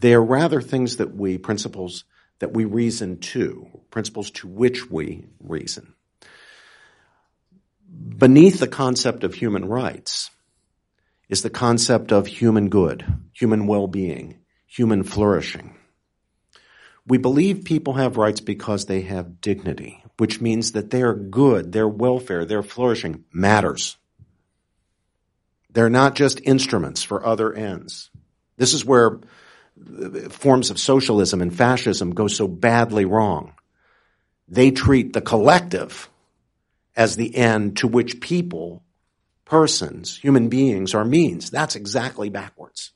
They 0.00 0.14
are 0.14 0.24
rather 0.24 0.62
things 0.62 0.96
that 0.96 1.14
we, 1.14 1.36
principles 1.36 2.04
that 2.38 2.54
we 2.54 2.64
reason 2.64 3.18
to, 3.18 3.68
principles 3.90 4.30
to 4.30 4.48
which 4.48 4.90
we 4.90 5.26
reason. 5.40 5.94
Beneath 7.86 8.60
the 8.60 8.68
concept 8.68 9.24
of 9.24 9.34
human 9.34 9.66
rights 9.66 10.30
is 11.28 11.42
the 11.42 11.50
concept 11.50 12.12
of 12.12 12.26
human 12.26 12.70
good, 12.70 13.04
human 13.34 13.66
well-being, 13.66 14.38
human 14.66 15.02
flourishing. 15.02 15.76
We 17.06 17.18
believe 17.18 17.64
people 17.64 17.94
have 17.94 18.16
rights 18.16 18.40
because 18.40 18.86
they 18.86 19.02
have 19.02 19.42
dignity, 19.42 20.02
which 20.16 20.40
means 20.40 20.72
that 20.72 20.90
their 20.90 21.12
good, 21.12 21.72
their 21.72 21.88
welfare, 21.88 22.46
their 22.46 22.62
flourishing 22.62 23.24
matters. 23.32 23.98
They're 25.70 25.90
not 25.90 26.14
just 26.14 26.40
instruments 26.42 27.02
for 27.02 27.24
other 27.24 27.52
ends. 27.52 28.10
This 28.56 28.72
is 28.72 28.84
where 28.84 29.20
forms 30.30 30.70
of 30.70 30.78
socialism 30.78 31.40
and 31.40 31.54
fascism 31.54 32.14
go 32.14 32.28
so 32.28 32.48
badly 32.48 33.04
wrong. 33.04 33.54
They 34.48 34.70
treat 34.70 35.12
the 35.12 35.20
collective 35.20 36.10
as 36.96 37.16
the 37.16 37.34
end 37.36 37.78
to 37.78 37.88
which 37.88 38.20
people, 38.20 38.82
persons, 39.44 40.16
human 40.16 40.48
beings 40.48 40.94
are 40.94 41.04
means. 41.04 41.50
That's 41.50 41.76
exactly 41.76 42.28
backwards. 42.28 42.92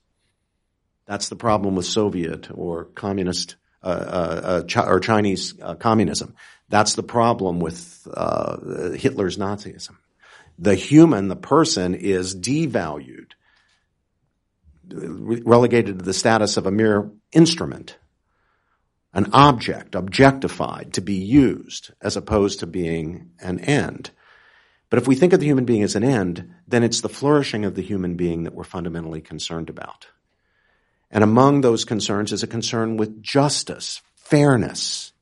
That's 1.07 1.29
the 1.29 1.37
problem 1.37 1.77
with 1.77 1.87
Soviet 1.87 2.49
or 2.51 2.85
communist 2.85 3.57
uh, 3.83 3.87
uh, 3.87 4.63
uh, 4.77 4.87
or 4.87 4.99
Chinese 4.99 5.55
uh, 5.61 5.75
communism. 5.75 6.35
That's 6.71 6.95
the 6.95 7.03
problem 7.03 7.61
with 7.61 8.09
uh, 8.13 8.93
Hitler's 8.93 9.37
Nazism. 9.37 9.97
The 10.59 10.75
human, 10.75 11.29
the 11.29 11.37
person, 11.37 11.95
is 11.95 12.35
devalued 12.35 13.33
relegated 14.91 15.99
to 15.99 16.05
the 16.05 16.15
status 16.15 16.57
of 16.57 16.67
a 16.67 16.71
mere 16.71 17.11
instrument, 17.33 17.97
an 19.13 19.31
object, 19.33 19.95
objectified 19.95 20.93
to 20.95 21.01
be 21.01 21.15
used 21.15 21.93
as 22.01 22.17
opposed 22.17 22.61
to 22.61 22.67
being 22.67 23.31
an 23.41 23.61
end. 23.61 24.11
But 24.91 24.99
if 24.99 25.09
we 25.09 25.15
think 25.15 25.33
of 25.33 25.41
the 25.41 25.47
human 25.47 25.65
being 25.65 25.83
as 25.83 25.97
an 25.97 26.05
end, 26.05 26.55
then 26.69 26.83
it's 26.83 27.01
the 27.01 27.09
flourishing 27.09 27.65
of 27.65 27.75
the 27.75 27.83
human 27.83 28.17
being 28.17 28.45
that 28.45 28.55
we're 28.55 28.65
fundamentally 28.65 29.21
concerned 29.21 29.71
about. 29.71 30.07
And 31.11 31.25
among 31.25 31.61
those 31.61 31.85
concerns 31.85 32.33
is 32.33 32.43
a 32.43 32.49
concern 32.49 32.97
with 32.97 33.23
justice, 33.23 34.03
fairness 34.15 35.13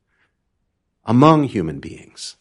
among 1.04 1.44
human 1.44 1.80
beings 1.80 2.36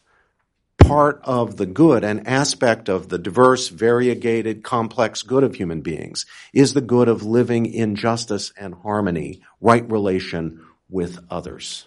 part 0.84 1.20
of 1.24 1.56
the 1.56 1.66
good, 1.66 2.04
an 2.04 2.26
aspect 2.26 2.88
of 2.88 3.08
the 3.08 3.18
diverse, 3.18 3.68
variegated, 3.68 4.62
complex 4.62 5.22
good 5.22 5.44
of 5.44 5.54
human 5.54 5.80
beings 5.80 6.26
is 6.52 6.74
the 6.74 6.80
good 6.80 7.08
of 7.08 7.22
living 7.22 7.66
in 7.66 7.96
justice 7.96 8.52
and 8.56 8.74
harmony, 8.74 9.40
right 9.60 9.88
relation 9.90 10.64
with 10.88 11.18
others. 11.30 11.86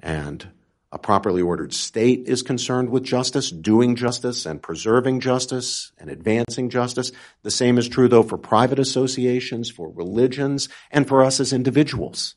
And 0.00 0.48
a 0.90 0.98
properly 0.98 1.42
ordered 1.42 1.74
state 1.74 2.24
is 2.26 2.42
concerned 2.42 2.88
with 2.88 3.02
justice, 3.02 3.50
doing 3.50 3.94
justice 3.94 4.46
and 4.46 4.62
preserving 4.62 5.20
justice 5.20 5.92
and 5.98 6.08
advancing 6.08 6.70
justice. 6.70 7.12
The 7.42 7.50
same 7.50 7.76
is 7.76 7.88
true 7.88 8.08
though 8.08 8.22
for 8.22 8.38
private 8.38 8.78
associations, 8.78 9.70
for 9.70 9.90
religions, 9.90 10.68
and 10.90 11.06
for 11.06 11.22
us 11.22 11.40
as 11.40 11.52
individuals. 11.52 12.36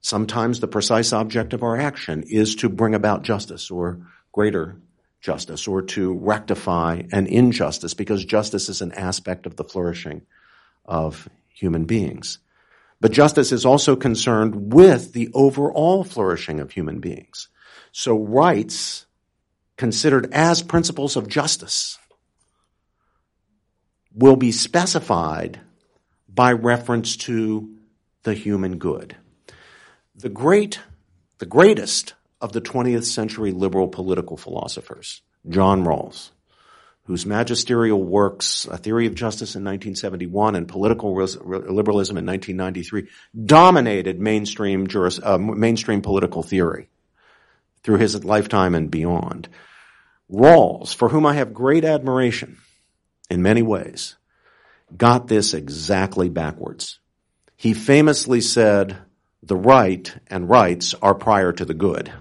Sometimes 0.00 0.60
the 0.60 0.68
precise 0.68 1.12
object 1.12 1.52
of 1.52 1.64
our 1.64 1.76
action 1.76 2.22
is 2.22 2.54
to 2.56 2.68
bring 2.68 2.94
about 2.94 3.24
justice 3.24 3.70
or 3.70 4.06
greater 4.32 4.80
justice 5.20 5.66
or 5.66 5.82
to 5.82 6.14
rectify 6.14 7.02
an 7.12 7.26
injustice 7.26 7.94
because 7.94 8.24
justice 8.24 8.68
is 8.68 8.80
an 8.80 8.92
aspect 8.92 9.46
of 9.46 9.56
the 9.56 9.64
flourishing 9.64 10.22
of 10.84 11.28
human 11.48 11.84
beings. 11.84 12.38
But 13.00 13.12
justice 13.12 13.52
is 13.52 13.64
also 13.64 13.96
concerned 13.96 14.72
with 14.72 15.12
the 15.12 15.30
overall 15.34 16.04
flourishing 16.04 16.60
of 16.60 16.72
human 16.72 17.00
beings. 17.00 17.48
So 17.92 18.18
rights 18.18 19.06
considered 19.76 20.32
as 20.32 20.62
principles 20.62 21.16
of 21.16 21.28
justice 21.28 21.98
will 24.14 24.36
be 24.36 24.50
specified 24.50 25.60
by 26.28 26.52
reference 26.52 27.16
to 27.16 27.76
the 28.24 28.34
human 28.34 28.78
good. 28.78 29.16
The 30.16 30.28
great, 30.28 30.80
the 31.38 31.46
greatest 31.46 32.14
of 32.40 32.52
the 32.52 32.60
20th 32.60 33.04
century 33.04 33.52
liberal 33.52 33.88
political 33.88 34.36
philosophers, 34.36 35.22
John 35.48 35.84
Rawls, 35.84 36.30
whose 37.04 37.26
magisterial 37.26 38.02
works, 38.02 38.66
A 38.66 38.76
Theory 38.76 39.06
of 39.06 39.14
Justice 39.14 39.54
in 39.54 39.64
1971 39.64 40.54
and 40.54 40.68
Political 40.68 41.14
Liberalism 41.14 42.18
in 42.18 42.26
1993, 42.26 43.08
dominated 43.46 44.20
mainstream, 44.20 44.86
juris, 44.86 45.18
uh, 45.22 45.38
mainstream 45.38 46.02
political 46.02 46.42
theory 46.42 46.88
through 47.82 47.96
his 47.96 48.24
lifetime 48.24 48.74
and 48.74 48.90
beyond. 48.90 49.48
Rawls, 50.30 50.94
for 50.94 51.08
whom 51.08 51.24
I 51.24 51.34
have 51.34 51.54
great 51.54 51.84
admiration 51.84 52.58
in 53.30 53.42
many 53.42 53.62
ways, 53.62 54.16
got 54.94 55.26
this 55.26 55.54
exactly 55.54 56.28
backwards. 56.28 56.98
He 57.56 57.72
famously 57.72 58.40
said, 58.40 58.98
the 59.42 59.56
right 59.56 60.14
and 60.26 60.48
rights 60.48 60.94
are 61.00 61.14
prior 61.14 61.52
to 61.52 61.64
the 61.64 61.74
good. 61.74 62.12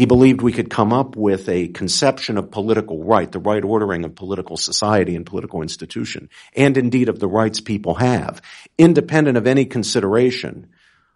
He 0.00 0.06
believed 0.06 0.40
we 0.40 0.54
could 0.54 0.70
come 0.70 0.94
up 0.94 1.14
with 1.14 1.46
a 1.50 1.68
conception 1.68 2.38
of 2.38 2.50
political 2.50 3.04
right, 3.04 3.30
the 3.30 3.38
right 3.38 3.62
ordering 3.62 4.06
of 4.06 4.14
political 4.14 4.56
society 4.56 5.14
and 5.14 5.26
political 5.26 5.60
institution, 5.60 6.30
and 6.56 6.78
indeed 6.78 7.10
of 7.10 7.18
the 7.18 7.28
rights 7.28 7.60
people 7.60 7.96
have, 7.96 8.40
independent 8.78 9.36
of 9.36 9.46
any 9.46 9.66
consideration 9.66 10.70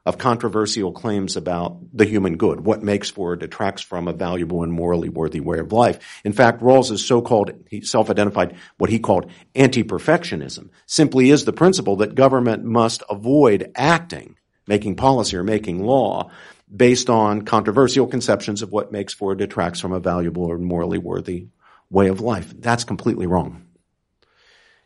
of 0.04 0.18
controversial 0.18 0.92
claims 0.92 1.34
about 1.34 1.78
the 1.94 2.04
human 2.04 2.36
good, 2.36 2.60
what 2.60 2.82
makes 2.82 3.08
for 3.08 3.32
or 3.32 3.36
detracts 3.36 3.80
from 3.80 4.06
a 4.06 4.12
valuable 4.12 4.62
and 4.62 4.70
morally 4.70 5.08
worthy 5.08 5.40
way 5.40 5.60
of 5.60 5.72
life. 5.72 6.20
In 6.22 6.34
fact, 6.34 6.60
Rawls's 6.60 7.06
so-called, 7.06 7.52
he 7.70 7.80
self-identified 7.80 8.54
what 8.76 8.90
he 8.90 8.98
called 8.98 9.30
anti-perfectionism, 9.54 10.68
simply 10.84 11.30
is 11.30 11.46
the 11.46 11.54
principle 11.54 11.96
that 11.96 12.14
government 12.14 12.64
must 12.64 13.02
avoid 13.08 13.72
acting, 13.74 14.36
making 14.66 14.96
policy 14.96 15.38
or 15.38 15.42
making 15.42 15.86
law 15.86 16.30
based 16.74 17.08
on 17.10 17.42
controversial 17.42 18.06
conceptions 18.06 18.62
of 18.62 18.72
what 18.72 18.92
makes 18.92 19.14
for 19.14 19.32
or 19.32 19.34
detracts 19.34 19.80
from 19.80 19.92
a 19.92 20.00
valuable 20.00 20.44
or 20.44 20.58
morally 20.58 20.98
worthy 20.98 21.48
way 21.90 22.08
of 22.08 22.20
life. 22.20 22.52
That's 22.58 22.84
completely 22.84 23.26
wrong. 23.26 23.66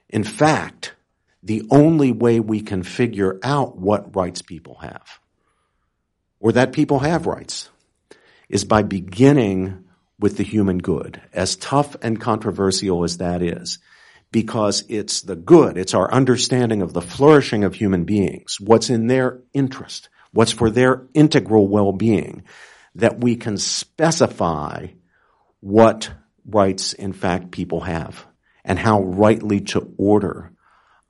In 0.08 0.24
fact, 0.24 0.94
the 1.42 1.66
only 1.70 2.12
way 2.12 2.40
we 2.40 2.60
can 2.60 2.82
figure 2.82 3.38
out 3.42 3.78
what 3.78 4.14
rights 4.14 4.42
people 4.42 4.76
have, 4.76 5.20
or 6.40 6.52
that 6.52 6.72
people 6.72 6.98
have 6.98 7.26
rights, 7.26 7.70
is 8.48 8.64
by 8.64 8.82
beginning 8.82 9.84
with 10.18 10.36
the 10.36 10.42
human 10.42 10.78
good, 10.78 11.20
as 11.32 11.56
tough 11.56 11.96
and 12.02 12.20
controversial 12.20 13.04
as 13.04 13.18
that 13.18 13.40
is, 13.40 13.78
because 14.32 14.84
it's 14.88 15.22
the 15.22 15.36
good, 15.36 15.78
it's 15.78 15.94
our 15.94 16.12
understanding 16.12 16.82
of 16.82 16.92
the 16.92 17.00
flourishing 17.00 17.64
of 17.64 17.74
human 17.74 18.04
beings, 18.04 18.58
what's 18.60 18.90
in 18.90 19.06
their 19.06 19.40
interest, 19.52 20.08
what's 20.32 20.52
for 20.52 20.70
their 20.70 21.06
integral 21.14 21.68
well-being, 21.68 22.44
that 22.94 23.20
we 23.20 23.36
can 23.36 23.56
specify 23.56 24.88
what 25.60 26.10
rights 26.46 26.92
in 26.92 27.12
fact 27.12 27.50
people 27.50 27.80
have 27.80 28.26
and 28.64 28.78
how 28.78 29.02
rightly 29.02 29.60
to 29.60 29.94
order 29.96 30.52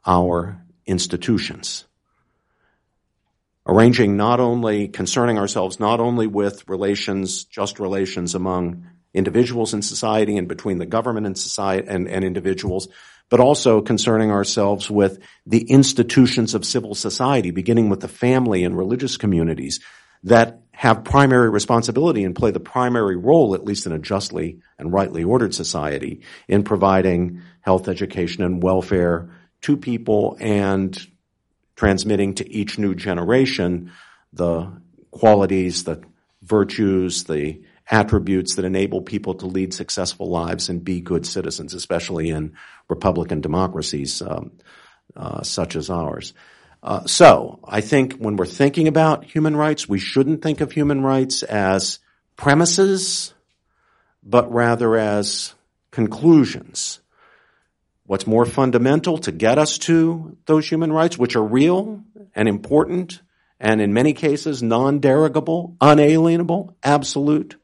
our 0.07 0.65
institutions. 0.87 1.85
Arranging 3.67 4.17
not 4.17 4.41
only, 4.41 4.89
concerning 4.89 5.39
ourselves 5.39 5.79
not 5.79 6.01
only 6.01 6.27
with 6.27 6.67
relations, 6.69 7.45
just 7.45 7.79
relations 7.79 8.35
among 8.35 8.87
individuals 9.13 9.75
in 9.75 9.83
society 9.83 10.37
and 10.37 10.49
between 10.49 10.79
the 10.79 10.87
government 10.87 11.27
and 11.27 11.37
society 11.37 11.87
and, 11.89 12.09
and 12.09 12.25
individuals, 12.25 12.89
but 13.31 13.41
also 13.41 13.81
concerning 13.81 14.31
ourselves 14.31 14.91
with 14.91 15.19
the 15.47 15.63
institutions 15.71 16.55
of 16.55 16.65
civil 16.65 16.95
society, 16.95 17.51
beginning 17.51 17.89
with 17.89 18.01
the 18.01 18.09
family 18.09 18.65
and 18.65 18.77
religious 18.77 19.17
communities 19.17 19.81
that 20.25 20.63
have 20.73 21.05
primary 21.05 21.51
responsibility 21.51 22.25
and 22.25 22.35
play 22.35 22.51
the 22.51 22.61
primary 22.61 23.17
role, 23.17 23.55
at 23.55 23.65
least 23.65 23.87
in 23.87 23.93
a 23.93 23.99
justly 23.99 24.61
and 24.79 24.93
rightly 24.93 25.25
ordered 25.25 25.55
society, 25.55 26.23
in 26.47 26.63
providing 26.63 27.43
health, 27.61 27.89
education, 27.89 28.43
and 28.43 28.63
welfare 28.63 29.31
to 29.63 29.77
people 29.77 30.37
and 30.41 31.07
transmitting 31.77 32.35
to 32.35 32.49
each 32.51 32.79
new 32.79 32.95
generation 32.95 33.93
the 34.33 34.81
qualities, 35.11 35.85
the 35.85 36.03
virtues, 36.43 37.25
the 37.25 37.63
attributes 37.91 38.57
that 38.57 38.65
enable 38.65 39.01
people 39.01 39.35
to 39.35 39.47
lead 39.47 39.73
successful 39.73 40.29
lives 40.29 40.69
and 40.69 40.85
be 40.85 41.01
good 41.01 41.27
citizens, 41.27 41.75
especially 41.75 42.29
in 42.31 42.55
republican 42.89 43.41
democracies 43.41 44.23
um, 44.23 44.53
uh, 45.17 45.43
such 45.43 45.77
as 45.77 45.91
ours. 45.91 46.35
Uh, 46.83 47.05
so, 47.07 47.59
I 47.67 47.81
think 47.81 48.15
when 48.15 48.37
we're 48.37 48.47
thinking 48.47 48.87
about 48.87 49.25
human 49.25 49.57
rights, 49.57 49.89
we 49.89 49.99
shouldn't 49.99 50.43
think 50.43 50.61
of 50.61 50.71
human 50.71 51.03
rights 51.03 51.43
as 51.43 51.99
premises, 52.37 53.35
but 54.23 54.53
rather 54.53 54.97
as 54.97 55.55
conclusions 55.91 57.01
what's 58.09 58.27
more 58.27 58.47
fundamental 58.47 59.19
to 59.19 59.31
get 59.31 59.59
us 59.59 59.77
to 59.77 60.37
those 60.47 60.67
human 60.67 60.91
rights, 60.91 61.19
which 61.19 61.37
are 61.37 61.45
real 61.45 62.03
and 62.35 62.49
important 62.49 63.21
and 63.61 63.81
in 63.81 63.93
many 63.93 64.15
cases 64.15 64.63
non-derogable, 64.63 65.77
unalienable, 65.81 66.77
absolute. 66.83 67.57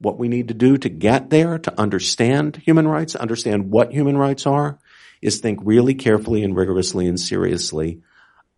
What 0.00 0.18
we 0.18 0.28
need 0.28 0.48
to 0.48 0.54
do 0.54 0.78
to 0.78 0.88
get 0.88 1.30
there, 1.30 1.58
to 1.58 1.80
understand 1.80 2.56
human 2.56 2.88
rights, 2.88 3.14
understand 3.14 3.70
what 3.70 3.92
human 3.92 4.16
rights 4.16 4.46
are, 4.46 4.78
is 5.20 5.38
think 5.38 5.60
really 5.62 5.94
carefully 5.94 6.42
and 6.42 6.56
rigorously 6.56 7.06
and 7.06 7.20
seriously 7.20 8.00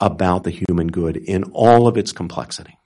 about 0.01 0.45
the 0.45 0.51
human 0.51 0.89
good 0.89 1.17
in 1.17 1.45
all 1.53 1.87
of 1.87 1.97
its 1.97 2.13
complexity. 2.13 2.79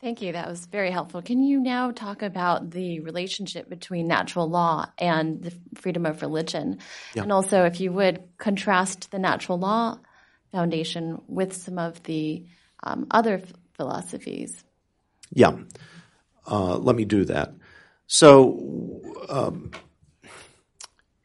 Thank 0.00 0.22
you. 0.22 0.32
That 0.32 0.48
was 0.48 0.64
very 0.66 0.92
helpful. 0.92 1.22
Can 1.22 1.42
you 1.42 1.58
now 1.58 1.90
talk 1.90 2.22
about 2.22 2.70
the 2.70 3.00
relationship 3.00 3.68
between 3.68 4.06
natural 4.06 4.48
law 4.48 4.86
and 4.96 5.42
the 5.42 5.52
freedom 5.74 6.06
of 6.06 6.22
religion? 6.22 6.78
Yeah. 7.14 7.22
And 7.22 7.32
also, 7.32 7.64
if 7.64 7.80
you 7.80 7.92
would, 7.92 8.22
contrast 8.38 9.10
the 9.10 9.18
natural 9.18 9.58
law 9.58 9.98
foundation 10.52 11.20
with 11.26 11.52
some 11.52 11.78
of 11.78 12.00
the 12.04 12.44
um, 12.82 13.08
other 13.10 13.42
philosophies. 13.74 14.64
Yeah. 15.32 15.56
Uh, 16.50 16.78
let 16.78 16.96
me 16.96 17.04
do 17.04 17.24
that. 17.26 17.52
So, 18.06 19.02
um, 19.28 19.70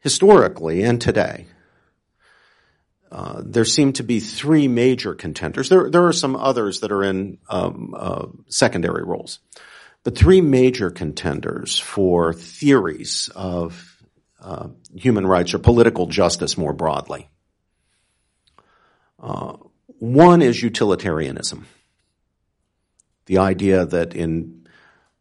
historically 0.00 0.82
and 0.82 1.00
today, 1.00 1.46
uh, 3.10 3.40
there 3.44 3.64
seem 3.64 3.92
to 3.94 4.02
be 4.02 4.20
three 4.20 4.68
major 4.68 5.14
contenders. 5.14 5.68
There, 5.68 5.88
there 5.88 6.06
are 6.06 6.12
some 6.12 6.36
others 6.36 6.80
that 6.80 6.92
are 6.92 7.02
in 7.02 7.38
um, 7.48 7.94
uh, 7.96 8.26
secondary 8.48 9.02
roles, 9.02 9.38
but 10.02 10.18
three 10.18 10.40
major 10.40 10.90
contenders 10.90 11.78
for 11.78 12.34
theories 12.34 13.30
of 13.34 14.02
uh, 14.42 14.68
human 14.94 15.26
rights 15.26 15.54
or 15.54 15.58
political 15.58 16.06
justice 16.06 16.58
more 16.58 16.74
broadly. 16.74 17.30
Uh, 19.18 19.56
one 19.86 20.42
is 20.42 20.62
utilitarianism, 20.62 21.66
the 23.24 23.38
idea 23.38 23.86
that 23.86 24.14
in 24.14 24.63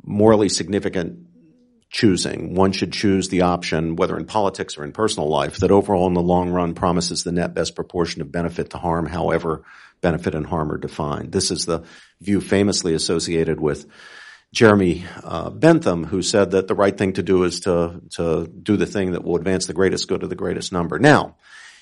morally 0.04 0.50
significant 0.50 1.28
choosing. 1.89 2.56
One 2.56 2.72
should 2.72 2.92
choose 2.92 3.30
the 3.30 3.42
option, 3.42 3.96
whether 3.96 4.18
in 4.18 4.26
politics 4.26 4.78
or 4.78 4.84
in 4.84 4.92
personal 4.92 5.30
life, 5.30 5.58
that 5.58 5.72
overall 5.72 6.08
in 6.08 6.13
the 6.13 6.22
long 6.22 6.50
run 6.50 6.74
promises 6.74 7.24
the 7.24 7.32
net 7.32 7.54
best 7.54 7.76
proportion 7.76 8.22
of 8.22 8.32
benefit 8.32 8.72
to 8.72 8.78
harm, 8.78 9.06
however 9.06 9.63
benefit 10.02 10.34
and 10.34 10.46
harm 10.46 10.72
are 10.72 10.78
defined. 10.78 11.32
This 11.32 11.52
is 11.52 11.66
the 11.66 11.84
view 12.20 12.42
famously 12.42 12.96
associated 12.96 13.60
with 13.60 13.86
Jeremy 14.52 15.06
uh, 15.24 15.50
Bentham, 15.52 16.04
who 16.04 16.22
said 16.22 16.52
that 16.52 16.68
the 16.68 16.76
right 16.76 16.96
thing 16.96 17.13
to 17.13 17.24
do 17.24 17.44
is 17.44 17.62
to, 17.62 18.02
to 18.18 18.48
do 18.48 18.76
the 18.76 18.86
thing 18.86 19.12
that 19.12 19.24
will 19.24 19.36
advance 19.36 19.68
the 19.68 19.74
greatest 19.74 20.08
good 20.08 20.24
of 20.24 20.30
the 20.30 20.36
greatest 20.36 20.72
number. 20.72 21.00
Now, 21.00 21.38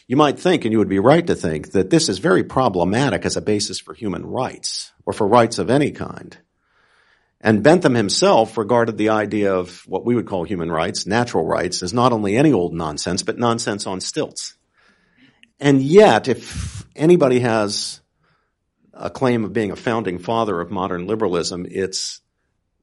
you 0.08 0.18
might 0.18 0.40
think, 0.40 0.66
and 0.66 0.72
you 0.72 0.80
would 0.80 0.90
be 0.90 1.00
right 1.00 1.26
to 1.28 1.36
think, 1.36 1.72
that 1.72 1.90
this 1.90 2.10
is 2.10 2.20
very 2.20 2.44
problematic 2.44 3.26
as 3.26 3.38
a 3.38 3.42
basis 3.42 3.80
for 3.80 3.94
human 3.94 4.26
rights, 4.26 4.92
or 5.06 5.14
for 5.14 5.28
rights 5.28 5.58
of 5.58 5.70
any 5.70 5.92
kind. 5.92 6.38
And 7.42 7.64
Bentham 7.64 7.96
himself 7.96 8.58
regarded 8.58 8.98
the 8.98 9.10
idea 9.10 9.54
of 9.54 9.82
what 9.88 10.06
we 10.06 10.16
would 10.16 10.28
call 10.28 10.44
human 10.44 10.72
rights, 10.72 11.08
natural 11.08 11.46
rights, 11.46 11.82
as 11.82 11.92
not 11.92 12.14
only 12.14 12.38
any 12.38 12.54
old 12.54 12.74
nonsense, 12.74 13.24
but 13.24 13.40
nonsense 13.40 13.88
on 13.88 14.00
stilts. 14.00 14.56
And 15.60 15.82
yet, 15.82 16.28
if 16.28 16.86
anybody 16.96 17.40
has 17.40 18.02
a 18.94 19.10
claim 19.10 19.44
of 19.44 19.54
being 19.54 19.72
a 19.72 19.76
founding 19.76 20.20
father 20.20 20.60
of 20.62 20.72
modern 20.72 21.08
liberalism. 21.08 21.66
It's 21.70 22.22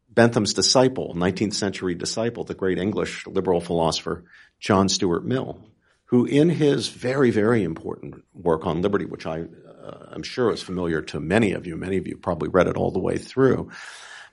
Bentham's 0.08 0.54
disciple, 0.54 1.14
19th 1.14 1.54
century 1.54 1.94
disciple, 1.94 2.44
the 2.44 2.54
great 2.54 2.78
English 2.78 3.26
liberal 3.26 3.60
philosopher 3.60 4.24
John 4.58 4.88
Stuart 4.88 5.24
Mill, 5.24 5.60
who 6.06 6.24
in 6.24 6.48
his 6.48 6.88
very, 6.88 7.30
very 7.30 7.62
important 7.62 8.24
work 8.34 8.66
on 8.66 8.82
liberty, 8.82 9.04
which 9.04 9.26
I 9.26 9.42
uh, 9.42 10.14
am 10.14 10.22
sure 10.22 10.50
is 10.50 10.62
familiar 10.62 11.02
to 11.02 11.20
many 11.20 11.52
of 11.52 11.66
you, 11.66 11.76
many 11.76 11.98
of 11.98 12.06
you 12.06 12.16
probably 12.16 12.48
read 12.48 12.66
it 12.66 12.76
all 12.76 12.90
the 12.90 12.98
way 12.98 13.18
through, 13.18 13.70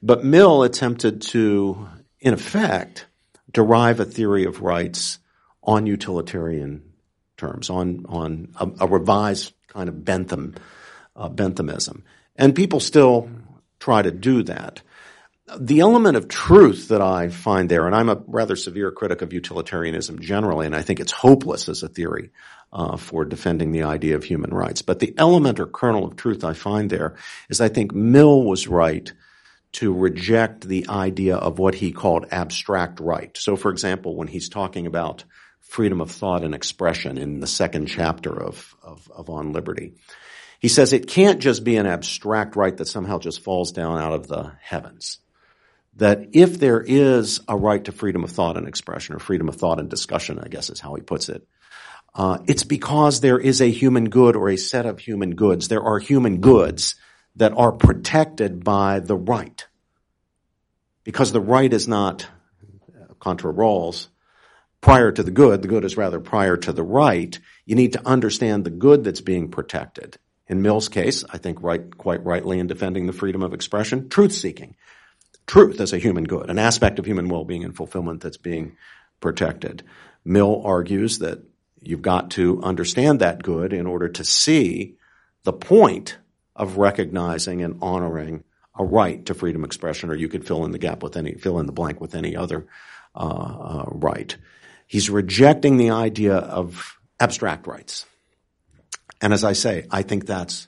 but 0.06 0.24
Mill 0.24 0.62
attempted 0.62 1.24
to, 1.34 1.90
in 2.20 2.36
effect, 2.36 3.08
derive 3.52 4.00
a 4.00 4.06
theory 4.06 4.46
of 4.46 4.62
rights 4.62 5.18
on 5.64 5.88
utilitarian 5.88 6.94
terms, 7.38 7.72
on, 7.72 8.06
on 8.08 8.54
a, 8.60 8.70
a 8.82 8.88
revised 8.88 9.54
kind 9.68 9.90
of 9.90 10.06
Bentham, 10.06 10.54
uh, 11.16 11.28
Benthamism. 11.28 12.04
And 12.36 12.54
people 12.54 12.80
still 12.80 13.32
try 13.80 14.04
to 14.04 14.12
do 14.12 14.44
that. 14.44 14.84
The 15.60 15.80
element 15.80 16.18
of 16.18 16.28
truth 16.28 16.90
that 16.90 17.02
I 17.02 17.30
find 17.30 17.68
there, 17.68 17.88
and 17.88 17.96
I'm 17.96 18.10
a 18.10 18.22
rather 18.28 18.56
severe 18.56 18.92
critic 18.92 19.24
of 19.24 19.34
utilitarianism 19.34 20.20
generally, 20.20 20.68
and 20.68 20.76
I 20.76 20.84
think 20.84 21.00
it's 21.00 21.12
hopeless 21.12 21.68
as 21.68 21.82
a 21.82 21.88
theory 21.88 22.30
uh, 22.72 22.98
for 22.98 23.26
defending 23.26 23.72
the 23.72 23.84
idea 23.84 24.16
of 24.16 24.24
human 24.24 24.52
rights. 24.52 24.84
But 24.84 25.00
the 25.00 25.16
element 25.18 25.60
or 25.60 25.66
kernel 25.66 26.06
of 26.06 26.16
truth 26.16 26.44
I 26.44 26.54
find 26.54 26.92
there 26.92 27.16
is 27.50 27.60
I 27.60 27.70
think 27.70 27.92
Mill 27.92 28.44
was 28.44 28.68
right 28.68 29.12
to 29.76 29.94
reject 29.94 30.68
the 30.68 30.88
idea 30.90 31.36
of 31.36 31.60
what 31.60 31.76
he 31.76 31.92
called 31.92 32.26
abstract 32.32 33.00
right. 33.00 33.36
So, 33.38 33.56
for 33.56 33.72
example, 33.72 34.16
when 34.16 34.28
he's 34.28 34.50
talking 34.50 34.88
about 34.88 35.24
freedom 35.62 36.02
of 36.02 36.12
thought 36.12 36.44
and 36.44 36.56
expression 36.56 37.18
in 37.18 37.40
the 37.40 37.48
second 37.48 37.88
chapter 37.88 38.32
of, 38.32 38.76
of, 38.82 39.10
of 39.14 39.30
On 39.30 39.52
Liberty, 39.52 39.94
he 40.60 40.68
says 40.68 40.94
it 40.94 41.08
can't 41.08 41.40
just 41.40 41.64
be 41.64 41.78
an 41.78 41.86
abstract 41.86 42.56
right 42.56 42.76
that 42.76 42.88
somehow 42.88 43.20
just 43.20 43.42
falls 43.42 43.72
down 43.72 44.00
out 44.00 44.14
of 44.14 44.28
the 44.28 44.54
heavens 44.62 45.20
that 45.98 46.30
if 46.34 46.60
there 46.60 46.82
is 46.82 47.40
a 47.48 47.56
right 47.56 47.84
to 47.86 47.92
freedom 47.92 48.24
of 48.24 48.32
thought 48.32 48.58
and 48.58 48.68
expression, 48.68 49.16
or 49.16 49.20
freedom 49.20 49.48
of 49.48 49.56
thought 49.56 49.80
and 49.80 49.90
discussion, 49.90 50.40
I 50.40 50.48
guess 50.48 50.70
is 50.70 50.80
how 50.80 50.94
he 50.96 51.02
puts 51.02 51.30
it, 51.30 51.48
uh, 52.14 52.40
it's 52.48 52.64
because 52.64 53.20
there 53.20 53.40
is 53.40 53.62
a 53.62 53.72
human 53.72 54.10
good 54.10 54.36
or 54.36 54.50
a 54.50 54.58
set 54.58 54.86
of 54.86 55.00
human 55.00 55.36
goods. 55.36 55.68
There 55.68 55.84
are 55.84 56.00
human 56.00 56.40
goods 56.40 56.96
that 57.36 57.54
are 57.54 57.72
protected 57.72 58.64
by 58.64 59.00
the 59.00 59.16
right. 59.16 59.68
Because 61.04 61.32
the 61.32 61.42
right 61.42 61.72
is 61.72 61.88
not 61.88 62.28
uh, 62.94 63.14
contra 63.20 63.54
Rawls, 63.54 64.08
prior 64.82 65.12
to 65.12 65.24
the 65.24 65.32
good, 65.32 65.62
the 65.62 65.68
good 65.68 65.86
is 65.86 65.98
rather 65.98 66.20
prior 66.20 66.58
to 66.58 66.72
the 66.72 66.84
right, 66.84 67.38
you 67.66 67.76
need 67.76 67.94
to 67.94 68.08
understand 68.08 68.64
the 68.64 68.70
good 68.70 69.04
that's 69.04 69.22
being 69.22 69.50
protected. 69.50 70.18
In 70.48 70.62
Mill's 70.62 70.90
case, 70.90 71.24
I 71.30 71.38
think 71.38 71.62
right, 71.62 71.96
quite 71.98 72.24
rightly 72.24 72.60
in 72.60 72.68
defending 72.68 73.08
the 73.08 73.14
freedom 73.14 73.42
of 73.42 73.54
expression, 73.54 74.10
truth 74.10 74.32
seeking 74.32 74.76
truth 75.48 75.80
as 75.80 75.94
a 75.94 75.98
human 75.98 76.24
good, 76.24 76.50
an 76.50 76.60
aspect 76.60 77.00
of 77.00 77.06
human 77.06 77.30
well-being 77.30 77.64
and 77.64 77.76
fulfillment 77.76 78.22
that's 78.22 78.38
being 78.38 78.76
protected. 79.20 79.84
Mill 80.24 80.62
argues 80.66 81.20
that 81.20 81.44
you've 81.82 82.02
got 82.02 82.32
to 82.32 82.62
understand 82.64 83.20
that 83.20 83.44
good 83.44 83.74
in 83.74 83.86
order 83.86 84.10
to 84.10 84.24
see 84.24 84.96
the 85.44 85.54
point 85.54 86.18
of 86.56 86.78
recognizing 86.78 87.62
and 87.62 87.80
honoring 87.82 88.44
a 88.78 88.84
right 88.84 89.26
to 89.26 89.34
freedom 89.34 89.64
of 89.64 89.68
expression, 89.68 90.10
or 90.10 90.16
you 90.16 90.28
could 90.28 90.46
fill 90.46 90.66
in 90.66 90.72
the 90.72 90.78
gap 90.78 91.04
with 91.04 91.18
any, 91.18 91.34
fill 91.34 91.60
in 91.60 91.66
the 91.66 91.72
blank 91.72 92.02
with 92.02 92.16
any 92.16 92.36
other 92.36 92.66
uh, 93.16 93.20
uh, 93.20 93.86
right. 93.88 94.36
He's 94.88 95.10
rejecting 95.10 95.78
the 95.78 95.92
idea 95.92 96.36
of 96.36 96.98
abstract 97.20 97.68
rights. 97.68 98.06
And 99.22 99.34
as 99.34 99.44
I 99.44 99.54
say, 99.54 99.88
I 99.90 100.02
think 100.02 100.26
that's 100.26 100.68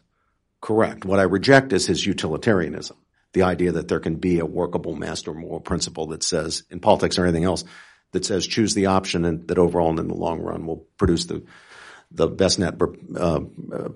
correct. 0.62 1.06
What 1.06 1.20
I 1.20 1.24
reject 1.24 1.74
is 1.74 1.86
his 1.86 2.06
utilitarianism 2.06 2.98
the 3.34 3.44
idea 3.44 3.74
that 3.74 3.88
there 3.88 4.00
can 4.00 4.16
be 4.16 4.40
a 4.40 4.46
workable 4.46 4.96
master 4.96 5.34
moral 5.34 5.60
principle 5.60 6.08
that 6.08 6.24
says, 6.24 6.64
in 6.72 6.80
politics 6.80 7.20
or 7.20 7.24
anything 7.24 7.44
else, 7.44 7.64
that 8.12 8.26
says 8.26 8.48
choose 8.48 8.74
the 8.74 8.88
option 8.88 9.26
and 9.26 9.48
that 9.48 9.60
overall 9.60 9.90
and 9.90 10.00
in 10.00 10.08
the 10.08 10.16
long 10.16 10.40
run 10.40 10.66
will 10.66 10.88
produce 10.98 11.26
the 11.26 11.44
the 12.12 12.28
best 12.28 12.60
net 12.60 12.76
uh, 13.18 13.40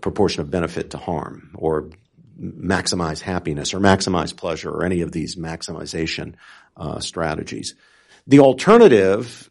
proportion 0.02 0.42
of 0.42 0.52
benefit 0.52 0.92
to 0.92 0.98
harm, 0.98 1.52
or 1.56 1.90
maximize 2.40 3.22
happiness, 3.22 3.74
or 3.74 3.80
maximize 3.80 4.36
pleasure, 4.36 4.70
or 4.70 4.84
any 4.84 5.02
of 5.02 5.12
these 5.12 5.36
maximization 5.36 6.36
uh, 6.78 7.00
strategies. 7.00 7.76
The 8.28 8.40
alternative 8.40 9.50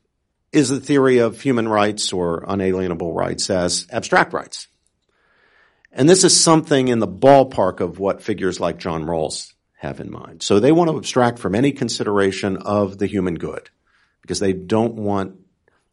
is 0.52 0.68
the 0.68 0.80
theory 0.80 1.18
of 1.18 1.40
human 1.40 1.68
rights 1.68 2.12
or 2.12 2.44
unalienable 2.46 3.12
rights 3.12 3.50
as 3.50 3.86
abstract 3.90 4.32
rights. 4.32 4.68
And 5.92 6.08
this 6.08 6.24
is 6.24 6.38
something 6.38 6.88
in 6.88 6.98
the 6.98 7.08
ballpark 7.08 7.80
of 7.80 7.98
what 7.98 8.22
figures 8.22 8.60
like 8.60 8.78
John 8.78 9.04
Rawls 9.04 9.52
have 9.76 10.00
in 10.00 10.10
mind. 10.10 10.42
So 10.42 10.60
they 10.60 10.72
want 10.72 10.90
to 10.90 10.96
abstract 10.96 11.38
from 11.38 11.54
any 11.54 11.72
consideration 11.72 12.58
of 12.58 12.98
the 12.98 13.06
human 13.06 13.34
good 13.34 13.70
because 14.22 14.38
they 14.38 14.52
don't 14.52 14.94
want 14.94 15.36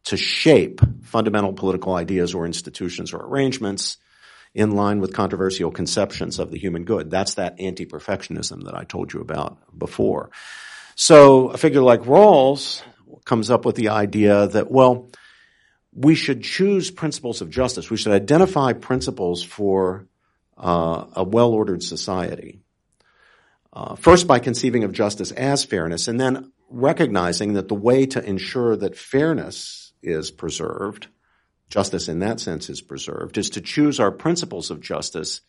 to 0.04 0.16
shape 0.16 0.80
fundamental 1.02 1.52
political 1.52 1.94
ideas 1.94 2.34
or 2.34 2.46
institutions 2.46 3.12
or 3.12 3.24
arrangements 3.24 3.98
in 4.54 4.72
line 4.72 5.00
with 5.00 5.12
controversial 5.12 5.70
conceptions 5.70 6.38
of 6.38 6.50
the 6.50 6.58
human 6.58 6.84
good. 6.84 7.10
That's 7.10 7.34
that 7.34 7.60
anti-perfectionism 7.60 8.64
that 8.64 8.74
I 8.74 8.84
told 8.84 9.12
you 9.12 9.20
about 9.20 9.58
before. 9.78 10.30
So 10.94 11.48
a 11.50 11.58
figure 11.58 11.82
like 11.82 12.02
Rawls 12.02 12.82
comes 13.24 13.50
up 13.50 13.64
with 13.64 13.76
the 13.76 13.90
idea 13.90 14.46
that, 14.48 14.70
well, 14.70 15.10
we 15.92 16.14
should 16.14 16.42
choose 16.42 16.90
principles 16.90 17.40
of 17.40 17.50
justice. 17.50 17.90
We 17.90 17.96
should 17.96 18.12
identify 18.12 18.72
principles 18.72 19.42
for 19.42 20.06
uh, 20.56 21.04
a 21.12 21.24
well-ordered 21.24 21.82
society 21.82 22.60
uh, 23.72 23.94
first, 23.96 24.26
by 24.26 24.38
conceiving 24.38 24.84
of 24.84 24.92
justice 24.92 25.30
as 25.30 25.64
fairness, 25.64 26.08
and 26.08 26.18
then 26.18 26.52
recognizing 26.68 27.52
that 27.52 27.68
the 27.68 27.74
way 27.74 28.06
to 28.06 28.24
ensure 28.24 28.76
that 28.76 28.96
fairness 28.96 29.87
is 30.02 30.30
preserved, 30.30 31.08
justice 31.68 32.08
in 32.08 32.20
that 32.20 32.40
sense 32.40 32.70
is 32.70 32.80
preserved, 32.80 33.38
is 33.38 33.50
to 33.50 33.60
choose 33.60 34.00
our 34.00 34.10
principles 34.10 34.70
of 34.70 34.80
justice 34.80 35.40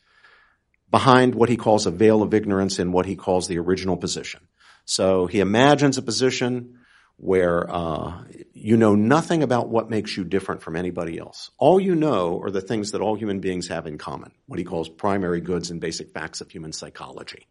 behind 0.92 1.36
what 1.36 1.50
he 1.50 1.58
calls 1.58 1.86
a 1.86 1.92
veil 1.92 2.22
of 2.22 2.34
ignorance 2.34 2.80
in 2.80 2.92
what 2.92 3.06
he 3.06 3.16
calls 3.16 3.48
the 3.48 3.60
original 3.60 3.98
position. 3.98 4.42
So 4.86 5.28
he 5.28 5.40
imagines 5.40 5.98
a 5.98 6.02
position 6.02 6.80
where 7.18 7.70
uh, 7.70 8.24
you 8.54 8.78
know 8.78 8.96
nothing 8.96 9.44
about 9.44 9.68
what 9.68 9.90
makes 9.90 10.16
you 10.16 10.24
different 10.24 10.62
from 10.62 10.76
anybody 10.76 11.20
else. 11.20 11.52
All 11.58 11.80
you 11.80 11.94
know 11.94 12.42
are 12.42 12.50
the 12.50 12.62
things 12.62 12.92
that 12.92 13.02
all 13.02 13.16
human 13.16 13.40
beings 13.40 13.68
have 13.68 13.88
in 13.88 13.98
common, 13.98 14.32
what 14.48 14.58
he 14.58 14.66
calls 14.66 14.88
primary 14.88 15.42
goods 15.42 15.70
and 15.70 15.82
basic 15.82 16.12
facts 16.12 16.40
of 16.42 16.50
human 16.50 16.72
psychology. 16.72 17.48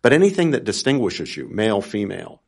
But 0.00 0.12
anything 0.12 0.52
that 0.52 0.64
distinguishes 0.64 1.36
you, 1.36 1.48
male, 1.48 1.82
female, 1.82 2.40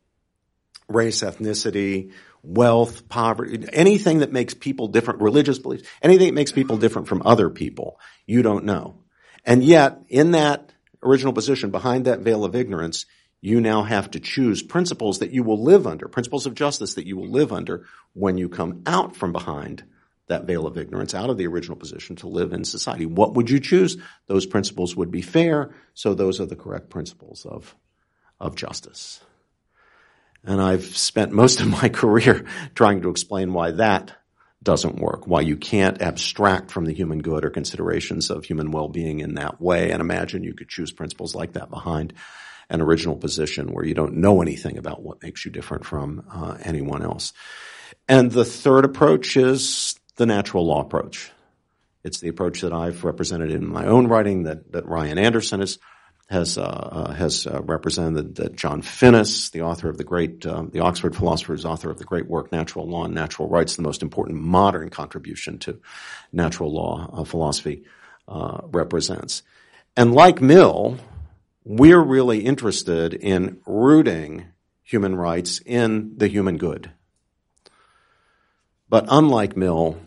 race, 0.89 1.23
ethnicity, 1.23 2.13
wealth, 2.43 3.09
poverty, 3.09 3.67
anything 3.73 4.19
that 4.19 4.33
makes 4.33 4.55
people 4.55 4.89
different, 4.89 5.21
religious 5.21 5.59
beliefs, 5.59 5.89
anything 6.03 6.27
that 6.27 6.35
makes 6.35 6.53
people 6.53 6.77
different 6.77 7.09
from 7.09 7.23
other 7.25 7.49
people, 7.49 8.01
you 8.27 8.43
don't 8.43 8.65
know. 8.65 8.97
And 9.45 9.63
yet, 9.63 10.01
in 10.09 10.33
that 10.33 10.73
original 11.03 11.33
position, 11.33 11.71
behind 11.71 12.05
that 12.05 12.21
veil 12.21 12.45
of 12.45 12.55
ignorance, 12.55 13.07
you 13.41 13.61
now 13.61 13.83
have 13.83 14.11
to 14.13 14.21
choose 14.21 14.63
principles 14.63 15.19
that 15.19 15.33
you 15.33 15.43
will 15.43 15.63
live 15.63 15.87
under, 15.87 16.09
principles 16.09 16.47
of 16.47 16.55
justice 16.55 16.95
that 16.95 17.07
you 17.07 17.17
will 17.17 17.29
live 17.29 17.53
under 17.53 17.87
when 18.13 18.39
you 18.39 18.49
come 18.49 18.83
out 18.87 19.17
from 19.17 19.33
behind 19.33 19.85
that 20.29 20.45
veil 20.45 20.67
of 20.67 20.79
ignorance 20.79 21.15
out 21.15 21.29
of 21.29 21.37
the 21.37 21.47
original 21.49 21.77
position 21.77 22.17
to 22.17 22.29
live 22.29 22.53
in 22.53 22.65
society. 22.65 23.05
What 23.05 23.35
would 23.35 23.51
you 23.51 23.59
choose? 23.59 23.97
Those 24.29 24.47
principles 24.47 24.95
would 24.97 25.11
be 25.11 25.23
fair, 25.23 25.75
so 25.95 26.15
those 26.15 26.41
are 26.41 26.47
the 26.47 26.57
correct 26.57 26.89
principles 26.89 27.45
of, 27.45 27.75
of 28.39 28.55
justice. 28.55 29.21
And 30.45 30.61
I've 30.61 30.97
spent 30.97 31.33
most 31.33 31.61
of 31.61 31.69
my 31.69 31.89
career 31.93 32.45
trying 32.75 33.03
to 33.03 33.11
explain 33.11 33.53
why 33.53 33.73
that 33.73 34.13
doesn't 34.63 35.01
work, 35.01 35.27
why 35.27 35.41
you 35.41 35.57
can't 35.57 36.01
abstract 36.01 36.71
from 36.71 36.85
the 36.85 36.95
human 36.95 37.21
good 37.21 37.45
or 37.45 37.51
considerations 37.51 38.31
of 38.31 38.45
human 38.45 38.71
well-being 38.71 39.21
in 39.21 39.35
that 39.35 39.61
way 39.61 39.91
and 39.91 40.01
imagine 40.01 40.45
you 40.45 40.55
could 40.55 40.69
choose 40.69 40.93
principles 40.93 41.35
like 41.35 41.55
that 41.55 41.71
behind 41.71 42.13
an 42.71 42.81
original 42.81 43.17
position 43.17 43.73
where 43.73 43.85
you 43.85 43.95
don't 43.95 44.15
know 44.15 44.41
anything 44.41 44.79
about 44.79 45.03
what 45.03 45.23
makes 45.23 45.45
you 45.45 45.51
different 45.51 45.85
from 45.85 46.25
uh, 46.33 46.57
anyone 46.63 47.03
else. 47.03 47.33
And 48.09 48.31
the 48.31 48.45
third 48.45 48.85
approach 48.85 49.37
is 49.37 49.99
the 50.17 50.27
natural 50.27 50.67
law 50.67 50.81
approach. 50.81 51.31
It's 52.05 52.21
the 52.21 52.29
approach 52.29 52.63
that 52.63 52.73
I've 52.73 53.05
represented 53.05 53.51
in 53.51 53.67
my 53.67 53.87
own 53.87 54.07
writing 54.07 54.45
that, 54.45 54.73
that 54.73 54.87
Ryan 54.87 55.19
Anderson 55.19 55.61
has 55.61 55.79
has 56.33 56.57
uh, 56.57 56.63
uh, 56.63 57.13
has 57.13 57.47
uh, 57.47 57.63
represented 57.63 58.37
that 58.37 58.57
John 58.57 58.81
Finnis, 58.81 59.51
the 59.51 59.63
author 59.63 59.91
of 59.91 59.99
the 59.99 60.05
great 60.05 60.45
um, 60.47 60.71
the 60.71 60.81
Oxford 60.81 61.15
philosopher, 61.15 61.53
is 61.53 61.67
author 61.67 61.91
of 61.91 61.99
the 61.99 62.05
great 62.05 62.27
work 62.27 62.51
Natural 62.51 62.89
Law 62.89 63.05
and 63.05 63.15
Natural 63.15 63.49
Rights, 63.49 63.77
the 63.77 63.83
most 63.83 64.03
important 64.03 64.41
modern 64.41 64.89
contribution 64.89 65.59
to 65.61 65.79
natural 66.33 66.73
law 66.73 67.09
uh, 67.13 67.25
philosophy 67.25 67.85
uh, 68.27 68.63
represents. 68.65 69.43
And 69.95 70.15
like 70.15 70.41
Mill, 70.41 70.99
we're 71.65 72.01
really 72.01 72.41
interested 72.41 73.13
in 73.13 73.61
rooting 73.67 74.47
human 74.83 75.15
rights 75.15 75.61
in 75.65 76.15
the 76.17 76.29
human 76.29 76.57
good. 76.57 76.91
But 78.89 79.05
unlike 79.09 79.55
Mill, 79.55 79.99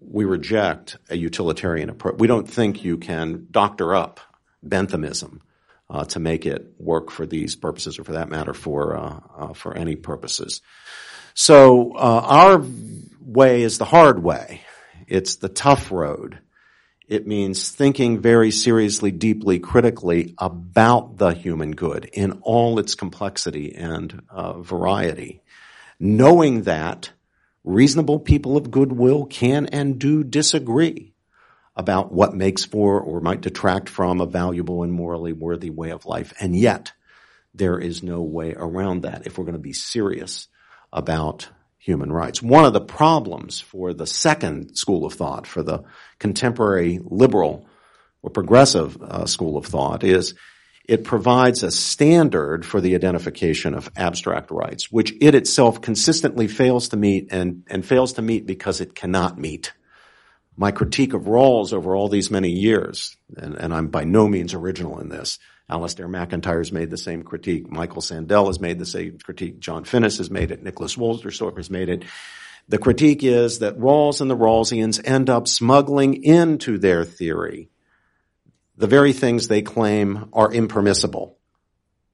we 0.00 0.24
reject 0.24 0.98
a 1.08 1.16
utilitarian 1.16 1.90
approach. 1.90 2.16
We 2.18 2.26
don't 2.26 2.48
think 2.48 2.84
you 2.84 2.98
can 2.98 3.46
doctor 3.50 3.94
up 3.94 4.20
Benthamism 4.64 5.40
uh, 5.90 6.04
to 6.04 6.20
make 6.20 6.46
it 6.46 6.72
work 6.78 7.10
for 7.10 7.26
these 7.26 7.56
purposes, 7.56 7.98
or 7.98 8.04
for 8.04 8.12
that 8.12 8.28
matter, 8.28 8.54
for 8.54 8.96
uh, 8.96 9.20
uh, 9.36 9.52
for 9.52 9.76
any 9.76 9.96
purposes. 9.96 10.60
So 11.34 11.92
uh, 11.92 12.20
our 12.24 12.64
way 13.20 13.62
is 13.62 13.78
the 13.78 13.84
hard 13.84 14.22
way. 14.22 14.62
It's 15.06 15.36
the 15.36 15.48
tough 15.48 15.90
road. 15.90 16.38
It 17.06 17.26
means 17.26 17.70
thinking 17.70 18.20
very 18.20 18.50
seriously, 18.50 19.10
deeply, 19.10 19.58
critically 19.58 20.34
about 20.38 21.18
the 21.18 21.34
human 21.34 21.72
good 21.72 22.08
in 22.12 22.40
all 22.42 22.78
its 22.78 22.94
complexity 22.94 23.74
and 23.74 24.22
uh, 24.30 24.60
variety, 24.60 25.42
knowing 26.00 26.62
that 26.62 27.10
reasonable 27.62 28.20
people 28.20 28.56
of 28.56 28.70
goodwill 28.70 29.26
can 29.26 29.66
and 29.66 29.98
do 29.98 30.24
disagree 30.24 31.13
about 31.76 32.12
what 32.12 32.34
makes 32.34 32.64
for 32.64 33.00
or 33.00 33.20
might 33.20 33.40
detract 33.40 33.88
from 33.88 34.20
a 34.20 34.26
valuable 34.26 34.82
and 34.82 34.92
morally 34.92 35.32
worthy 35.32 35.70
way 35.70 35.90
of 35.90 36.06
life. 36.06 36.32
And 36.40 36.54
yet, 36.54 36.92
there 37.52 37.78
is 37.78 38.02
no 38.02 38.22
way 38.22 38.54
around 38.56 39.02
that 39.02 39.26
if 39.26 39.38
we're 39.38 39.44
going 39.44 39.54
to 39.54 39.60
be 39.60 39.72
serious 39.72 40.48
about 40.92 41.48
human 41.78 42.10
rights. 42.10 42.40
One 42.40 42.64
of 42.64 42.72
the 42.72 42.80
problems 42.80 43.60
for 43.60 43.92
the 43.92 44.06
second 44.06 44.76
school 44.76 45.04
of 45.04 45.14
thought, 45.14 45.46
for 45.46 45.62
the 45.62 45.84
contemporary 46.18 47.00
liberal 47.04 47.66
or 48.22 48.30
progressive 48.30 49.00
uh, 49.02 49.26
school 49.26 49.56
of 49.56 49.66
thought, 49.66 50.02
is 50.02 50.34
it 50.86 51.04
provides 51.04 51.62
a 51.62 51.70
standard 51.70 52.64
for 52.64 52.80
the 52.80 52.94
identification 52.94 53.74
of 53.74 53.90
abstract 53.96 54.50
rights, 54.50 54.90
which 54.90 55.12
it 55.20 55.34
itself 55.34 55.80
consistently 55.80 56.46
fails 56.46 56.88
to 56.88 56.96
meet 56.96 57.28
and, 57.30 57.64
and 57.68 57.84
fails 57.84 58.14
to 58.14 58.22
meet 58.22 58.46
because 58.46 58.80
it 58.80 58.94
cannot 58.94 59.38
meet 59.38 59.72
my 60.56 60.70
critique 60.70 61.14
of 61.14 61.22
Rawls 61.22 61.72
over 61.72 61.96
all 61.96 62.08
these 62.08 62.30
many 62.30 62.50
years, 62.50 63.16
and, 63.36 63.54
and, 63.54 63.74
I'm 63.74 63.88
by 63.88 64.04
no 64.04 64.28
means 64.28 64.54
original 64.54 65.00
in 65.00 65.08
this. 65.08 65.38
Alasdair 65.70 66.08
MacIntyre 66.08 66.58
has 66.58 66.72
made 66.72 66.90
the 66.90 66.96
same 66.96 67.22
critique. 67.22 67.70
Michael 67.70 68.02
Sandel 68.02 68.46
has 68.46 68.60
made 68.60 68.78
the 68.78 68.86
same 68.86 69.18
critique. 69.18 69.58
John 69.58 69.84
Finnis 69.84 70.18
has 70.18 70.30
made 70.30 70.50
it. 70.50 70.62
Nicholas 70.62 70.96
Wolterstorff 70.96 71.56
has 71.56 71.70
made 71.70 71.88
it. 71.88 72.04
The 72.68 72.78
critique 72.78 73.24
is 73.24 73.60
that 73.60 73.78
Rawls 73.78 74.20
and 74.20 74.30
the 74.30 74.36
Rawlsians 74.36 75.00
end 75.04 75.28
up 75.30 75.48
smuggling 75.48 76.22
into 76.22 76.78
their 76.78 77.04
theory 77.04 77.70
the 78.76 78.86
very 78.86 79.12
things 79.12 79.46
they 79.48 79.62
claim 79.62 80.28
are 80.32 80.52
impermissible 80.52 81.38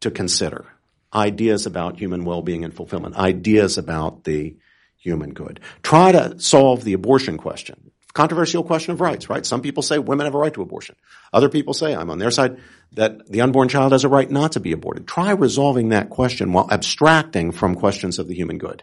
to 0.00 0.10
consider. 0.10 0.66
Ideas 1.12 1.66
about 1.66 1.98
human 1.98 2.24
well-being 2.24 2.64
and 2.64 2.74
fulfillment. 2.74 3.16
Ideas 3.16 3.78
about 3.78 4.24
the 4.24 4.56
human 4.98 5.32
good. 5.32 5.60
Try 5.82 6.12
to 6.12 6.38
solve 6.38 6.84
the 6.84 6.92
abortion 6.92 7.38
question 7.38 7.90
controversial 8.12 8.64
question 8.64 8.92
of 8.92 9.00
rights, 9.00 9.28
right? 9.28 9.44
Some 9.44 9.62
people 9.62 9.82
say 9.82 9.98
women 9.98 10.26
have 10.26 10.34
a 10.34 10.38
right 10.38 10.52
to 10.54 10.62
abortion. 10.62 10.96
Other 11.32 11.48
people 11.48 11.74
say, 11.74 11.94
I'm 11.94 12.10
on 12.10 12.18
their 12.18 12.30
side, 12.30 12.58
that 12.92 13.26
the 13.28 13.40
unborn 13.40 13.68
child 13.68 13.92
has 13.92 14.04
a 14.04 14.08
right 14.08 14.30
not 14.30 14.52
to 14.52 14.60
be 14.60 14.72
aborted. 14.72 15.06
Try 15.06 15.30
resolving 15.32 15.90
that 15.90 16.10
question 16.10 16.52
while 16.52 16.68
abstracting 16.70 17.52
from 17.52 17.76
questions 17.76 18.18
of 18.18 18.28
the 18.28 18.34
human 18.34 18.58
good. 18.58 18.82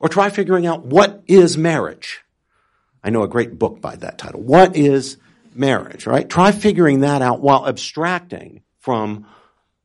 Or 0.00 0.08
try 0.08 0.30
figuring 0.30 0.66
out 0.66 0.84
what 0.84 1.22
is 1.26 1.58
marriage. 1.58 2.22
I 3.02 3.10
know 3.10 3.22
a 3.22 3.28
great 3.28 3.58
book 3.58 3.80
by 3.80 3.96
that 3.96 4.18
title. 4.18 4.40
What 4.40 4.76
is 4.76 5.18
marriage, 5.54 6.06
right? 6.06 6.28
Try 6.28 6.52
figuring 6.52 7.00
that 7.00 7.22
out 7.22 7.40
while 7.40 7.66
abstracting 7.66 8.62
from 8.78 9.26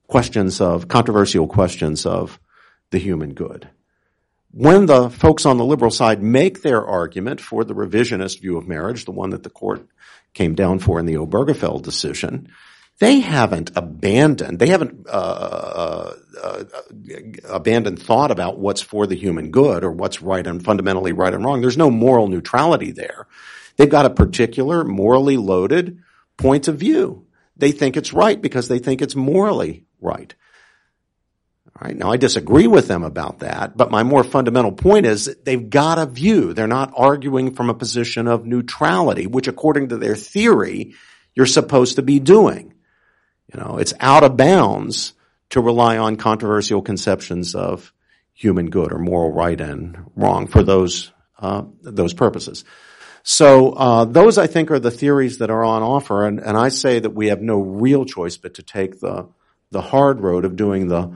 questions 0.07 0.61
of, 0.61 0.87
controversial 0.87 1.47
questions 1.47 2.05
of 2.05 2.39
the 2.91 2.99
human 2.99 3.33
good 3.33 3.67
when 4.53 4.85
the 4.85 5.09
folks 5.09 5.47
on 5.47 5.57
the 5.57 5.65
liberal 5.65 5.89
side 5.89 6.21
make 6.21 6.61
their 6.61 6.85
argument 6.85 7.41
for 7.41 7.63
the 7.63 7.73
revisionist 7.73 8.39
view 8.39 8.55
of 8.55 8.67
marriage, 8.67 9.05
the 9.05 9.11
one 9.11 9.31
that 9.31 9.41
the 9.41 9.49
court 9.49 9.87
came 10.35 10.53
down 10.53 10.77
for 10.77 10.99
in 10.99 11.07
the 11.07 11.15
Obergefell 11.15 11.81
decision, 11.81 12.49
they 12.99 13.19
haven't 13.19 13.71
abandoned, 13.75 14.59
they 14.59 14.67
haven't 14.67 15.07
uh, 15.07 15.09
uh, 15.09 16.13
uh, 16.43 16.63
abandoned 17.49 17.99
thought 17.99 18.29
about 18.29 18.59
what's 18.59 18.81
for 18.81 19.07
the 19.07 19.15
human 19.15 19.49
good 19.49 19.83
or 19.83 19.91
what's 19.91 20.21
right 20.21 20.45
and 20.45 20.63
fundamentally 20.63 21.13
right 21.13 21.33
and 21.33 21.43
wrong. 21.43 21.61
There's 21.61 21.77
no 21.77 21.89
moral 21.89 22.27
neutrality 22.27 22.91
there. 22.91 23.27
They've 23.77 23.89
got 23.89 24.05
a 24.05 24.11
particular 24.11 24.83
morally 24.83 25.37
loaded 25.37 26.03
point 26.37 26.67
of 26.67 26.77
view. 26.77 27.25
They 27.57 27.71
think 27.71 27.97
it's 27.97 28.13
right 28.13 28.39
because 28.39 28.67
they 28.67 28.77
think 28.77 29.01
it's 29.01 29.15
morally 29.15 29.85
right. 29.99 30.35
Right? 31.81 31.97
Now 31.97 32.11
I 32.11 32.17
disagree 32.17 32.67
with 32.67 32.87
them 32.87 33.03
about 33.03 33.39
that, 33.39 33.75
but 33.75 33.89
my 33.89 34.03
more 34.03 34.23
fundamental 34.23 34.71
point 34.71 35.05
is 35.05 35.35
they've 35.43 35.69
got 35.69 35.97
a 35.97 36.05
view. 36.05 36.53
They're 36.53 36.67
not 36.67 36.93
arguing 36.95 37.55
from 37.55 37.69
a 37.69 37.73
position 37.73 38.27
of 38.27 38.45
neutrality, 38.45 39.25
which 39.25 39.47
according 39.47 39.89
to 39.89 39.97
their 39.97 40.15
theory, 40.15 40.93
you're 41.33 41.47
supposed 41.47 41.95
to 41.95 42.03
be 42.03 42.19
doing. 42.19 42.73
You 43.51 43.59
know, 43.59 43.77
it's 43.79 43.93
out 43.99 44.23
of 44.23 44.37
bounds 44.37 45.13
to 45.49 45.61
rely 45.61 45.97
on 45.97 46.15
controversial 46.15 46.81
conceptions 46.81 47.55
of 47.55 47.91
human 48.33 48.69
good 48.69 48.91
or 48.91 48.99
moral 48.99 49.31
right 49.31 49.59
and 49.59 49.97
wrong 50.15 50.47
for 50.47 50.63
those 50.63 51.11
uh, 51.39 51.63
those 51.81 52.13
purposes. 52.13 52.63
So 53.23 53.71
uh, 53.71 54.05
those, 54.05 54.37
I 54.37 54.47
think, 54.47 54.69
are 54.69 54.79
the 54.79 54.91
theories 54.91 55.37
that 55.37 55.49
are 55.49 55.63
on 55.63 55.81
offer, 55.81 56.25
and, 56.25 56.39
and 56.39 56.57
I 56.57 56.69
say 56.69 56.99
that 56.99 57.11
we 57.11 57.27
have 57.27 57.41
no 57.41 57.59
real 57.59 58.05
choice 58.05 58.37
but 58.37 58.55
to 58.55 58.63
take 58.63 58.99
the 58.99 59.27
the 59.71 59.81
hard 59.81 60.21
road 60.21 60.45
of 60.45 60.55
doing 60.55 60.87
the 60.87 61.15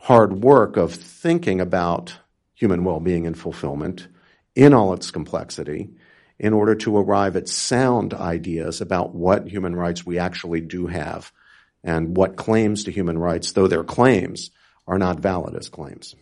hard 0.00 0.42
work 0.42 0.76
of 0.76 0.94
thinking 0.94 1.60
about 1.60 2.16
human 2.54 2.84
well-being 2.84 3.26
and 3.26 3.38
fulfillment 3.38 4.08
in 4.54 4.74
all 4.74 4.92
its 4.92 5.10
complexity 5.10 5.90
in 6.38 6.52
order 6.52 6.74
to 6.74 6.96
arrive 6.96 7.36
at 7.36 7.48
sound 7.48 8.14
ideas 8.14 8.80
about 8.80 9.14
what 9.14 9.46
human 9.46 9.76
rights 9.76 10.04
we 10.04 10.18
actually 10.18 10.60
do 10.60 10.86
have 10.86 11.30
and 11.84 12.16
what 12.16 12.36
claims 12.36 12.84
to 12.84 12.90
human 12.90 13.18
rights, 13.18 13.52
though 13.52 13.66
they're 13.66 13.84
claims, 13.84 14.50
are 14.86 14.98
not 14.98 15.20
valid 15.20 15.54
as 15.54 15.68
claims. 15.68 16.14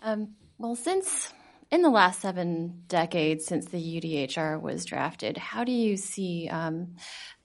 Um, 0.00 0.34
well, 0.58 0.76
since 0.76 1.32
in 1.70 1.82
the 1.82 1.90
last 1.90 2.20
seven 2.20 2.82
decades 2.88 3.46
since 3.46 3.66
the 3.66 3.78
UDHR 3.78 4.60
was 4.60 4.84
drafted, 4.84 5.36
how 5.36 5.64
do 5.64 5.72
you 5.72 5.96
see 5.96 6.48
um, 6.48 6.96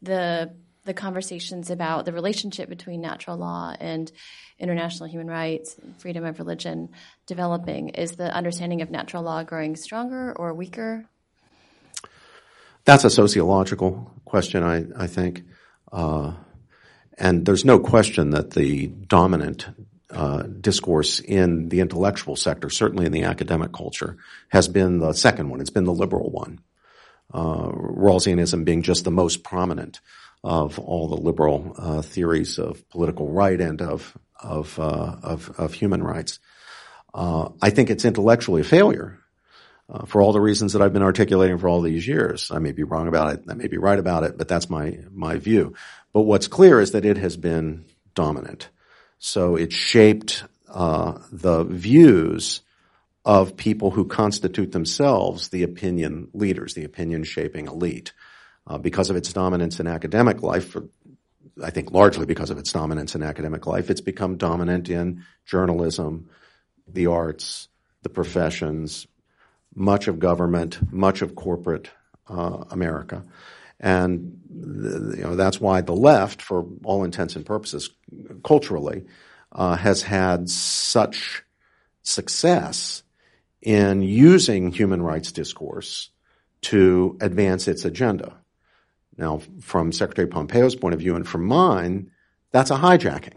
the 0.01 0.53
the 0.85 0.93
conversations 0.93 1.69
about 1.69 2.05
the 2.05 2.13
relationship 2.13 2.69
between 2.69 3.01
natural 3.01 3.37
law 3.37 3.75
and 3.79 4.11
international 4.57 5.09
human 5.09 5.27
rights 5.27 5.75
freedom 5.97 6.25
of 6.25 6.39
religion 6.39 6.89
developing? 7.27 7.89
Is 7.89 8.13
the 8.13 8.33
understanding 8.33 8.81
of 8.81 8.89
natural 8.89 9.23
law 9.23 9.43
growing 9.43 9.75
stronger 9.75 10.33
or 10.35 10.53
weaker? 10.53 11.05
That's 12.85 13.03
a 13.03 13.09
sociological 13.09 14.11
question, 14.25 14.63
I, 14.63 14.85
I 14.97 15.07
think. 15.07 15.43
Uh, 15.91 16.33
and 17.17 17.45
there's 17.45 17.65
no 17.65 17.79
question 17.79 18.31
that 18.31 18.51
the 18.51 18.87
dominant 18.87 19.67
uh, 20.09 20.43
discourse 20.43 21.19
in 21.19 21.69
the 21.69 21.81
intellectual 21.81 22.35
sector, 22.35 22.69
certainly 22.69 23.05
in 23.05 23.11
the 23.11 23.23
academic 23.23 23.73
culture, 23.73 24.17
has 24.47 24.67
been 24.67 24.99
the 24.99 25.13
second 25.13 25.49
one. 25.49 25.61
It's 25.61 25.69
been 25.69 25.83
the 25.83 25.93
liberal 25.93 26.31
one. 26.31 26.61
Uh, 27.31 27.69
Rawlsianism 27.69 28.65
being 28.65 28.81
just 28.81 29.03
the 29.03 29.11
most 29.11 29.43
prominent 29.43 29.99
of 30.43 30.79
all 30.79 31.07
the 31.07 31.17
liberal 31.17 31.75
uh, 31.77 32.01
theories 32.01 32.57
of 32.57 32.87
political 32.89 33.29
right 33.29 33.59
and 33.59 33.81
of 33.81 34.17
of 34.41 34.79
uh, 34.79 35.15
of, 35.21 35.49
of, 35.59 35.73
human 35.73 36.01
rights. 36.01 36.39
Uh, 37.13 37.49
I 37.61 37.71
think 37.71 37.89
it's 37.89 38.05
intellectually 38.05 38.61
a 38.61 38.65
failure 38.65 39.19
uh, 39.89 40.05
for 40.05 40.21
all 40.21 40.31
the 40.31 40.39
reasons 40.39 40.73
that 40.73 40.81
I've 40.81 40.93
been 40.93 41.03
articulating 41.03 41.57
for 41.57 41.67
all 41.67 41.81
these 41.81 42.07
years. 42.07 42.49
I 42.49 42.59
may 42.59 42.71
be 42.71 42.83
wrong 42.83 43.09
about 43.09 43.33
it, 43.33 43.43
I 43.49 43.53
may 43.55 43.67
be 43.67 43.77
right 43.77 43.99
about 43.99 44.23
it, 44.23 44.37
but 44.37 44.47
that's 44.47 44.69
my 44.69 44.99
my 45.11 45.37
view. 45.37 45.75
But 46.13 46.21
what's 46.21 46.47
clear 46.47 46.79
is 46.79 46.91
that 46.91 47.05
it 47.05 47.17
has 47.17 47.35
been 47.35 47.85
dominant. 48.15 48.69
So 49.19 49.57
it 49.57 49.73
shaped 49.73 50.45
uh, 50.69 51.19
the 51.31 51.65
views 51.65 52.61
of 53.25 53.57
people 53.57 53.91
who 53.91 54.05
constitute 54.05 54.71
themselves 54.71 55.49
the 55.49 55.63
opinion 55.63 56.29
leaders, 56.33 56.73
the 56.73 56.85
opinion 56.85 57.25
shaping 57.25 57.67
elite 57.67 58.13
uh, 58.69 58.77
because 58.77 59.09
of 59.09 59.15
its 59.15 59.33
dominance 59.33 59.79
in 59.79 59.87
academic 59.87 60.43
life, 60.43 60.69
for, 60.69 60.87
I 61.61 61.71
think 61.71 61.91
largely 61.91 62.25
because 62.25 62.51
of 62.51 62.57
its 62.57 62.71
dominance 62.71 63.15
in 63.15 63.23
academic 63.23 63.65
life, 63.65 63.89
it's 63.89 64.01
become 64.01 64.37
dominant 64.37 64.89
in 64.89 65.25
journalism, 65.45 66.29
the 66.87 67.07
arts, 67.07 67.67
the 68.03 68.09
professions, 68.09 69.07
much 69.75 70.07
of 70.07 70.19
government, 70.19 70.79
much 70.93 71.21
of 71.21 71.35
corporate 71.35 71.89
uh, 72.27 72.63
America. 72.69 73.23
And 73.79 74.39
you 74.49 75.23
know 75.23 75.35
that's 75.35 75.59
why 75.61 75.81
the 75.81 75.95
left, 75.95 76.41
for 76.41 76.67
all 76.83 77.03
intents 77.03 77.35
and 77.35 77.45
purposes, 77.45 77.89
culturally, 78.43 79.05
uh, 79.51 79.75
has 79.77 80.01
had 80.01 80.49
such 80.49 81.43
success 82.03 83.03
in 83.61 84.01
using 84.01 84.71
human 84.71 85.01
rights 85.01 85.31
discourse 85.31 86.09
to 86.61 87.17
advance 87.21 87.67
its 87.67 87.85
agenda. 87.85 88.35
Now, 89.19 89.41
from 89.59 89.91
Secretary 89.91 90.29
Pompeo's 90.29 90.75
point 90.75 90.93
of 90.93 91.01
view 91.01 91.17
and 91.17 91.27
from 91.27 91.43
mine, 91.43 92.09
that's 92.51 92.71
a 92.71 92.77
hijacking. 92.77 93.35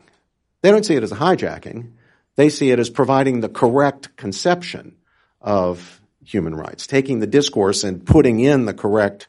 They 0.60 0.70
don't 0.70 0.86
see 0.86 0.94
it 0.94 1.02
as 1.02 1.10
a 1.10 1.16
hijacking. 1.16 1.90
They 2.36 2.50
see 2.50 2.70
it 2.70 2.78
as 2.78 2.88
providing 2.88 3.40
the 3.40 3.48
correct 3.48 4.16
conception 4.16 4.94
of 5.40 6.00
human 6.24 6.54
rights, 6.54 6.86
taking 6.86 7.18
the 7.18 7.26
discourse 7.26 7.82
and 7.82 8.06
putting 8.06 8.38
in 8.38 8.64
the 8.64 8.72
correct 8.72 9.26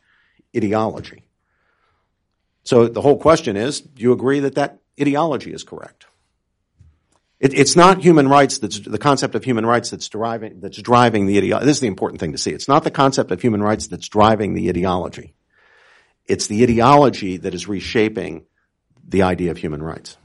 ideology. 0.55 1.23
So 2.63 2.87
the 2.87 3.01
whole 3.01 3.17
question 3.17 3.57
is, 3.57 3.81
do 3.81 4.03
you 4.03 4.13
agree 4.13 4.41
that 4.41 4.53
that 4.55 4.77
ideology 5.01 5.51
is 5.51 5.63
correct? 5.63 6.05
It, 7.39 7.55
it's 7.55 7.75
not 7.75 7.99
human 7.99 8.29
rights 8.29 8.59
that's 8.59 8.79
the 8.79 8.99
concept 8.99 9.33
of 9.33 9.43
human 9.43 9.65
rights 9.65 9.89
that's 9.89 10.07
driving 10.07 10.59
that's 10.59 10.79
driving 10.81 11.25
the 11.25 11.39
ideology. 11.39 11.65
This 11.65 11.77
is 11.77 11.81
the 11.81 11.87
important 11.87 12.19
thing 12.21 12.31
to 12.33 12.37
see. 12.37 12.51
It's 12.51 12.67
not 12.67 12.83
the 12.83 12.91
concept 12.91 13.31
of 13.31 13.41
human 13.41 13.63
rights 13.63 13.87
that's 13.87 14.07
driving 14.07 14.53
the 14.53 14.69
ideology. 14.69 15.33
It's 16.25 16.47
the 16.47 16.63
ideology 16.63 17.37
that 17.37 17.53
is 17.53 17.67
reshaping 17.67 18.45
the 19.07 19.23
idea 19.23 19.51
of 19.51 19.57
human 19.57 19.83
rights. 19.83 20.17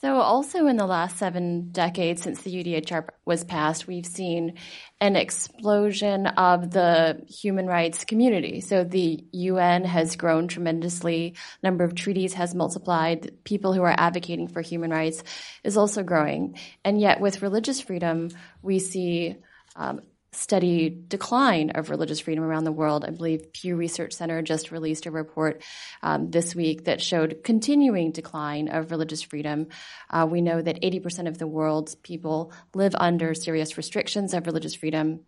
So, 0.00 0.20
also 0.20 0.68
in 0.68 0.76
the 0.76 0.86
last 0.86 1.18
seven 1.18 1.70
decades 1.72 2.22
since 2.22 2.42
the 2.42 2.54
UDHR 2.54 3.08
was 3.24 3.42
passed, 3.42 3.88
we've 3.88 4.06
seen 4.06 4.54
an 5.00 5.16
explosion 5.16 6.28
of 6.28 6.70
the 6.70 7.24
human 7.28 7.66
rights 7.66 8.04
community. 8.04 8.60
So, 8.60 8.84
the 8.84 9.24
UN 9.32 9.82
has 9.84 10.14
grown 10.14 10.46
tremendously, 10.46 11.34
number 11.64 11.82
of 11.82 11.96
treaties 11.96 12.34
has 12.34 12.54
multiplied, 12.54 13.42
people 13.42 13.72
who 13.72 13.82
are 13.82 13.94
advocating 13.98 14.46
for 14.46 14.62
human 14.62 14.92
rights 14.92 15.24
is 15.64 15.76
also 15.76 16.04
growing. 16.04 16.56
And 16.84 17.00
yet, 17.00 17.20
with 17.20 17.42
religious 17.42 17.80
freedom, 17.80 18.28
we 18.62 18.78
see 18.78 19.34
um, 19.74 20.02
steady 20.32 20.90
decline 21.08 21.70
of 21.70 21.90
religious 21.90 22.20
freedom 22.20 22.44
around 22.44 22.64
the 22.64 22.72
world. 22.72 23.04
I 23.04 23.10
believe 23.10 23.52
Pew 23.52 23.76
Research 23.76 24.12
Center 24.12 24.42
just 24.42 24.70
released 24.70 25.06
a 25.06 25.10
report 25.10 25.62
um, 26.02 26.30
this 26.30 26.54
week 26.54 26.84
that 26.84 27.00
showed 27.00 27.40
continuing 27.44 28.12
decline 28.12 28.68
of 28.68 28.90
religious 28.90 29.22
freedom. 29.22 29.68
Uh, 30.10 30.26
we 30.30 30.40
know 30.40 30.60
that 30.60 30.82
80% 30.82 31.28
of 31.28 31.38
the 31.38 31.46
world's 31.46 31.94
people 31.94 32.52
live 32.74 32.94
under 32.94 33.34
serious 33.34 33.76
restrictions 33.76 34.34
of 34.34 34.46
religious 34.46 34.74
freedom. 34.74 35.20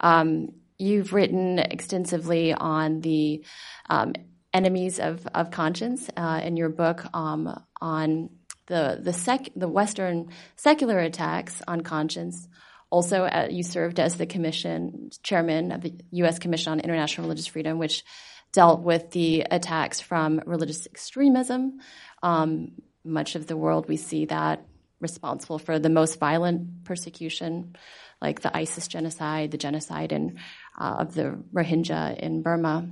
Um, 0.00 0.50
you've 0.78 1.12
written 1.12 1.58
extensively 1.58 2.52
on 2.52 3.00
the 3.00 3.44
um, 3.90 4.12
enemies 4.52 5.00
of, 5.00 5.26
of 5.34 5.50
conscience 5.50 6.08
uh, 6.16 6.40
in 6.42 6.56
your 6.56 6.68
book 6.68 7.04
um, 7.14 7.62
on 7.80 8.30
the 8.66 8.98
the 9.00 9.12
sec 9.12 9.48
the 9.54 9.68
Western 9.68 10.28
secular 10.56 10.98
attacks 10.98 11.62
on 11.68 11.82
conscience 11.82 12.48
also, 12.90 13.24
uh, 13.24 13.48
you 13.50 13.62
served 13.62 13.98
as 13.98 14.16
the 14.16 14.26
commission 14.26 15.10
chairman 15.22 15.72
of 15.72 15.82
the 15.82 15.94
U.S. 16.12 16.38
Commission 16.38 16.72
on 16.72 16.80
International 16.80 17.26
Religious 17.26 17.46
Freedom, 17.46 17.78
which 17.78 18.04
dealt 18.52 18.80
with 18.80 19.10
the 19.10 19.46
attacks 19.50 20.00
from 20.00 20.40
religious 20.46 20.86
extremism. 20.86 21.80
Um, 22.22 22.72
much 23.04 23.34
of 23.34 23.46
the 23.46 23.56
world, 23.56 23.88
we 23.88 23.96
see 23.96 24.26
that 24.26 24.64
responsible 25.00 25.58
for 25.58 25.78
the 25.78 25.90
most 25.90 26.18
violent 26.18 26.84
persecution, 26.84 27.76
like 28.22 28.40
the 28.40 28.56
ISIS 28.56 28.88
genocide, 28.88 29.50
the 29.50 29.58
genocide 29.58 30.12
in, 30.12 30.38
uh, 30.78 30.96
of 31.00 31.14
the 31.14 31.38
Rohingya 31.52 32.18
in 32.18 32.42
Burma. 32.42 32.88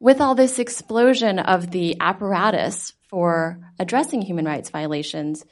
With 0.00 0.20
all 0.20 0.34
this 0.34 0.58
explosion 0.58 1.38
of 1.38 1.70
the 1.70 2.00
apparatus 2.00 2.94
for 3.08 3.60
addressing 3.78 4.22
human 4.22 4.46
rights 4.46 4.70
violations, 4.70 5.44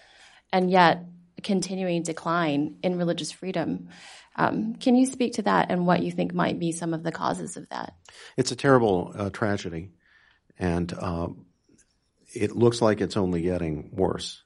and 0.53 0.71
yet 0.71 1.05
continuing 1.43 2.03
decline 2.03 2.77
in 2.83 2.99
religious 2.99 3.33
freedom. 3.33 3.89
Um, 4.37 4.75
can 4.77 4.95
you 4.95 5.07
speak 5.07 5.35
to 5.35 5.43
that 5.43 5.71
and 5.71 5.87
what 5.87 6.03
you 6.03 6.13
think 6.13 6.33
might 6.33 6.59
be 6.59 6.73
some 6.73 6.95
of 6.95 7.03
the 7.03 7.13
causes 7.13 7.57
of 7.57 7.69
that? 7.71 7.95
It's 8.37 8.53
a 8.53 8.57
terrible 8.57 9.13
uh, 9.15 9.31
tragedy, 9.31 9.91
and 10.59 10.93
uh, 10.93 11.29
it 12.35 12.55
looks 12.55 12.81
like 12.81 13.01
it's 13.01 13.17
only 13.17 13.43
getting 13.43 13.91
worse. 13.93 14.43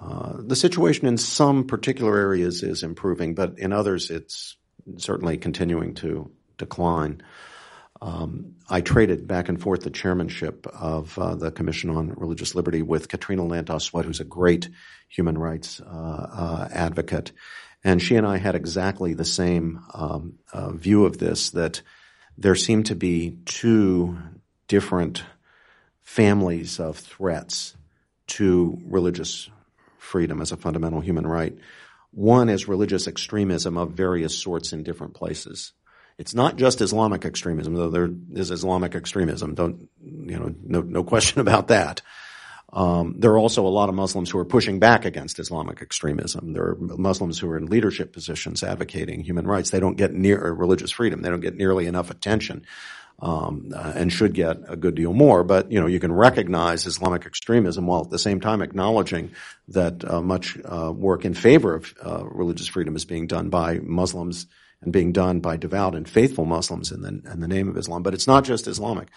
Uh, 0.00 0.38
the 0.38 0.56
situation 0.56 1.06
in 1.06 1.16
some 1.16 1.66
particular 1.66 2.16
areas 2.16 2.64
is 2.64 2.82
improving, 2.82 3.34
but 3.34 3.58
in 3.58 3.72
others 3.72 4.10
it's 4.10 4.56
certainly 4.96 5.36
continuing 5.36 5.94
to 5.94 6.30
decline. 6.58 7.22
Um, 8.02 8.56
I 8.68 8.80
traded 8.80 9.28
back 9.28 9.48
and 9.48 9.62
forth 9.62 9.82
the 9.82 9.90
chairmanship 9.90 10.66
of 10.66 11.16
uh, 11.16 11.36
the 11.36 11.52
Commission 11.52 11.88
on 11.88 12.12
Religious 12.16 12.56
Liberty 12.56 12.82
with 12.82 13.08
Katrina 13.08 13.42
Lantos 13.42 14.04
who's 14.04 14.18
a 14.18 14.24
great 14.24 14.68
human 15.08 15.38
rights 15.38 15.80
uh, 15.80 15.84
uh, 15.84 16.68
advocate. 16.72 17.30
And 17.84 18.02
she 18.02 18.16
and 18.16 18.26
I 18.26 18.38
had 18.38 18.56
exactly 18.56 19.14
the 19.14 19.24
same 19.24 19.84
um, 19.94 20.40
uh, 20.52 20.72
view 20.72 21.04
of 21.04 21.18
this 21.18 21.50
that 21.50 21.82
there 22.36 22.56
seem 22.56 22.82
to 22.84 22.96
be 22.96 23.38
two 23.44 24.18
different 24.66 25.22
families 26.00 26.80
of 26.80 26.98
threats 26.98 27.76
to 28.26 28.80
religious 28.84 29.48
freedom 29.98 30.40
as 30.40 30.50
a 30.50 30.56
fundamental 30.56 31.00
human 31.00 31.26
right. 31.26 31.56
One 32.10 32.48
is 32.48 32.66
religious 32.66 33.06
extremism 33.06 33.76
of 33.76 33.92
various 33.92 34.36
sorts 34.36 34.72
in 34.72 34.82
different 34.82 35.14
places. 35.14 35.72
It's 36.22 36.36
not 36.36 36.54
just 36.54 36.80
Islamic 36.80 37.24
extremism, 37.24 37.74
though 37.74 37.90
there 37.90 38.08
is 38.30 38.52
Islamic 38.52 38.94
extremism. 38.94 39.56
Don't, 39.56 39.88
you 40.00 40.38
know, 40.38 40.54
no, 40.62 40.80
no 40.80 41.02
question 41.02 41.40
about 41.46 41.66
that. 41.66 42.00
Um, 42.72 43.16
there 43.18 43.32
are 43.32 43.38
also 43.38 43.66
a 43.66 43.74
lot 43.76 43.88
of 43.88 43.96
Muslims 43.96 44.30
who 44.30 44.38
are 44.38 44.44
pushing 44.44 44.78
back 44.78 45.04
against 45.04 45.40
Islamic 45.40 45.82
extremism. 45.82 46.52
There 46.52 46.62
are 46.62 46.76
Muslims 46.78 47.40
who 47.40 47.50
are 47.50 47.56
in 47.56 47.66
leadership 47.66 48.12
positions 48.12 48.62
advocating 48.62 49.24
human 49.24 49.48
rights. 49.48 49.70
They 49.70 49.80
don't 49.80 49.96
get 49.96 50.14
near 50.14 50.52
religious 50.52 50.92
freedom. 50.92 51.22
They 51.22 51.28
don't 51.28 51.40
get 51.40 51.56
nearly 51.56 51.86
enough 51.86 52.12
attention, 52.12 52.66
um, 53.18 53.72
uh, 53.74 53.92
and 53.96 54.12
should 54.12 54.32
get 54.32 54.58
a 54.68 54.76
good 54.76 54.94
deal 54.94 55.12
more. 55.12 55.42
But 55.42 55.72
you 55.72 55.80
know, 55.80 55.88
you 55.88 55.98
can 55.98 56.12
recognize 56.12 56.86
Islamic 56.86 57.26
extremism 57.26 57.88
while 57.88 58.02
at 58.02 58.10
the 58.10 58.18
same 58.18 58.40
time 58.40 58.62
acknowledging 58.62 59.32
that 59.68 60.08
uh, 60.08 60.22
much 60.22 60.56
uh, 60.64 60.92
work 60.92 61.24
in 61.24 61.34
favor 61.34 61.74
of 61.74 61.92
uh, 62.00 62.24
religious 62.26 62.68
freedom 62.68 62.94
is 62.94 63.04
being 63.04 63.26
done 63.26 63.48
by 63.48 63.80
Muslims 63.80 64.46
and 64.82 64.92
being 64.92 65.12
done 65.12 65.40
by 65.40 65.56
devout 65.56 65.94
and 65.94 66.08
faithful 66.08 66.44
Muslims 66.44 66.92
in 66.92 67.02
the, 67.02 67.08
in 67.32 67.40
the 67.40 67.48
name 67.48 67.68
of 67.68 67.76
Islam. 67.76 68.02
But 68.02 68.14
it's 68.14 68.26
not 68.26 68.44
just 68.44 68.66
Islamic. 68.66 69.08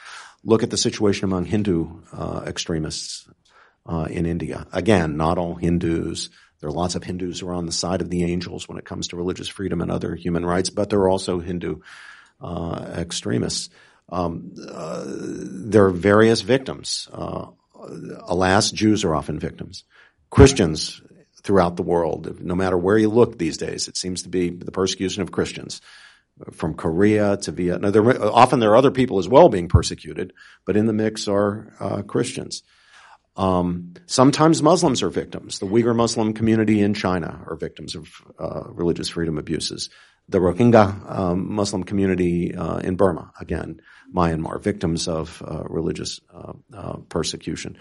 Look 0.44 0.64
at 0.64 0.70
the 0.70 0.78
situation 0.78 1.26
among 1.26 1.46
Hindu 1.46 2.02
uh, 2.14 2.44
extremists 2.46 3.28
uh, 3.86 4.08
in 4.10 4.26
India. 4.26 4.68
Again, 4.72 5.18
not 5.18 5.38
all 5.38 5.56
Hindus. 5.56 6.30
There 6.60 6.70
are 6.70 6.74
lots 6.74 6.96
of 6.96 7.04
Hindus 7.04 7.40
who 7.40 7.50
are 7.50 7.54
on 7.54 7.66
the 7.66 7.72
side 7.72 8.02
of 8.02 8.10
the 8.10 8.24
angels 8.24 8.68
when 8.68 8.78
it 8.78 8.86
comes 8.86 9.10
to 9.10 9.18
religious 9.18 9.48
freedom 9.48 9.82
and 9.82 9.92
other 9.92 10.16
human 10.16 10.46
rights, 10.46 10.70
but 10.70 10.90
there 10.90 11.00
are 11.00 11.10
also 11.10 11.40
Hindu 11.40 11.82
uh, 12.42 12.94
extremists. 12.98 13.70
Um, 14.10 14.54
uh, 14.72 15.04
there 15.06 15.86
are 15.86 15.92
various 15.92 16.42
victims. 16.42 17.10
Uh, 17.12 17.48
alas, 18.24 18.72
Jews 18.72 19.04
are 19.04 19.16
often 19.16 19.40
victims. 19.40 19.84
Christians 20.30 21.02
throughout 21.46 21.78
the 21.78 21.84
world. 21.84 22.42
No 22.42 22.56
matter 22.56 22.78
where 22.78 22.98
you 22.98 23.10
look 23.10 23.38
these 23.38 23.58
days, 23.58 23.88
it 23.88 23.96
seems 23.96 24.24
to 24.24 24.30
be 24.30 24.50
the 24.50 24.72
persecution 24.72 25.22
of 25.22 25.32
Christians. 25.32 25.82
From 26.52 26.74
Korea 26.74 27.38
to 27.38 27.52
Vietnam. 27.54 27.94
There, 27.94 28.22
often 28.22 28.60
there 28.60 28.72
are 28.72 28.76
other 28.76 28.92
people 28.92 29.20
as 29.20 29.30
well 29.30 29.48
being 29.48 29.70
persecuted, 29.70 30.34
but 30.66 30.76
in 30.76 30.86
the 30.86 30.92
mix 30.92 31.30
are 31.30 31.72
uh, 31.80 32.02
Christians. 32.02 32.62
Um, 33.38 33.94
sometimes 34.06 34.62
Muslims 34.62 35.02
are 35.02 35.10
victims. 35.10 35.60
The 35.60 35.66
Uyghur 35.66 35.96
Muslim 35.96 36.34
community 36.34 36.82
in 36.82 36.94
China 36.94 37.42
are 37.48 37.56
victims 37.56 37.96
of 37.96 38.10
uh, 38.38 38.64
religious 38.68 39.08
freedom 39.08 39.38
abuses. 39.38 39.90
The 40.28 40.40
Rohingya 40.40 41.10
um, 41.10 41.54
Muslim 41.54 41.84
community 41.84 42.56
uh, 42.56 42.80
in 42.80 42.96
Burma, 42.96 43.32
again, 43.40 43.80
Myanmar, 44.14 44.62
victims 44.62 45.08
of 45.08 45.42
uh, 45.46 45.64
religious 45.70 46.20
uh, 46.34 46.54
uh, 46.74 46.98
persecution. 47.10 47.78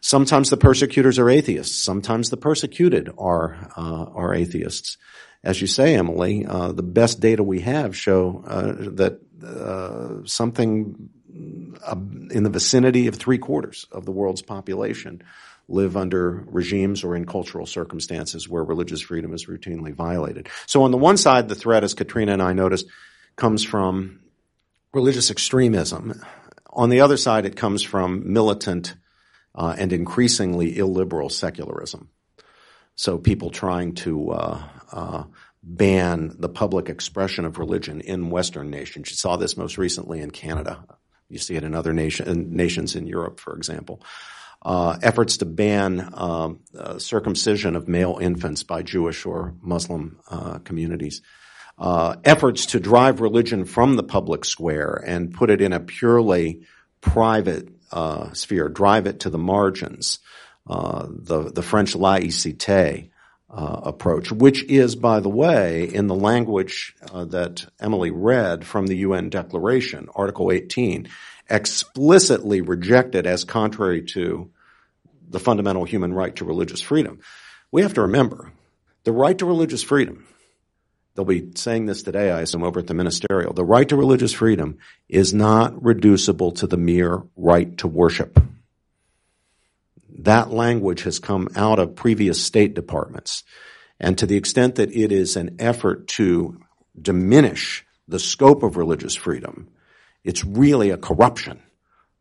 Sometimes 0.00 0.50
the 0.50 0.56
persecutors 0.56 1.18
are 1.18 1.28
atheists. 1.28 1.76
Sometimes 1.76 2.30
the 2.30 2.36
persecuted 2.36 3.10
are 3.18 3.70
uh, 3.76 4.04
are 4.14 4.34
atheists. 4.34 4.96
As 5.42 5.60
you 5.60 5.66
say, 5.66 5.94
Emily, 5.94 6.44
uh, 6.46 6.72
the 6.72 6.82
best 6.82 7.20
data 7.20 7.42
we 7.42 7.60
have 7.60 7.96
show 7.96 8.44
uh, 8.46 8.72
that 8.96 9.20
uh, 9.44 10.26
something 10.26 11.08
uh, 11.86 11.96
in 12.30 12.42
the 12.42 12.50
vicinity 12.50 13.06
of 13.06 13.14
three 13.14 13.38
quarters 13.38 13.86
of 13.90 14.04
the 14.04 14.12
world's 14.12 14.42
population 14.42 15.22
live 15.68 15.96
under 15.96 16.44
regimes 16.48 17.04
or 17.04 17.14
in 17.14 17.24
cultural 17.24 17.64
circumstances 17.64 18.48
where 18.48 18.64
religious 18.64 19.00
freedom 19.00 19.32
is 19.32 19.46
routinely 19.46 19.94
violated. 19.94 20.48
So 20.66 20.82
on 20.82 20.90
the 20.90 20.98
one 20.98 21.16
side, 21.16 21.48
the 21.48 21.54
threat, 21.54 21.84
as 21.84 21.94
Katrina 21.94 22.32
and 22.32 22.42
I 22.42 22.52
noticed, 22.52 22.86
comes 23.36 23.64
from 23.64 24.20
religious 24.92 25.30
extremism. 25.30 26.20
On 26.70 26.90
the 26.90 27.00
other 27.00 27.16
side, 27.16 27.46
it 27.46 27.56
comes 27.56 27.82
from 27.82 28.32
militant 28.32 28.94
uh, 29.54 29.74
and 29.78 29.92
increasingly 29.92 30.76
illiberal 30.78 31.28
secularism. 31.28 32.08
So 32.94 33.18
people 33.18 33.50
trying 33.50 33.94
to 33.96 34.30
uh, 34.30 34.62
uh, 34.92 35.24
ban 35.62 36.36
the 36.38 36.48
public 36.48 36.88
expression 36.88 37.44
of 37.44 37.58
religion 37.58 38.00
in 38.00 38.30
Western 38.30 38.70
nations. 38.70 39.10
You 39.10 39.16
saw 39.16 39.36
this 39.36 39.56
most 39.56 39.78
recently 39.78 40.20
in 40.20 40.30
Canada. 40.30 40.84
You 41.28 41.38
see 41.38 41.54
it 41.54 41.64
in 41.64 41.74
other 41.74 41.92
nation, 41.92 42.54
nations 42.56 42.96
in 42.96 43.06
Europe, 43.06 43.40
for 43.40 43.54
example. 43.56 44.02
Uh, 44.62 44.98
efforts 45.02 45.38
to 45.38 45.46
ban 45.46 46.10
um, 46.12 46.60
uh, 46.78 46.98
circumcision 46.98 47.76
of 47.76 47.88
male 47.88 48.18
infants 48.20 48.62
by 48.62 48.82
Jewish 48.82 49.24
or 49.24 49.54
Muslim 49.62 50.20
uh, 50.28 50.58
communities. 50.58 51.22
Uh, 51.78 52.16
efforts 52.24 52.66
to 52.66 52.80
drive 52.80 53.22
religion 53.22 53.64
from 53.64 53.96
the 53.96 54.02
public 54.02 54.44
square 54.44 55.02
and 55.06 55.32
put 55.32 55.48
it 55.48 55.62
in 55.62 55.72
a 55.72 55.80
purely 55.80 56.66
private 57.00 57.70
uh, 57.92 58.32
sphere, 58.32 58.68
drive 58.68 59.06
it 59.06 59.20
to 59.20 59.30
the 59.30 59.38
margins. 59.38 60.18
Uh, 60.68 61.06
the 61.08 61.50
the 61.50 61.62
French 61.62 61.94
laïcité 61.94 63.10
uh, 63.50 63.80
approach, 63.82 64.30
which 64.30 64.62
is, 64.64 64.94
by 64.94 65.20
the 65.20 65.28
way, 65.28 65.84
in 65.84 66.06
the 66.06 66.14
language 66.14 66.94
uh, 67.12 67.24
that 67.24 67.66
Emily 67.80 68.10
read 68.10 68.64
from 68.64 68.86
the 68.86 68.98
UN 68.98 69.28
Declaration, 69.28 70.08
Article 70.14 70.52
18, 70.52 71.08
explicitly 71.48 72.60
rejected 72.60 73.26
as 73.26 73.44
contrary 73.44 74.02
to 74.02 74.50
the 75.28 75.40
fundamental 75.40 75.84
human 75.84 76.12
right 76.12 76.34
to 76.36 76.44
religious 76.44 76.80
freedom. 76.80 77.20
We 77.72 77.82
have 77.82 77.94
to 77.94 78.02
remember 78.02 78.52
the 79.04 79.12
right 79.12 79.36
to 79.38 79.46
religious 79.46 79.82
freedom. 79.82 80.26
They'll 81.20 81.26
be 81.26 81.50
saying 81.54 81.84
this 81.84 82.02
today, 82.02 82.30
I 82.30 82.40
assume, 82.40 82.62
over 82.62 82.80
at 82.80 82.86
the 82.86 82.94
ministerial. 82.94 83.52
The 83.52 83.62
right 83.62 83.86
to 83.90 83.94
religious 83.94 84.32
freedom 84.32 84.78
is 85.06 85.34
not 85.34 85.84
reducible 85.84 86.52
to 86.52 86.66
the 86.66 86.78
mere 86.78 87.22
right 87.36 87.76
to 87.76 87.88
worship. 87.88 88.42
That 90.20 90.50
language 90.50 91.02
has 91.02 91.18
come 91.18 91.48
out 91.56 91.78
of 91.78 91.94
previous 91.94 92.42
state 92.42 92.72
departments. 92.72 93.44
And 94.00 94.16
to 94.16 94.24
the 94.24 94.38
extent 94.38 94.76
that 94.76 94.96
it 94.96 95.12
is 95.12 95.36
an 95.36 95.56
effort 95.58 96.08
to 96.08 96.58
diminish 96.98 97.84
the 98.08 98.18
scope 98.18 98.62
of 98.62 98.78
religious 98.78 99.14
freedom, 99.14 99.68
it's 100.24 100.42
really 100.42 100.88
a 100.88 100.96
corruption 100.96 101.62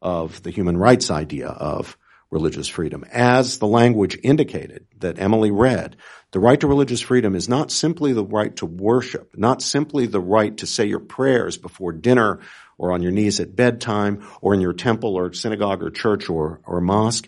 of 0.02 0.44
the 0.44 0.52
human 0.52 0.76
rights 0.76 1.10
idea 1.10 1.48
of 1.48 1.98
religious 2.32 2.68
freedom. 2.68 3.06
As 3.14 3.60
the 3.60 3.68
language 3.68 4.20
indicated 4.24 4.88
that 4.98 5.20
Emily 5.20 5.52
read, 5.52 5.96
the 6.32 6.40
right 6.40 6.60
to 6.60 6.68
religious 6.68 7.02
freedom 7.02 7.36
is 7.36 7.50
not 7.50 7.72
simply 7.72 8.14
the 8.14 8.24
right 8.24 8.56
to 8.58 8.66
worship, 8.66 9.36
not 9.36 9.62
simply 9.62 10.06
the 10.06 10.20
right 10.20 10.56
to 10.58 10.68
say 10.68 10.86
your 10.86 11.00
prayers 11.00 11.58
before 11.58 11.92
dinner 11.92 12.40
or 12.78 12.92
on 12.92 13.02
your 13.02 13.12
knees 13.12 13.40
at 13.40 13.56
bedtime 13.56 14.28
or 14.42 14.54
in 14.54 14.62
your 14.62 14.74
temple 14.74 15.16
or 15.16 15.34
synagogue 15.34 15.82
or 15.82 15.90
church 15.90 16.30
or, 16.30 16.62
or 16.66 16.82
mosque. 16.82 17.28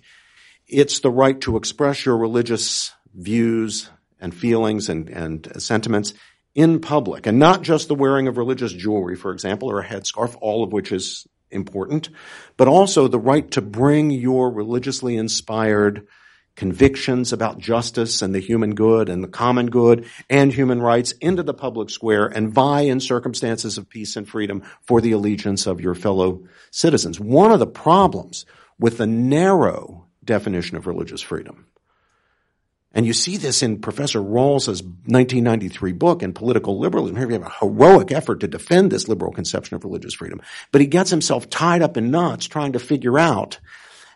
It's 0.67 0.99
the 0.99 1.09
right 1.09 1.39
to 1.41 1.57
express 1.57 2.05
your 2.05 2.17
religious 2.17 2.93
views 3.13 3.89
and 4.19 4.33
feelings 4.33 4.87
and, 4.87 5.09
and 5.09 5.61
sentiments 5.61 6.13
in 6.53 6.79
public 6.79 7.25
and 7.25 7.39
not 7.39 7.63
just 7.63 7.87
the 7.87 7.95
wearing 7.95 8.27
of 8.27 8.37
religious 8.37 8.71
jewelry, 8.71 9.15
for 9.15 9.31
example, 9.31 9.71
or 9.71 9.79
a 9.79 9.85
headscarf, 9.85 10.37
all 10.41 10.63
of 10.63 10.71
which 10.71 10.91
is 10.91 11.27
important, 11.49 12.09
but 12.55 12.67
also 12.67 13.07
the 13.07 13.19
right 13.19 13.49
to 13.51 13.61
bring 13.61 14.11
your 14.11 14.51
religiously 14.51 15.17
inspired 15.17 16.07
convictions 16.55 17.33
about 17.33 17.57
justice 17.57 18.21
and 18.21 18.35
the 18.35 18.39
human 18.39 18.75
good 18.75 19.09
and 19.09 19.23
the 19.23 19.27
common 19.27 19.69
good 19.69 20.05
and 20.29 20.53
human 20.53 20.81
rights 20.81 21.11
into 21.13 21.43
the 21.43 21.53
public 21.53 21.89
square 21.89 22.25
and 22.27 22.51
vie 22.51 22.81
in 22.81 22.99
circumstances 22.99 23.77
of 23.77 23.89
peace 23.89 24.15
and 24.15 24.27
freedom 24.27 24.61
for 24.81 25.01
the 25.01 25.11
allegiance 25.11 25.65
of 25.65 25.81
your 25.81 25.95
fellow 25.95 26.43
citizens. 26.69 27.19
One 27.19 27.51
of 27.51 27.59
the 27.59 27.67
problems 27.67 28.45
with 28.79 28.97
the 28.97 29.07
narrow 29.07 30.07
definition 30.23 30.77
of 30.77 30.87
religious 30.87 31.21
freedom 31.21 31.65
and 32.93 33.05
you 33.05 33.13
see 33.13 33.37
this 33.37 33.63
in 33.63 33.79
Professor 33.79 34.21
Rawls's 34.21 34.83
1993 34.83 35.93
book 35.93 36.23
in 36.23 36.33
Political 36.33 36.77
Liberalism. 36.77 37.15
Here 37.15 37.27
we 37.27 37.33
have 37.33 37.43
a 37.43 37.65
heroic 37.65 38.11
effort 38.11 38.41
to 38.41 38.47
defend 38.47 38.91
this 38.91 39.07
liberal 39.07 39.31
conception 39.31 39.75
of 39.75 39.85
religious 39.85 40.13
freedom. 40.13 40.41
But 40.71 40.81
he 40.81 40.87
gets 40.87 41.09
himself 41.09 41.49
tied 41.49 41.81
up 41.81 41.95
in 41.95 42.11
knots 42.11 42.47
trying 42.47 42.73
to 42.73 42.79
figure 42.79 43.17
out 43.17 43.59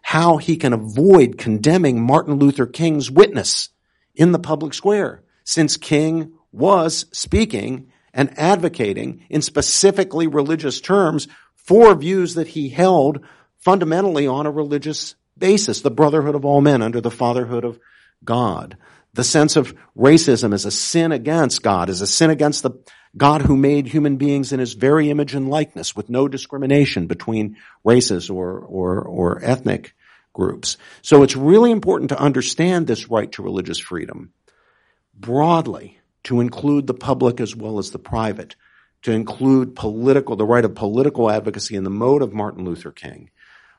how 0.05 0.37
he 0.37 0.55
can 0.55 0.71
avoid 0.71 1.35
condemning 1.35 1.99
Martin 1.99 2.35
Luther 2.35 2.67
King's 2.67 3.09
witness 3.09 3.69
in 4.13 4.33
the 4.33 4.37
public 4.37 4.75
square, 4.75 5.23
since 5.43 5.77
King 5.77 6.33
was 6.51 7.07
speaking 7.11 7.91
and 8.13 8.31
advocating 8.37 9.25
in 9.31 9.41
specifically 9.41 10.27
religious 10.27 10.79
terms 10.79 11.27
for 11.55 11.95
views 11.95 12.35
that 12.35 12.49
he 12.49 12.69
held 12.69 13.25
fundamentally 13.57 14.27
on 14.27 14.45
a 14.45 14.51
religious 14.51 15.15
basis, 15.39 15.81
the 15.81 15.89
brotherhood 15.89 16.35
of 16.35 16.45
all 16.45 16.61
men 16.61 16.83
under 16.83 17.01
the 17.01 17.09
fatherhood 17.09 17.65
of 17.65 17.79
God. 18.23 18.77
The 19.15 19.23
sense 19.23 19.55
of 19.55 19.73
racism 19.97 20.53
as 20.53 20.65
a 20.65 20.71
sin 20.71 21.13
against 21.13 21.63
God, 21.63 21.89
as 21.89 22.01
a 22.01 22.07
sin 22.07 22.29
against 22.29 22.61
the 22.61 22.79
God 23.17 23.41
who 23.41 23.55
made 23.55 23.87
human 23.87 24.17
beings 24.17 24.51
in 24.51 24.59
his 24.59 24.73
very 24.73 25.09
image 25.09 25.35
and 25.35 25.49
likeness 25.49 25.95
with 25.95 26.09
no 26.09 26.27
discrimination 26.27 27.07
between 27.07 27.57
races 27.83 28.29
or, 28.29 28.59
or, 28.59 29.01
or 29.01 29.43
ethnic 29.43 29.95
groups. 30.33 30.77
So 31.01 31.23
it's 31.23 31.35
really 31.35 31.71
important 31.71 32.09
to 32.09 32.19
understand 32.19 32.87
this 32.87 33.09
right 33.09 33.31
to 33.33 33.43
religious 33.43 33.79
freedom 33.79 34.33
broadly 35.17 35.97
to 36.23 36.41
include 36.41 36.87
the 36.87 36.93
public 36.93 37.39
as 37.39 37.55
well 37.55 37.79
as 37.79 37.91
the 37.91 37.99
private, 37.99 38.55
to 39.03 39.11
include 39.11 39.75
political, 39.75 40.35
the 40.35 40.45
right 40.45 40.65
of 40.65 40.75
political 40.75 41.29
advocacy 41.29 41.75
in 41.75 41.83
the 41.83 41.89
mode 41.89 42.21
of 42.21 42.33
Martin 42.33 42.65
Luther 42.65 42.91
King, 42.91 43.29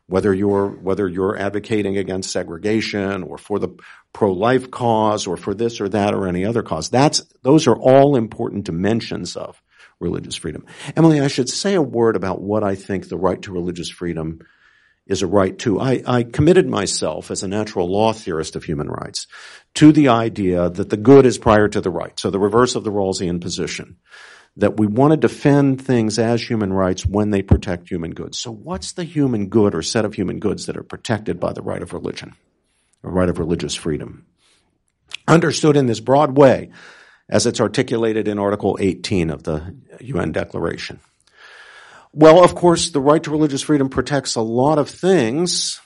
whether 0.08 0.32
you're 0.32 0.68
whether 0.68 1.08
you're 1.08 1.36
advocating 1.36 1.96
against 1.96 2.30
segregation 2.30 3.22
or 3.22 3.38
for 3.38 3.58
the 3.58 3.76
pro-life 4.12 4.70
cause 4.70 5.26
or 5.26 5.36
for 5.36 5.54
this 5.54 5.80
or 5.80 5.88
that 5.88 6.14
or 6.14 6.26
any 6.26 6.44
other 6.44 6.62
cause. 6.62 6.88
That's 6.88 7.22
those 7.42 7.66
are 7.66 7.76
all 7.76 8.16
important 8.16 8.64
dimensions 8.64 9.36
of 9.36 9.60
religious 10.00 10.36
freedom. 10.36 10.64
Emily, 10.96 11.20
I 11.20 11.28
should 11.28 11.48
say 11.48 11.74
a 11.74 11.82
word 11.82 12.16
about 12.16 12.40
what 12.40 12.62
I 12.62 12.74
think 12.74 13.08
the 13.08 13.16
right 13.16 13.40
to 13.42 13.52
religious 13.52 13.90
freedom 13.90 14.40
is 15.06 15.22
a 15.22 15.26
right 15.26 15.56
to. 15.60 15.80
I, 15.80 16.02
I 16.06 16.22
committed 16.22 16.68
myself 16.68 17.30
as 17.30 17.42
a 17.42 17.48
natural 17.48 17.90
law 17.90 18.12
theorist 18.12 18.56
of 18.56 18.64
human 18.64 18.88
rights 18.88 19.26
to 19.74 19.92
the 19.92 20.08
idea 20.08 20.68
that 20.68 20.90
the 20.90 20.96
good 20.96 21.26
is 21.26 21.38
prior 21.38 21.68
to 21.68 21.80
the 21.80 21.90
right. 21.90 22.18
So 22.18 22.30
the 22.30 22.40
reverse 22.40 22.74
of 22.74 22.84
the 22.84 22.92
Rawlsian 22.92 23.40
position 23.40 23.96
that 24.56 24.78
we 24.78 24.86
want 24.86 25.12
to 25.12 25.16
defend 25.16 25.84
things 25.84 26.18
as 26.18 26.42
human 26.42 26.72
rights 26.72 27.04
when 27.04 27.30
they 27.30 27.42
protect 27.42 27.90
human 27.90 28.12
goods. 28.12 28.38
So 28.38 28.50
what's 28.50 28.92
the 28.92 29.04
human 29.04 29.48
good 29.48 29.74
or 29.74 29.82
set 29.82 30.04
of 30.04 30.14
human 30.14 30.38
goods 30.38 30.66
that 30.66 30.76
are 30.76 30.82
protected 30.82 31.38
by 31.38 31.52
the 31.52 31.62
right 31.62 31.82
of 31.82 31.92
religion, 31.92 32.34
or 33.02 33.10
right 33.10 33.28
of 33.28 33.38
religious 33.38 33.74
freedom? 33.74 34.26
Understood 35.28 35.76
in 35.76 35.86
this 35.86 36.00
broad 36.00 36.36
way, 36.36 36.70
as 37.28 37.46
it's 37.46 37.60
articulated 37.60 38.28
in 38.28 38.38
Article 38.38 38.78
18 38.80 39.30
of 39.30 39.42
the 39.42 39.76
UN 40.00 40.32
Declaration. 40.32 41.00
Well, 42.12 42.42
of 42.42 42.54
course, 42.54 42.90
the 42.90 43.00
right 43.00 43.22
to 43.24 43.30
religious 43.30 43.62
freedom 43.62 43.90
protects 43.90 44.36
a 44.36 44.40
lot 44.40 44.78
of 44.78 44.88
things. 44.88 45.80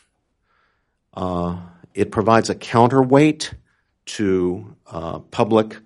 Uh, 1.13 1.59
it 1.93 2.13
provides 2.13 2.51
a 2.51 2.55
counterweight 2.55 3.53
to 4.07 4.77
uh, 4.87 5.19
public 5.19 5.77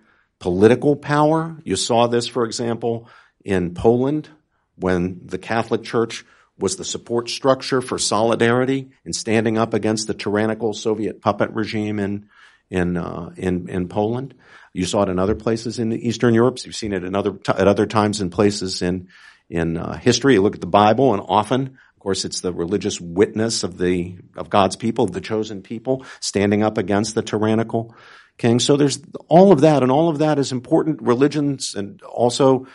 political 0.44 0.94
power. 0.94 1.56
You 1.64 1.74
saw 1.74 2.06
this, 2.06 2.26
for 2.26 2.44
example, 2.44 3.08
in 3.46 3.72
Poland 3.72 4.28
when 4.76 5.22
the 5.24 5.38
Catholic 5.38 5.82
Church 5.82 6.22
was 6.58 6.76
the 6.76 6.84
support 6.84 7.30
structure 7.30 7.80
for 7.80 7.98
solidarity 7.98 8.90
and 9.06 9.16
standing 9.16 9.56
up 9.56 9.72
against 9.72 10.06
the 10.06 10.12
tyrannical 10.12 10.74
Soviet 10.74 11.22
puppet 11.22 11.48
regime 11.52 11.98
in 11.98 12.28
in 12.68 12.98
uh, 12.98 13.32
in 13.38 13.70
in 13.70 13.88
Poland. 13.88 14.34
You 14.74 14.84
saw 14.84 15.04
it 15.04 15.08
in 15.08 15.18
other 15.18 15.34
places 15.34 15.78
in 15.78 15.94
Eastern 15.94 16.34
Europe. 16.34 16.58
You've 16.62 16.76
seen 16.76 16.92
it 16.92 17.04
in 17.04 17.14
other 17.14 17.38
at 17.48 17.66
other 17.66 17.86
times 17.86 18.20
in 18.20 18.28
places 18.28 18.82
in 18.82 19.08
in 19.48 19.78
uh, 19.78 19.96
history. 19.96 20.34
You 20.34 20.42
look 20.42 20.56
at 20.56 20.60
the 20.60 20.66
Bible, 20.66 21.14
and 21.14 21.22
often, 21.26 21.78
of 21.94 22.00
course, 22.00 22.26
it's 22.26 22.40
the 22.40 22.52
religious 22.52 23.00
witness 23.00 23.64
of 23.64 23.78
the 23.78 24.18
of 24.36 24.50
God's 24.50 24.76
people, 24.76 25.06
the 25.06 25.22
chosen 25.22 25.62
people, 25.62 26.04
standing 26.20 26.62
up 26.62 26.76
against 26.76 27.14
the 27.14 27.22
tyrannical 27.22 27.94
king. 28.38 28.60
So 28.60 28.76
there's 28.76 29.00
all 29.28 29.52
of 29.52 29.60
that, 29.62 29.82
and 29.82 29.92
all 29.92 30.08
of 30.08 30.18
that 30.18 30.38
is 30.38 30.52
important. 30.52 31.02
Religions 31.02 31.74
and 31.74 32.02
also 32.02 32.66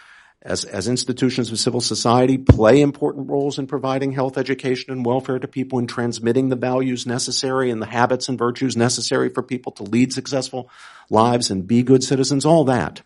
as, 0.42 0.64
as 0.64 0.88
institutions 0.88 1.52
of 1.52 1.60
civil 1.60 1.82
society 1.82 2.38
play 2.38 2.82
important 2.82 3.30
roles 3.30 3.60
in 3.60 3.68
providing 3.68 4.14
health, 4.14 4.38
education, 4.38 4.92
and 4.92 5.06
welfare 5.06 5.38
to 5.38 5.48
people 5.48 5.80
in 5.80 5.88
transmitting 5.88 6.48
the 6.48 6.56
values 6.56 7.06
necessary 7.06 7.70
and 7.72 7.82
the 7.82 7.88
habits 7.88 8.30
and 8.30 8.40
virtues 8.40 8.78
necessary 8.78 9.30
for 9.30 9.44
people 9.44 9.74
to 9.74 9.84
lead 9.84 10.14
successful 10.14 10.70
lives 11.10 11.52
and 11.52 11.68
be 11.68 11.84
good 11.84 12.04
citizens, 12.04 12.46
all 12.46 12.64
that. 12.64 13.02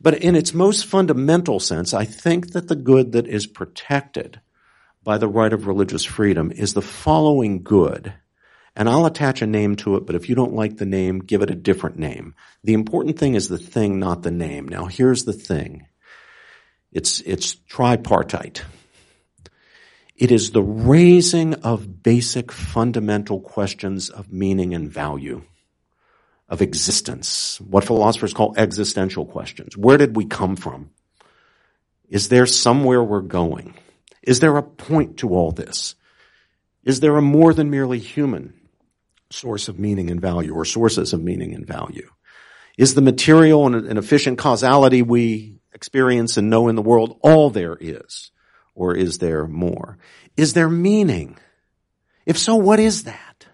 But 0.00 0.22
in 0.22 0.34
its 0.34 0.54
most 0.54 0.86
fundamental 0.86 1.60
sense, 1.60 1.92
I 1.92 2.06
think 2.06 2.52
that 2.52 2.68
the 2.68 2.76
good 2.76 3.12
that 3.12 3.26
is 3.26 3.46
protected 3.46 4.40
by 5.04 5.18
the 5.18 5.28
right 5.28 5.52
of 5.52 5.66
religious 5.66 6.04
freedom 6.04 6.50
is 6.52 6.72
the 6.72 6.82
following 6.82 7.62
good 7.62 8.14
and 8.76 8.88
I'll 8.88 9.06
attach 9.06 9.42
a 9.42 9.46
name 9.46 9.76
to 9.76 9.96
it, 9.96 10.06
but 10.06 10.14
if 10.14 10.28
you 10.28 10.34
don't 10.34 10.54
like 10.54 10.76
the 10.76 10.86
name, 10.86 11.18
give 11.18 11.42
it 11.42 11.50
a 11.50 11.56
different 11.56 11.98
name. 11.98 12.34
The 12.62 12.74
important 12.74 13.18
thing 13.18 13.34
is 13.34 13.48
the 13.48 13.58
thing, 13.58 13.98
not 13.98 14.22
the 14.22 14.30
name. 14.30 14.68
Now 14.68 14.86
here's 14.86 15.24
the 15.24 15.32
thing. 15.32 15.86
It's, 16.92 17.20
it's 17.20 17.54
tripartite. 17.54 18.62
It 20.16 20.30
is 20.30 20.50
the 20.50 20.62
raising 20.62 21.54
of 21.54 22.02
basic 22.02 22.52
fundamental 22.52 23.40
questions 23.40 24.10
of 24.10 24.32
meaning 24.32 24.74
and 24.74 24.90
value, 24.90 25.42
of 26.48 26.60
existence, 26.60 27.60
what 27.60 27.84
philosophers 27.84 28.34
call 28.34 28.54
existential 28.56 29.24
questions. 29.24 29.76
Where 29.76 29.96
did 29.96 30.14
we 30.14 30.26
come 30.26 30.56
from? 30.56 30.90
Is 32.08 32.28
there 32.28 32.46
somewhere 32.46 33.02
we're 33.02 33.22
going? 33.22 33.74
Is 34.22 34.40
there 34.40 34.56
a 34.56 34.62
point 34.62 35.18
to 35.18 35.30
all 35.30 35.52
this? 35.52 35.94
Is 36.84 37.00
there 37.00 37.16
a 37.16 37.22
more 37.22 37.54
than 37.54 37.70
merely 37.70 37.98
human 37.98 38.59
source 39.30 39.68
of 39.68 39.78
meaning 39.78 40.10
and 40.10 40.20
value 40.20 40.54
or 40.54 40.64
sources 40.64 41.12
of 41.12 41.22
meaning 41.22 41.54
and 41.54 41.66
value? 41.66 42.10
Is 42.76 42.94
the 42.94 43.02
material 43.02 43.66
and, 43.66 43.98
efficient 43.98 44.38
causality 44.38 45.02
we 45.02 45.60
experience 45.72 46.36
and 46.36 46.50
know 46.50 46.68
in 46.68 46.76
the 46.76 46.82
world 46.82 47.18
all 47.22 47.50
there 47.50 47.76
is? 47.80 48.30
Or 48.74 48.94
is 48.94 49.18
there 49.18 49.46
more? 49.46 49.98
Is 50.36 50.54
there 50.54 50.68
meaning? 50.68 51.36
If 52.24 52.38
so, 52.38 52.54
what 52.54 52.78
is 52.78 53.04
that? 53.04 53.46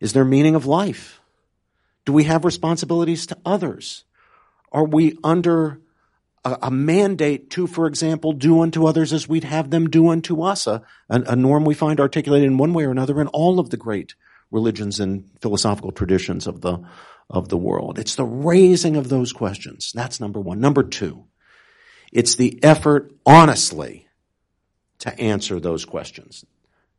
Is 0.00 0.12
there 0.12 0.24
meaning 0.24 0.54
of 0.54 0.66
life? 0.66 1.20
Do 2.04 2.12
we 2.12 2.24
have 2.24 2.44
responsibilities 2.44 3.26
to 3.28 3.38
others? 3.46 4.04
Are 4.70 4.84
we 4.84 5.16
under 5.24 5.80
a, 6.44 6.58
a, 6.62 6.70
mandate 6.70 7.50
to, 7.50 7.66
for 7.66 7.86
example, 7.86 8.32
do 8.32 8.60
unto 8.60 8.86
others 8.86 9.12
as 9.12 9.28
we'd 9.28 9.44
have 9.44 9.70
them 9.70 9.88
do 9.88 10.08
unto 10.08 10.42
us, 10.42 10.66
a, 10.66 10.82
a 11.08 11.36
norm 11.36 11.64
we 11.64 11.74
find 11.74 12.00
articulated 12.00 12.46
in 12.46 12.58
one 12.58 12.74
way 12.74 12.84
or 12.84 12.90
another 12.90 13.20
in 13.20 13.28
all 13.28 13.58
of 13.58 13.70
the 13.70 13.76
great 13.76 14.14
religions 14.54 15.00
and 15.00 15.28
philosophical 15.40 15.92
traditions 15.92 16.46
of 16.46 16.62
the, 16.62 16.78
of 17.28 17.48
the 17.48 17.58
world. 17.58 17.98
It's 17.98 18.14
the 18.14 18.24
raising 18.24 18.96
of 18.96 19.08
those 19.08 19.32
questions. 19.32 19.92
That's 19.94 20.20
number 20.20 20.40
one. 20.40 20.60
Number 20.60 20.82
two, 20.82 21.24
it's 22.12 22.36
the 22.36 22.62
effort 22.62 23.12
honestly 23.26 24.08
to 25.00 25.18
answer 25.20 25.60
those 25.60 25.84
questions. 25.84 26.44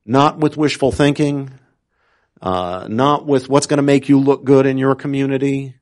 Not 0.05 0.37
with 0.37 0.57
wishful 0.57 0.91
thinking, 0.91 1.49
uh, 2.41 2.87
not 2.89 3.25
with 3.25 3.49
what's 3.49 3.65
going 3.65 3.77
to 3.77 3.83
make 3.83 4.09
you 4.09 4.19
look 4.19 4.43
good 4.43 4.65
in 4.65 4.77
your 4.77 4.93
community, 4.93 5.75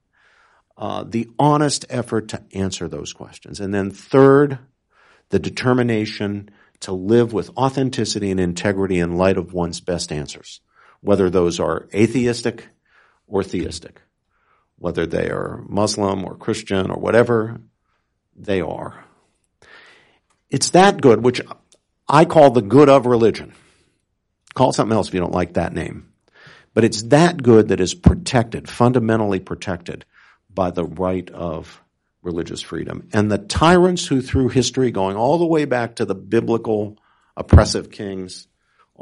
uh, 0.77 1.03
the 1.03 1.29
honest 1.37 1.85
effort 1.89 2.29
to 2.29 2.43
answer 2.53 2.87
those 2.87 3.11
questions. 3.11 3.59
And 3.59 3.73
then 3.73 3.91
third, 3.91 4.59
the 5.29 5.39
determination 5.39 6.49
to 6.81 6.91
live 6.91 7.33
with 7.33 7.49
authenticity 7.57 8.29
and 8.31 8.39
integrity 8.39 8.99
in 8.99 9.17
light 9.17 9.37
of 9.37 9.53
one's 9.53 9.81
best 9.81 10.11
answers, 10.11 10.61
whether 11.03 11.29
those 11.29 11.59
are 11.59 11.87
atheistic 11.93 12.67
or 13.27 13.43
theistic, 13.43 14.01
whether 14.77 15.05
they 15.05 15.29
are 15.29 15.63
Muslim 15.67 16.23
or 16.23 16.35
Christian 16.35 16.89
or 16.89 16.97
whatever 16.97 17.59
they 18.35 18.61
are. 18.61 19.03
It's 20.49 20.69
that 20.71 21.01
good, 21.01 21.23
which 21.23 21.41
I 22.07 22.25
call 22.25 22.51
the 22.51 22.61
good 22.61 22.89
of 22.89 23.05
religion. 23.05 23.53
Call 24.53 24.69
it 24.69 24.73
something 24.73 24.95
else 24.95 25.09
if 25.09 25.13
you 25.13 25.19
don't 25.19 25.33
like 25.33 25.53
that 25.53 25.73
name. 25.73 26.09
But 26.73 26.85
it's 26.85 27.03
that 27.03 27.41
good 27.41 27.67
that 27.67 27.79
is 27.79 27.93
protected, 27.93 28.69
fundamentally 28.69 29.39
protected 29.39 30.05
by 30.49 30.71
the 30.71 30.85
right 30.85 31.29
of 31.31 31.81
religious 32.21 32.61
freedom. 32.61 33.09
And 33.11 33.31
the 33.31 33.37
tyrants 33.37 34.07
who 34.07 34.21
through 34.21 34.49
history, 34.49 34.89
going 34.91 35.17
all 35.17 35.37
the 35.37 35.45
way 35.45 35.65
back 35.65 35.95
to 35.97 36.05
the 36.05 36.15
biblical 36.15 36.97
oppressive 37.35 37.91
kings, 37.91 38.47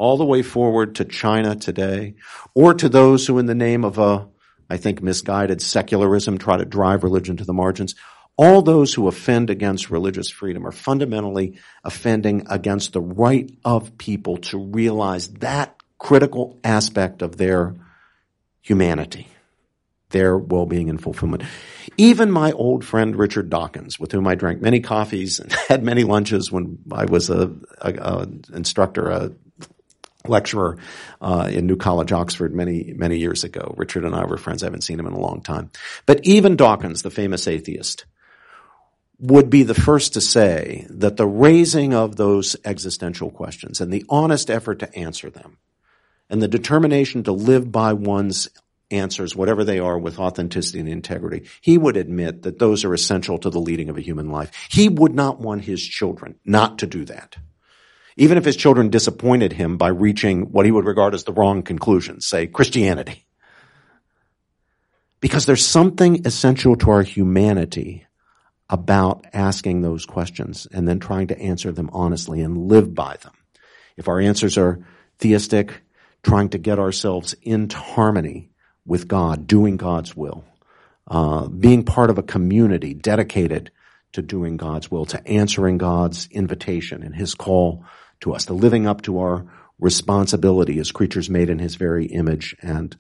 all 0.02 0.18
the 0.18 0.26
way 0.26 0.42
forward 0.42 0.96
to 0.96 1.06
China 1.06 1.56
today, 1.56 2.16
or 2.56 2.74
to 2.74 2.90
those 2.90 3.28
who 3.28 3.38
in 3.38 3.46
the 3.46 3.54
name 3.54 3.86
of 3.86 4.00
a, 4.00 4.28
I 4.68 4.78
think, 4.78 5.04
misguided 5.04 5.62
secularism 5.62 6.40
try 6.40 6.58
to 6.58 6.66
drive 6.66 7.04
religion 7.04 7.38
to 7.38 7.46
the 7.46 7.54
margins, 7.54 7.94
all 8.36 8.64
those 8.64 8.96
who 8.96 9.08
offend 9.08 9.52
against 9.52 9.92
religious 9.92 10.32
freedom 10.32 10.66
are 10.66 10.72
fundamentally 10.72 11.60
offending 11.84 12.48
against 12.50 12.94
the 12.94 13.02
right 13.02 13.56
of 13.64 13.96
people 14.00 14.38
to 14.38 14.58
realize 14.58 15.28
that 15.36 15.76
critical 16.00 16.60
aspect 16.64 17.22
of 17.22 17.38
their 17.38 17.76
humanity 18.64 19.28
their 20.12 20.38
well-being 20.38 20.90
and 20.90 21.02
fulfillment. 21.02 21.44
Even 21.98 22.32
my 22.32 22.52
old 22.52 22.86
friend 22.86 23.16
Richard 23.16 23.50
Dawkins, 23.50 24.00
with 24.00 24.12
whom 24.12 24.28
I 24.28 24.36
drank 24.36 24.62
many 24.62 24.80
coffees 24.80 25.40
and 25.40 25.52
had 25.70 25.84
many 25.84 26.04
lunches 26.04 26.52
when 26.52 26.78
I 26.92 27.06
was 27.06 27.30
a, 27.30 27.50
a, 27.80 27.94
a 27.94 28.28
instructor, 28.54 29.10
a 29.10 29.32
lecturer 30.28 30.78
uh, 31.22 31.50
in 31.52 31.68
New 31.68 31.78
College, 31.78 32.12
Oxford, 32.12 32.54
many 32.54 32.94
many 32.96 33.18
years 33.18 33.44
ago. 33.44 33.74
Richard 33.78 34.06
and 34.06 34.16
I 34.16 34.26
were 34.26 34.38
friends. 34.38 34.64
I 34.64 34.68
haven't 34.68 34.84
seen 34.84 35.00
him 35.00 35.08
in 35.08 35.14
a 35.14 35.20
long 35.20 35.42
time. 35.42 35.72
But 36.06 36.26
even 36.26 36.56
Dawkins, 36.56 37.02
the 37.02 37.12
famous 37.12 37.48
atheist, 37.48 38.06
would 39.20 39.50
be 39.50 39.64
the 39.64 39.76
first 39.76 40.14
to 40.14 40.22
say 40.22 40.88
that 40.90 41.18
the 41.18 41.28
raising 41.28 41.94
of 41.94 42.16
those 42.16 42.56
existential 42.66 43.30
questions 43.30 43.80
and 43.80 43.94
the 43.94 44.06
honest 44.10 44.50
effort 44.50 44.80
to 44.80 44.96
answer 44.96 45.30
them 45.30 45.58
and 46.30 46.42
the 46.42 46.48
determination 46.48 47.24
to 47.24 47.32
live 47.32 47.72
by 47.72 47.94
one's 47.94 48.50
answers, 48.90 49.36
whatever 49.36 49.64
they 49.64 49.80
are, 49.80 49.98
with 49.98 50.20
authenticity 50.20 50.80
and 50.80 50.90
integrity. 50.90 51.48
He 51.62 51.78
would 51.78 51.98
admit 51.98 52.44
that 52.44 52.60
those 52.60 52.84
are 52.84 52.94
essential 52.94 53.38
to 53.40 53.50
the 53.50 53.60
leading 53.60 53.90
of 53.90 53.98
a 53.98 54.02
human 54.02 54.30
life. 54.30 54.52
He 54.70 54.90
would 54.90 55.14
not 55.14 55.40
want 55.40 55.64
his 55.64 55.82
children 55.82 56.36
not 56.44 56.80
to 56.80 56.88
do 56.88 57.06
that. 57.06 57.38
Even 58.18 58.38
if 58.38 58.46
his 58.46 58.56
children 58.56 58.90
disappointed 58.90 59.54
him 59.54 59.78
by 59.78 59.88
reaching 59.88 60.52
what 60.52 60.66
he 60.66 60.72
would 60.72 60.86
regard 60.86 61.14
as 61.14 61.24
the 61.24 61.34
wrong 61.34 61.64
conclusion, 61.64 62.22
say 62.22 62.48
Christianity. 62.48 63.26
Because 65.20 65.46
there's 65.46 65.66
something 65.66 66.26
essential 66.26 66.76
to 66.78 66.92
our 66.92 67.04
humanity 67.04 68.08
about 68.70 69.26
asking 69.34 69.82
those 69.82 70.06
questions 70.06 70.68
and 70.72 70.88
then 70.88 71.00
trying 71.00 71.28
to 71.28 71.40
answer 71.40 71.72
them 71.72 71.90
honestly 71.94 72.42
and 72.42 72.68
live 72.68 72.96
by 72.96 73.18
them. 73.22 73.34
If 73.98 74.08
our 74.08 74.20
answers 74.20 74.58
are 74.58 74.86
theistic, 75.20 75.82
trying 76.24 76.50
to 76.50 76.58
get 76.58 76.80
ourselves 76.80 77.36
into 77.42 77.78
harmony 77.78 78.50
with 78.86 79.08
God, 79.08 79.46
doing 79.48 79.78
God's 79.78 80.16
will, 80.16 80.44
uh, 81.08 81.48
being 81.48 81.84
part 81.84 82.10
of 82.10 82.18
a 82.18 82.24
community 82.24 82.94
dedicated 82.94 83.72
to 84.14 84.22
doing 84.22 84.58
God's 84.58 84.90
will, 84.90 85.06
to 85.08 85.28
answering 85.28 85.78
God's 85.78 86.28
invitation 86.32 87.04
and 87.04 87.16
His 87.16 87.36
call 87.36 87.86
to 88.22 88.34
us, 88.34 88.46
the 88.46 88.54
living 88.54 88.88
up 88.88 89.02
to 89.04 89.20
our 89.20 89.46
responsibility 89.80 90.80
as 90.80 90.92
creatures 90.92 91.30
made 91.30 91.50
in 91.50 91.60
His 91.60 91.76
very 91.76 92.06
image 92.06 92.56
and 92.62 92.96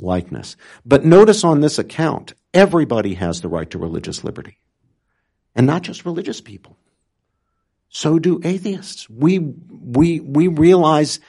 likeness. 0.00 0.56
But 0.84 1.04
notice 1.04 1.44
on 1.44 1.60
this 1.60 1.78
account, 1.78 2.34
everybody 2.54 3.14
has 3.14 3.40
the 3.40 3.48
right 3.48 3.68
to 3.70 3.78
religious 3.78 4.24
liberty. 4.24 4.58
And 5.54 5.66
not 5.66 5.82
just 5.82 6.04
religious 6.04 6.40
people. 6.40 6.76
So 7.88 8.18
do 8.18 8.40
atheists. 8.44 9.08
We, 9.10 9.38
we, 9.38 10.20
we 10.20 10.48
realize 10.48 11.20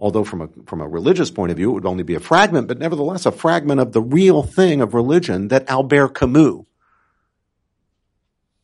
although 0.00 0.24
from 0.24 0.40
a, 0.40 0.48
from 0.66 0.80
a 0.80 0.88
religious 0.88 1.30
point 1.30 1.52
of 1.52 1.58
view, 1.58 1.70
it 1.70 1.74
would 1.74 1.86
only 1.86 2.02
be 2.02 2.14
a 2.14 2.20
fragment, 2.20 2.66
but 2.66 2.78
nevertheless 2.78 3.26
a 3.26 3.32
fragment 3.32 3.80
of 3.80 3.92
the 3.92 4.00
real 4.00 4.42
thing 4.42 4.80
of 4.80 4.94
religion 4.94 5.48
that 5.48 5.68
Albert 5.68 6.14
Camus 6.14 6.64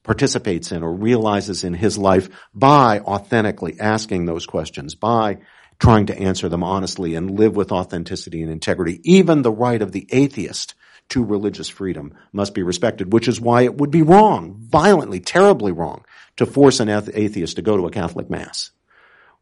participates 0.06 0.70
in 0.70 0.84
or 0.84 0.92
realizes 0.94 1.64
in 1.64 1.74
his 1.74 1.98
life 1.98 2.28
by 2.54 3.00
authentically 3.00 3.78
asking 3.80 4.24
those 4.24 4.46
questions, 4.46 4.94
by 4.94 5.38
trying 5.80 6.06
to 6.06 6.16
answer 6.16 6.48
them 6.48 6.62
honestly 6.62 7.16
and 7.16 7.36
live 7.36 7.56
with 7.56 7.72
authenticity 7.72 8.40
and 8.40 8.50
integrity. 8.50 9.00
Even 9.02 9.42
the 9.42 9.50
right 9.50 9.82
of 9.82 9.90
the 9.90 10.06
atheist 10.10 10.74
to 11.08 11.24
religious 11.24 11.68
freedom 11.68 12.14
must 12.32 12.54
be 12.54 12.62
respected, 12.62 13.12
which 13.12 13.26
is 13.26 13.40
why 13.40 13.62
it 13.62 13.78
would 13.78 13.90
be 13.90 14.02
wrong, 14.02 14.54
violently, 14.60 15.18
terribly 15.18 15.72
wrong, 15.72 16.04
to 16.36 16.46
force 16.46 16.78
an 16.78 16.88
atheist 16.88 17.56
to 17.56 17.62
go 17.62 17.76
to 17.76 17.86
a 17.86 17.90
Catholic 17.90 18.30
Mass 18.30 18.70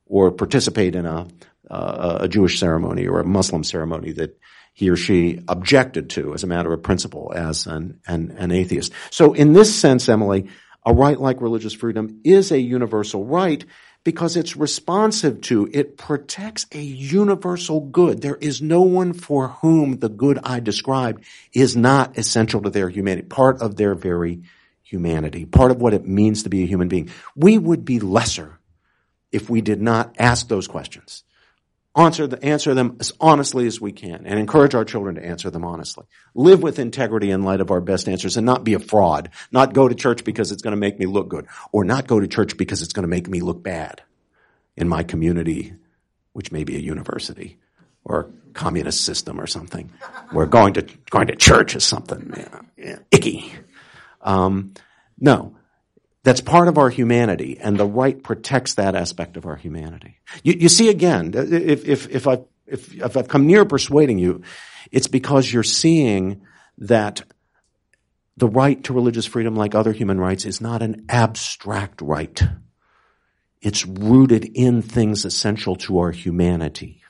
or 0.06 0.30
participate 0.30 0.94
in 0.94 1.04
a, 1.04 1.28
uh, 1.70 2.18
a 2.20 2.28
Jewish 2.28 2.58
ceremony 2.58 3.06
or 3.06 3.20
a 3.20 3.24
Muslim 3.24 3.64
ceremony 3.64 4.12
that 4.12 4.38
he 4.74 4.90
or 4.90 4.96
she 4.96 5.40
objected 5.48 6.10
to 6.10 6.34
as 6.34 6.42
a 6.42 6.48
matter 6.48 6.72
of 6.72 6.82
principle 6.82 7.32
as 7.34 7.66
an, 7.66 8.00
an, 8.06 8.32
an 8.38 8.50
atheist. 8.50 8.92
So 9.10 9.32
in 9.32 9.52
this 9.52 9.74
sense, 9.74 10.08
Emily, 10.08 10.48
a 10.84 10.92
right 10.92 11.18
like 11.18 11.40
religious 11.40 11.72
freedom 11.72 12.20
is 12.24 12.50
a 12.50 12.60
universal 12.60 13.24
right 13.24 13.64
because 14.02 14.36
it's 14.36 14.56
responsive 14.56 15.40
to, 15.40 15.68
it 15.72 15.96
protects 15.96 16.66
a 16.72 16.80
universal 16.80 17.80
good. 17.80 18.20
There 18.20 18.36
is 18.36 18.60
no 18.60 18.82
one 18.82 19.14
for 19.14 19.48
whom 19.48 19.98
the 19.98 20.10
good 20.10 20.38
I 20.44 20.60
described 20.60 21.24
is 21.54 21.74
not 21.74 22.18
essential 22.18 22.60
to 22.62 22.70
their 22.70 22.90
humanity, 22.90 23.26
part 23.26 23.62
of 23.62 23.76
their 23.76 23.94
very 23.94 24.42
humanity, 24.82 25.46
part 25.46 25.70
of 25.70 25.80
what 25.80 25.94
it 25.94 26.06
means 26.06 26.42
to 26.42 26.50
be 26.50 26.64
a 26.64 26.66
human 26.66 26.88
being. 26.88 27.08
We 27.34 27.56
would 27.56 27.84
be 27.84 27.98
lesser 27.98 28.58
if 29.32 29.48
we 29.48 29.62
did 29.62 29.80
not 29.80 30.16
ask 30.18 30.48
those 30.48 30.68
questions 30.68 31.24
answer, 31.96 32.26
the, 32.26 32.42
answer 32.44 32.74
them 32.74 32.96
as 33.00 33.12
honestly 33.20 33.66
as 33.66 33.80
we 33.80 33.92
can 33.92 34.26
and 34.26 34.38
encourage 34.38 34.74
our 34.74 34.84
children 34.84 35.14
to 35.14 35.24
answer 35.24 35.50
them 35.50 35.64
honestly. 35.64 36.04
Live 36.34 36.62
with 36.62 36.78
integrity 36.78 37.30
in 37.30 37.42
light 37.42 37.60
of 37.60 37.70
our 37.70 37.80
best 37.80 38.08
answers 38.08 38.36
and 38.36 38.46
not 38.46 38.64
be 38.64 38.74
a 38.74 38.78
fraud. 38.78 39.30
Not 39.52 39.74
go 39.74 39.88
to 39.88 39.94
church 39.94 40.24
because 40.24 40.52
it's 40.52 40.62
going 40.62 40.72
to 40.72 40.80
make 40.80 40.98
me 40.98 41.06
look 41.06 41.28
good 41.28 41.46
or 41.72 41.84
not 41.84 42.06
go 42.06 42.20
to 42.20 42.26
church 42.26 42.56
because 42.56 42.82
it's 42.82 42.92
going 42.92 43.04
to 43.04 43.08
make 43.08 43.28
me 43.28 43.40
look 43.40 43.62
bad 43.62 44.02
in 44.76 44.88
my 44.88 45.02
community, 45.02 45.74
which 46.32 46.50
may 46.50 46.64
be 46.64 46.76
a 46.76 46.80
university 46.80 47.58
or 48.04 48.20
a 48.20 48.52
communist 48.52 49.04
system 49.04 49.40
or 49.40 49.46
something 49.46 49.92
where 50.30 50.46
going 50.46 50.74
to, 50.74 50.82
going 51.10 51.28
to 51.28 51.36
church 51.36 51.76
is 51.76 51.84
something 51.84 52.34
icky. 53.10 53.52
Um, 54.20 54.74
no, 55.18 55.53
that's 56.24 56.40
part 56.40 56.68
of 56.68 56.78
our 56.78 56.88
humanity, 56.88 57.58
and 57.60 57.78
the 57.78 57.86
right 57.86 58.20
protects 58.20 58.74
that 58.74 58.94
aspect 58.94 59.36
of 59.36 59.46
our 59.46 59.56
humanity. 59.56 60.18
You, 60.42 60.54
you 60.58 60.68
see 60.68 60.88
again, 60.88 61.32
if, 61.34 61.86
if, 61.86 62.08
if, 62.08 62.26
I, 62.26 62.40
if, 62.66 62.94
if 62.94 63.16
I've 63.16 63.28
come 63.28 63.46
near 63.46 63.64
persuading 63.66 64.18
you, 64.18 64.42
it's 64.90 65.06
because 65.06 65.52
you're 65.52 65.62
seeing 65.62 66.40
that 66.78 67.22
the 68.36 68.48
right 68.48 68.82
to 68.84 68.94
religious 68.94 69.26
freedom, 69.26 69.54
like 69.54 69.74
other 69.74 69.92
human 69.92 70.18
rights, 70.18 70.46
is 70.46 70.60
not 70.60 70.82
an 70.82 71.04
abstract 71.08 72.00
right. 72.00 72.42
It's 73.60 73.86
rooted 73.86 74.44
in 74.44 74.82
things 74.82 75.24
essential 75.24 75.76
to 75.76 75.98
our 75.98 76.10
humanity, 76.10 77.02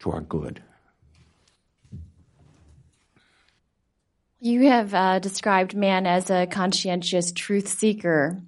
to 0.00 0.12
our 0.12 0.20
good. 0.20 0.62
You 4.44 4.68
have 4.68 4.92
uh, 4.92 5.20
described 5.20 5.74
man 5.74 6.06
as 6.06 6.28
a 6.28 6.46
conscientious 6.46 7.32
truth 7.32 7.66
seeker. 7.66 8.42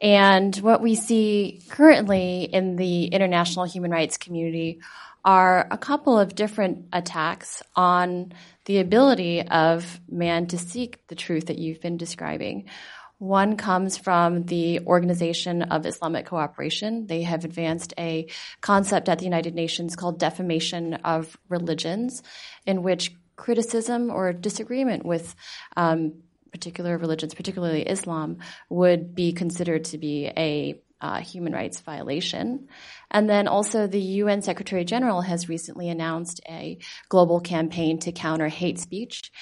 And 0.00 0.54
what 0.58 0.80
we 0.80 0.94
see 0.94 1.60
currently 1.68 2.44
in 2.44 2.76
the 2.76 3.06
international 3.06 3.64
human 3.64 3.90
rights 3.90 4.16
community 4.16 4.78
are 5.24 5.66
a 5.68 5.76
couple 5.76 6.16
of 6.16 6.36
different 6.36 6.86
attacks 6.92 7.64
on 7.74 8.32
the 8.66 8.78
ability 8.78 9.42
of 9.42 9.98
man 10.08 10.46
to 10.46 10.56
seek 10.56 11.04
the 11.08 11.16
truth 11.16 11.46
that 11.46 11.58
you've 11.58 11.80
been 11.80 11.96
describing. 11.96 12.66
One 13.18 13.56
comes 13.56 13.98
from 13.98 14.44
the 14.44 14.80
Organization 14.86 15.62
of 15.62 15.84
Islamic 15.84 16.26
Cooperation. 16.26 17.08
They 17.08 17.22
have 17.22 17.44
advanced 17.44 17.92
a 17.98 18.28
concept 18.60 19.08
at 19.08 19.18
the 19.18 19.24
United 19.24 19.56
Nations 19.56 19.96
called 19.96 20.20
defamation 20.20 20.94
of 20.94 21.36
religions, 21.48 22.22
in 22.64 22.84
which 22.84 23.12
criticism 23.40 24.10
or 24.10 24.34
disagreement 24.34 25.04
with 25.04 25.34
um, 25.74 26.12
particular 26.52 26.98
religions, 26.98 27.32
particularly 27.32 27.82
Islam, 27.88 28.38
would 28.68 29.14
be 29.14 29.32
considered 29.32 29.84
to 29.86 29.98
be 29.98 30.26
a 30.26 30.78
uh, 31.00 31.20
human 31.20 31.54
rights 31.54 31.80
violation. 31.80 32.68
And 33.10 33.28
then 33.30 33.48
also 33.48 33.86
the 33.86 34.00
UN 34.00 34.42
Secretary 34.42 34.84
General 34.84 35.22
has 35.22 35.48
recently 35.48 35.88
announced 35.88 36.42
a 36.46 36.78
global 37.08 37.40
campaign 37.40 37.98
to 38.00 38.12
counter 38.12 38.48
hate 38.48 38.78
speech. 38.78 39.32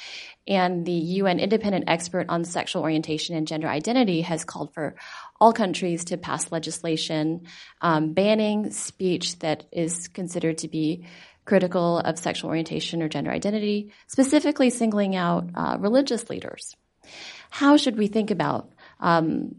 And 0.46 0.86
the 0.86 0.92
UN 0.92 1.40
independent 1.40 1.86
expert 1.88 2.26
on 2.28 2.44
sexual 2.44 2.82
orientation 2.82 3.36
and 3.36 3.48
gender 3.48 3.66
identity 3.66 4.20
has 4.20 4.44
called 4.44 4.72
for 4.72 4.94
all 5.40 5.52
countries 5.52 6.04
to 6.06 6.16
pass 6.16 6.50
legislation 6.50 7.46
um, 7.80 8.12
banning 8.12 8.70
speech 8.70 9.38
that 9.40 9.64
is 9.72 10.08
considered 10.08 10.58
to 10.58 10.68
be 10.68 11.06
critical 11.44 11.98
of 11.98 12.18
sexual 12.18 12.50
orientation 12.50 13.02
or 13.02 13.08
gender 13.08 13.30
identity, 13.30 13.92
specifically 14.06 14.70
singling 14.70 15.16
out 15.16 15.48
uh, 15.54 15.76
religious 15.80 16.28
leaders. 16.28 16.76
How 17.50 17.76
should 17.76 17.96
we 17.96 18.08
think 18.08 18.30
about 18.30 18.70
um, 19.00 19.54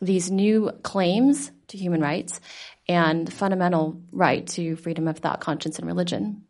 these 0.00 0.30
new 0.30 0.70
claims 0.82 1.50
to 1.68 1.76
human 1.76 2.00
rights 2.00 2.40
and 2.88 3.30
fundamental 3.32 4.00
right 4.12 4.46
to 4.48 4.76
freedom 4.76 5.08
of 5.08 5.18
thought, 5.18 5.40
conscience, 5.40 5.78
and 5.78 5.86
religion. 5.86 6.42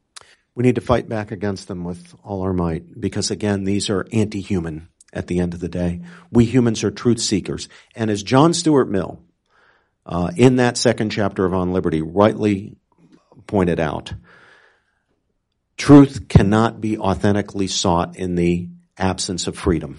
We 0.54 0.62
need 0.62 0.76
to 0.76 0.80
fight 0.80 1.08
back 1.08 1.30
against 1.30 1.68
them 1.68 1.84
with 1.84 2.14
all 2.22 2.42
our 2.42 2.52
might 2.52 3.00
because 3.00 3.30
again, 3.30 3.64
these 3.64 3.90
are 3.90 4.06
anti-human 4.12 4.88
at 5.12 5.26
the 5.26 5.40
end 5.40 5.54
of 5.54 5.60
the 5.60 5.68
day. 5.68 6.02
We 6.30 6.44
humans 6.44 6.84
are 6.84 6.90
truth 6.90 7.20
seekers. 7.20 7.68
And 7.94 8.10
as 8.10 8.22
John 8.22 8.52
Stuart 8.52 8.88
Mill, 8.88 9.20
uh, 10.06 10.30
in 10.36 10.56
that 10.56 10.76
second 10.76 11.10
chapter 11.10 11.44
of 11.44 11.54
On 11.54 11.72
Liberty, 11.72 12.02
rightly 12.02 12.76
pointed 13.46 13.80
out, 13.80 14.12
truth 15.76 16.28
cannot 16.28 16.80
be 16.80 16.98
authentically 16.98 17.66
sought 17.66 18.16
in 18.16 18.34
the 18.34 18.68
absence 18.98 19.46
of 19.46 19.56
freedom 19.56 19.98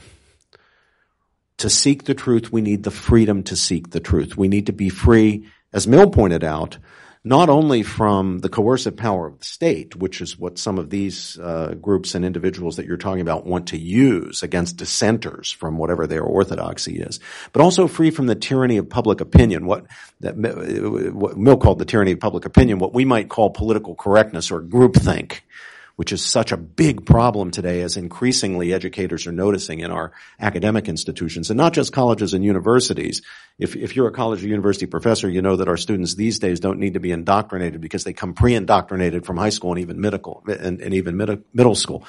to 1.60 1.70
seek 1.70 2.06
the 2.06 2.14
truth, 2.14 2.52
we 2.52 2.62
need 2.62 2.84
the 2.84 2.92
freedom 2.92 3.44
to 3.44 3.56
seek 3.56 3.92
the 3.92 4.00
truth. 4.00 4.38
We 4.38 4.48
need 4.48 4.66
to 4.68 4.74
be 4.74 4.90
free, 4.90 5.48
as 5.72 5.88
Mill 5.88 6.10
pointed 6.10 6.44
out, 6.44 6.78
not 7.24 7.50
only 7.50 7.84
from 7.84 8.40
the 8.40 8.48
coercive 8.48 8.96
power 8.96 9.28
of 9.28 9.40
the 9.40 9.46
state, 9.46 9.96
which 9.96 10.22
is 10.22 10.40
what 10.40 10.58
some 10.58 10.80
of 10.80 10.90
these 10.90 11.38
uh, 11.38 11.76
groups 11.82 12.16
and 12.16 12.24
individuals 12.24 12.78
that 12.78 12.86
you're 12.86 12.96
talking 12.96 13.22
about 13.22 13.46
want 13.46 13.68
to 13.68 13.78
use 13.78 14.42
against 14.42 14.78
dissenters 14.78 15.52
from 15.52 15.78
whatever 15.78 16.08
their 16.08 16.24
orthodoxy 16.24 17.00
is, 17.00 17.20
but 17.52 17.62
also 17.62 17.88
free 17.88 18.10
from 18.10 18.28
the 18.28 18.36
tyranny 18.36 18.78
of 18.78 18.90
public 18.90 19.20
opinion, 19.20 19.66
what 19.66 19.86
that 20.22 20.38
what 21.14 21.38
Mill 21.38 21.58
called 21.58 21.80
the 21.80 21.86
tyranny 21.86 22.14
of 22.14 22.20
public 22.22 22.46
opinion, 22.46 22.80
what 22.80 22.94
we 22.94 23.04
might 23.04 23.28
call 23.28 23.50
political 23.50 23.96
correctness 23.96 24.50
or 24.50 24.62
groupthink 24.62 25.40
which 26.00 26.14
is 26.14 26.24
such 26.24 26.54
a 26.54 26.58
big 26.58 27.06
problem 27.06 27.52
today 27.52 27.82
as 27.82 27.98
increasingly 27.98 28.72
educators 28.72 29.28
are 29.28 29.34
noticing 29.34 29.82
in 29.82 29.92
our 29.92 30.14
academic 30.40 30.88
institutions 30.88 31.50
and 31.50 31.58
not 31.58 31.74
just 31.74 31.92
colleges 31.92 32.34
and 32.34 32.42
universities. 32.42 33.22
If, 33.58 33.76
if 33.76 33.98
you're 33.98 34.08
a 34.08 34.14
college 34.14 34.42
or 34.42 34.48
university 34.48 34.86
professor, 34.86 35.28
you 35.28 35.42
know 35.42 35.58
that 35.58 35.68
our 35.68 35.76
students 35.76 36.16
these 36.16 36.40
days 36.40 36.62
don't 36.62 36.80
need 36.80 36.94
to 36.94 37.02
be 37.02 37.12
indoctrinated 37.12 37.82
because 37.82 38.06
they 38.06 38.14
come 38.14 38.34
pre-indoctrinated 38.34 39.26
from 39.26 39.36
high 39.36 39.50
school 39.50 39.72
and 39.72 39.82
even 39.82 40.00
middle, 40.00 40.42
and, 40.48 40.80
and 40.80 40.94
even 40.94 41.18
middle, 41.18 41.40
middle 41.54 41.76
school. 41.76 42.06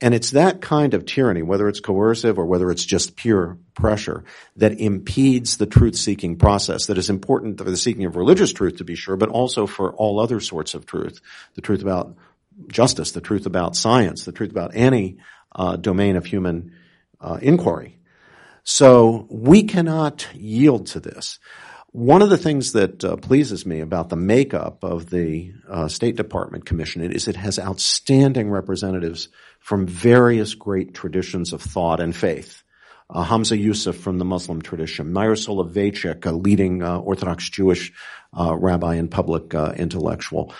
And 0.00 0.14
it's 0.14 0.32
that 0.32 0.60
kind 0.60 0.92
of 0.92 1.06
tyranny, 1.06 1.42
whether 1.42 1.68
it's 1.68 1.78
coercive 1.78 2.40
or 2.40 2.46
whether 2.46 2.72
it's 2.72 2.84
just 2.84 3.14
pure 3.14 3.56
pressure, 3.74 4.24
that 4.56 4.80
impedes 4.80 5.58
the 5.58 5.66
truth-seeking 5.66 6.38
process 6.38 6.86
that 6.86 6.98
is 6.98 7.08
important 7.08 7.58
for 7.58 7.70
the 7.70 7.76
seeking 7.76 8.04
of 8.04 8.16
religious 8.16 8.52
truth 8.52 8.78
to 8.78 8.84
be 8.84 8.96
sure, 8.96 9.16
but 9.16 9.28
also 9.28 9.68
for 9.68 9.92
all 9.92 10.18
other 10.18 10.40
sorts 10.40 10.74
of 10.74 10.86
truth. 10.86 11.20
The 11.54 11.60
truth 11.60 11.82
about 11.82 12.16
justice, 12.68 13.12
the 13.12 13.20
truth 13.20 13.46
about 13.46 13.76
science, 13.76 14.24
the 14.24 14.32
truth 14.32 14.50
about 14.50 14.72
any 14.74 15.18
uh, 15.54 15.76
domain 15.76 16.16
of 16.16 16.24
human 16.24 16.72
uh, 17.20 17.38
inquiry. 17.40 17.98
So 18.64 19.26
we 19.30 19.64
cannot 19.64 20.28
yield 20.34 20.86
to 20.88 21.00
this. 21.00 21.38
One 21.90 22.22
of 22.22 22.30
the 22.30 22.38
things 22.38 22.72
that 22.72 23.04
uh, 23.04 23.16
pleases 23.16 23.66
me 23.66 23.80
about 23.80 24.08
the 24.08 24.16
makeup 24.16 24.82
of 24.82 25.10
the 25.10 25.52
uh, 25.68 25.88
State 25.88 26.16
Department 26.16 26.64
Commission 26.64 27.02
is 27.02 27.28
it 27.28 27.36
has 27.36 27.58
outstanding 27.58 28.50
representatives 28.50 29.28
from 29.60 29.86
various 29.86 30.54
great 30.54 30.94
traditions 30.94 31.52
of 31.52 31.60
thought 31.60 32.00
and 32.00 32.16
faith. 32.16 32.62
Uh, 33.10 33.24
Hamza 33.24 33.58
Yusuf 33.58 33.96
from 33.96 34.16
the 34.16 34.24
Muslim 34.24 34.62
tradition, 34.62 35.12
Meir 35.12 35.32
Soloveichik, 35.32 36.24
a 36.24 36.30
leading 36.30 36.82
uh, 36.82 36.96
Orthodox 36.96 37.50
Jewish 37.50 37.92
rabbi 38.34 38.94
and 38.94 39.10
public 39.10 39.52
intellectual, 39.52 40.54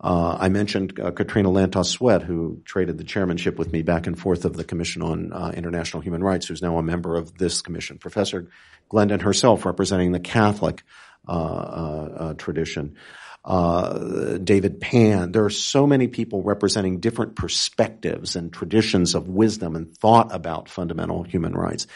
uh, 0.00 0.36
I 0.38 0.48
mentioned 0.48 1.00
uh, 1.00 1.10
Katrina 1.10 1.48
Lantos 1.48 1.86
Swett, 1.86 2.22
who 2.22 2.60
traded 2.64 2.98
the 2.98 3.04
chairmanship 3.04 3.58
with 3.58 3.72
me 3.72 3.82
back 3.82 4.06
and 4.06 4.18
forth 4.18 4.44
of 4.44 4.54
the 4.54 4.64
Commission 4.64 5.02
on 5.02 5.32
uh, 5.32 5.52
International 5.54 6.02
Human 6.02 6.22
Rights, 6.22 6.46
who's 6.46 6.62
now 6.62 6.76
a 6.76 6.82
member 6.82 7.16
of 7.16 7.38
this 7.38 7.62
commission. 7.62 7.98
Professor 7.98 8.48
Glendon 8.90 9.20
herself, 9.20 9.64
representing 9.64 10.12
the 10.12 10.20
Catholic 10.20 10.82
uh, 11.28 11.32
uh, 11.32 12.14
uh, 12.18 12.34
tradition. 12.34 12.96
David 13.44 14.80
Pan. 14.80 15.32
There 15.32 15.44
are 15.44 15.50
so 15.50 15.86
many 15.86 16.08
people 16.08 16.42
representing 16.42 16.98
different 16.98 17.36
perspectives 17.36 18.34
and 18.34 18.52
traditions 18.52 19.14
of 19.14 19.28
wisdom 19.28 19.76
and 19.76 19.96
thought 19.96 20.34
about 20.34 20.68
fundamental 20.68 21.22
human 21.22 21.54
rights. 21.54 21.86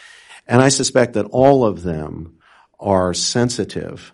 And 0.47 0.61
I 0.61 0.69
suspect 0.69 1.13
that 1.13 1.25
all 1.25 1.65
of 1.65 1.83
them 1.83 2.39
are 2.79 3.13
sensitive 3.13 4.13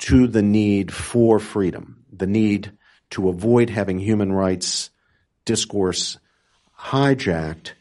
to 0.00 0.26
the 0.26 0.42
need 0.42 0.92
for 0.92 1.38
freedom, 1.38 2.04
the 2.12 2.26
need 2.26 2.72
to 3.14 3.28
avoid 3.28 3.70
having 3.70 4.00
human 4.00 4.32
rights 4.32 4.90
discourse 5.44 6.18
hijacked 6.76 7.72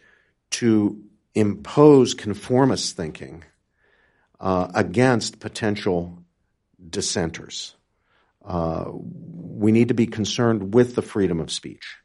to 0.52 1.02
impose 1.34 2.14
conformist 2.14 2.96
thinking 2.96 3.44
uh, 4.40 4.68
against 4.76 5.40
potential 5.40 6.20
dissenters. 6.88 7.76
Uh, 8.46 8.92
we 8.94 9.72
need 9.72 9.88
to 9.88 9.96
be 9.96 10.06
concerned 10.06 10.72
with 10.76 10.94
the 10.94 11.02
freedom 11.02 11.40
of 11.40 11.52
speech, 11.52 11.96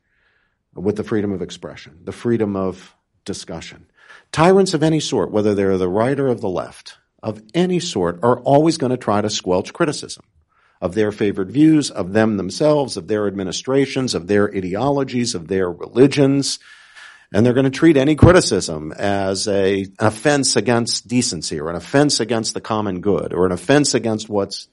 with 0.75 0.97
the 0.97 1.05
freedom 1.05 1.31
of 1.31 1.43
expression, 1.43 1.99
the 2.05 2.13
freedom 2.13 2.57
of 2.57 2.97
discussion. 3.27 3.85
Tyrants 4.33 4.73
of 4.73 4.83
any 4.83 5.01
sort, 5.01 5.31
whether 5.31 5.55
they're 5.55 5.77
the 5.77 5.87
right 5.87 6.19
or 6.19 6.29
of 6.29 6.41
the 6.41 6.49
left, 6.49 6.97
of 7.23 7.43
any 7.53 7.79
sort, 7.79 8.21
are 8.23 8.41
always 8.41 8.79
going 8.79 8.91
to 8.91 8.97
try 8.97 9.21
to 9.21 9.29
squelch 9.29 9.75
criticism 9.75 10.25
of 10.81 10.95
their 10.95 11.13
favored 11.13 11.51
views, 11.51 11.91
of 11.91 12.13
them 12.13 12.37
themselves, 12.37 12.97
of 12.97 13.09
their 13.09 13.27
administrations, 13.27 14.15
of 14.15 14.27
their 14.27 14.49
ideologies, 14.55 15.35
of 15.35 15.49
their 15.49 15.71
religions. 15.71 16.59
And 17.33 17.45
they're 17.45 17.55
going 17.55 17.65
to 17.65 17.71
treat 17.71 17.97
any 17.97 18.15
criticism 18.15 18.93
as 18.93 19.49
a, 19.49 19.83
an 19.83 19.93
offense 19.99 20.57
against 20.57 21.09
decency 21.09 21.61
or 21.61 21.69
an 21.69 21.77
offense 21.77 22.21
against 22.21 22.55
the 22.55 22.61
common 22.61 23.01
good 23.01 23.33
or 23.35 23.45
an 23.45 23.53
offense 23.53 23.95
against 23.95 24.29
what's 24.29 24.69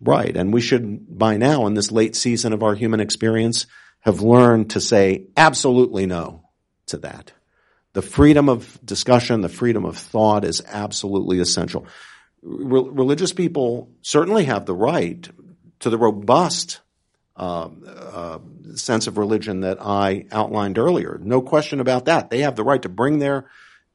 right. 0.00 0.34
And 0.34 0.54
we 0.54 0.60
should, 0.60 1.18
by 1.18 1.36
now, 1.36 1.66
in 1.66 1.74
this 1.74 1.92
late 1.92 2.16
season 2.16 2.52
of 2.52 2.62
our 2.62 2.74
human 2.74 3.00
experience, 3.00 3.66
have 4.00 4.20
learned 4.20 4.70
to 4.70 4.80
say 4.80 5.26
absolutely 5.36 6.06
no 6.06 6.48
to 6.86 6.98
that. 6.98 7.32
The 7.92 8.02
freedom 8.02 8.48
of 8.48 8.80
discussion, 8.84 9.42
the 9.42 9.48
freedom 9.50 9.84
of 9.84 9.98
thought 9.98 10.44
is 10.44 10.62
absolutely 10.66 11.40
essential 11.40 11.86
re- 12.42 12.88
religious 12.90 13.32
people 13.32 13.90
certainly 14.02 14.44
have 14.44 14.66
the 14.66 14.74
right 14.74 15.28
to 15.80 15.90
the 15.90 15.98
robust 15.98 16.80
uh, 17.36 17.68
uh, 17.86 18.38
sense 18.74 19.06
of 19.06 19.18
religion 19.18 19.60
that 19.60 19.78
I 19.80 20.26
outlined 20.30 20.78
earlier. 20.78 21.18
No 21.22 21.40
question 21.40 21.80
about 21.80 22.06
that. 22.06 22.30
They 22.30 22.40
have 22.40 22.56
the 22.56 22.64
right 22.64 22.82
to 22.82 22.88
bring 22.88 23.18
their. 23.18 23.46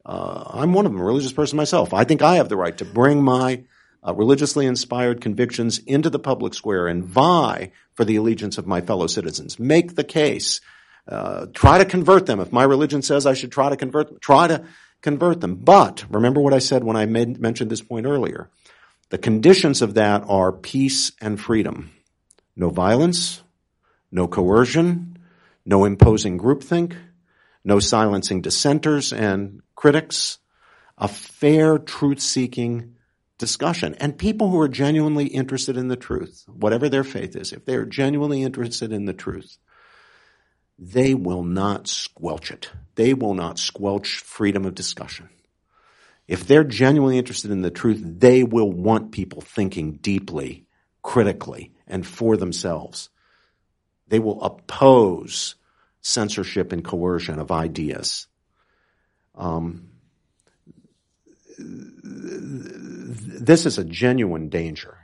Uh, 0.04 0.44
I'm 0.54 0.72
one 0.72 0.86
of 0.86 0.92
them, 0.92 1.00
a 1.00 1.04
religious 1.04 1.32
person 1.32 1.56
myself. 1.56 1.92
I 1.92 2.04
think 2.04 2.22
I 2.22 2.36
have 2.36 2.48
the 2.48 2.56
right 2.56 2.76
to 2.78 2.84
bring 2.84 3.22
my 3.22 3.64
uh, 4.06 4.14
religiously 4.14 4.66
inspired 4.66 5.20
convictions 5.20 5.78
into 5.78 6.08
the 6.08 6.18
public 6.18 6.54
square 6.54 6.86
and 6.86 7.04
vie 7.04 7.72
for 7.94 8.04
the 8.04 8.16
allegiance 8.16 8.58
of 8.58 8.66
my 8.66 8.80
fellow 8.80 9.06
citizens. 9.06 9.58
Make 9.58 9.94
the 9.94 10.04
case. 10.04 10.60
Uh, 11.06 11.46
try 11.54 11.78
to 11.78 11.84
convert 11.86 12.26
them. 12.26 12.38
If 12.38 12.52
my 12.52 12.64
religion 12.64 13.00
says 13.00 13.24
I 13.24 13.32
should 13.32 13.50
try 13.50 13.70
to 13.70 13.76
convert 13.76 14.20
try 14.20 14.46
to 14.48 14.64
convert 15.02 15.40
them. 15.40 15.56
But 15.56 16.04
remember 16.10 16.40
what 16.40 16.54
I 16.54 16.58
said 16.58 16.84
when 16.84 16.96
I 16.96 17.06
made, 17.06 17.40
mentioned 17.40 17.70
this 17.70 17.82
point 17.82 18.06
earlier. 18.06 18.50
The 19.10 19.18
conditions 19.18 19.80
of 19.82 19.94
that 19.94 20.24
are 20.28 20.52
peace 20.52 21.12
and 21.20 21.40
freedom. 21.40 21.90
No 22.56 22.70
violence, 22.70 23.42
no 24.10 24.28
coercion, 24.28 25.18
no 25.64 25.84
imposing 25.84 26.38
groupthink, 26.38 26.96
no 27.64 27.78
silencing 27.78 28.40
dissenters 28.40 29.12
and 29.12 29.62
critics, 29.74 30.38
a 30.96 31.08
fair 31.08 31.78
truth-seeking 31.78 32.96
discussion. 33.38 33.94
And 33.94 34.18
people 34.18 34.50
who 34.50 34.60
are 34.60 34.68
genuinely 34.68 35.26
interested 35.26 35.76
in 35.76 35.88
the 35.88 35.96
truth, 35.96 36.44
whatever 36.48 36.88
their 36.88 37.04
faith 37.04 37.36
is, 37.36 37.52
if 37.52 37.64
they 37.64 37.76
are 37.76 37.86
genuinely 37.86 38.42
interested 38.42 38.92
in 38.92 39.04
the 39.04 39.12
truth, 39.12 39.58
they 40.78 41.14
will 41.14 41.42
not 41.42 41.88
squelch 41.88 42.50
it. 42.50 42.70
They 42.94 43.14
will 43.14 43.34
not 43.34 43.58
squelch 43.58 44.18
freedom 44.18 44.64
of 44.64 44.74
discussion. 44.74 45.28
if 46.28 46.46
they're 46.46 46.64
genuinely 46.64 47.18
interested 47.18 47.50
in 47.50 47.62
the 47.62 47.70
truth, 47.70 48.02
they 48.04 48.44
will 48.44 48.70
want 48.70 49.12
people 49.12 49.40
thinking 49.40 49.92
deeply, 49.92 50.66
critically, 51.02 51.72
and 51.86 52.06
for 52.06 52.36
themselves. 52.36 53.08
They 54.08 54.18
will 54.18 54.42
oppose 54.42 55.54
censorship 56.02 56.72
and 56.72 56.84
coercion 56.84 57.38
of 57.38 57.50
ideas. 57.50 58.26
Um, 59.34 59.88
this 61.58 63.64
is 63.66 63.78
a 63.78 63.84
genuine 63.84 64.48
danger, 64.50 64.98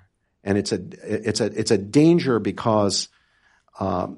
and 0.45 0.59
it's 0.59 0.73
a 0.73 0.81
it's 1.03 1.41
a 1.41 1.47
it's 1.47 1.71
a 1.71 1.79
danger 1.79 2.39
because 2.39 3.09
uh, 3.81 4.09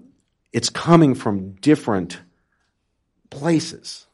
it's 0.57 0.71
coming 0.71 1.15
from 1.15 1.51
different 1.57 2.19
places. 3.29 4.07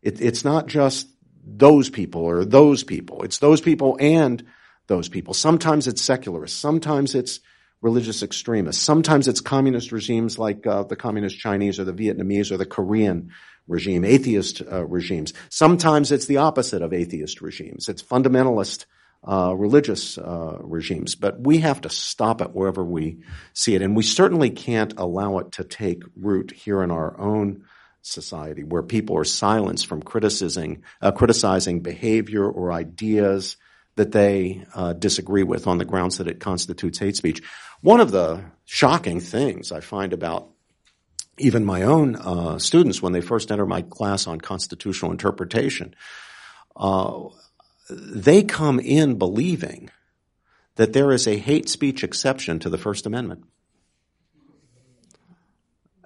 It, 0.00 0.22
it's 0.22 0.46
not 0.46 0.66
just 0.66 1.06
those 1.44 1.90
people 1.90 2.22
or 2.22 2.46
those 2.46 2.84
people. 2.84 3.22
It's 3.22 3.36
those 3.36 3.60
people 3.60 3.98
and 4.00 4.42
those 4.86 5.10
people. 5.10 5.34
Sometimes 5.34 5.86
it's 5.86 6.00
secularists. 6.00 6.58
Sometimes 6.58 7.14
it's 7.14 7.40
religious 7.82 8.22
extremists. 8.22 8.82
Sometimes 8.82 9.28
it's 9.28 9.42
communist 9.42 9.92
regimes 9.92 10.38
like 10.38 10.66
uh, 10.66 10.84
the 10.84 10.96
communist 10.96 11.38
Chinese 11.38 11.78
or 11.78 11.84
the 11.84 11.92
Vietnamese 11.92 12.50
or 12.50 12.56
the 12.56 12.64
Korean 12.64 13.32
regime, 13.68 14.06
atheist 14.06 14.62
uh, 14.62 14.86
regimes. 14.86 15.34
Sometimes 15.50 16.12
it's 16.12 16.24
the 16.24 16.38
opposite 16.38 16.80
of 16.80 16.94
atheist 16.94 17.42
regimes. 17.42 17.90
It's 17.90 18.02
fundamentalist 18.02 18.86
uh, 19.22 19.54
religious 19.56 20.16
uh, 20.18 20.56
regimes. 20.60 21.14
But 21.14 21.40
we 21.40 21.58
have 21.58 21.82
to 21.82 21.90
stop 21.90 22.40
it 22.40 22.54
wherever 22.54 22.84
we 22.84 23.18
see 23.52 23.74
it, 23.74 23.82
and 23.82 23.96
we 23.96 24.02
certainly 24.02 24.50
can't 24.50 24.94
allow 24.96 25.38
it 25.38 25.52
to 25.52 25.64
take 25.64 26.02
root 26.16 26.52
here 26.52 26.82
in 26.82 26.90
our 26.90 27.18
own 27.18 27.64
society, 28.02 28.64
where 28.64 28.82
people 28.82 29.18
are 29.18 29.24
silenced 29.24 29.86
from 29.86 30.02
criticizing 30.02 30.82
uh, 31.02 31.12
criticizing 31.12 31.80
behavior 31.80 32.48
or 32.48 32.72
ideas 32.72 33.56
that 33.96 34.12
they 34.12 34.64
uh, 34.74 34.94
disagree 34.94 35.42
with 35.42 35.66
on 35.66 35.78
the 35.78 35.84
grounds 35.84 36.18
that 36.18 36.28
it 36.28 36.40
constitutes 36.40 36.98
hate 36.98 37.16
speech. 37.16 37.42
One 37.82 38.00
of 38.00 38.10
the 38.10 38.44
shocking 38.64 39.20
things 39.20 39.72
I 39.72 39.80
find 39.80 40.12
about 40.12 40.48
even 41.38 41.64
my 41.64 41.82
own 41.82 42.16
uh, 42.16 42.58
students 42.58 43.02
when 43.02 43.12
they 43.12 43.20
first 43.20 43.50
enter 43.50 43.66
my 43.66 43.82
class 43.82 44.26
on 44.26 44.40
constitutional 44.40 45.10
interpretation, 45.10 45.94
uh, 46.76 47.24
they 47.90 48.42
come 48.42 48.78
in 48.78 49.18
believing 49.18 49.90
that 50.76 50.92
there 50.92 51.12
is 51.12 51.26
a 51.26 51.36
hate 51.36 51.68
speech 51.68 52.04
exception 52.04 52.58
to 52.60 52.70
the 52.70 52.78
First 52.78 53.06
Amendment. 53.06 53.44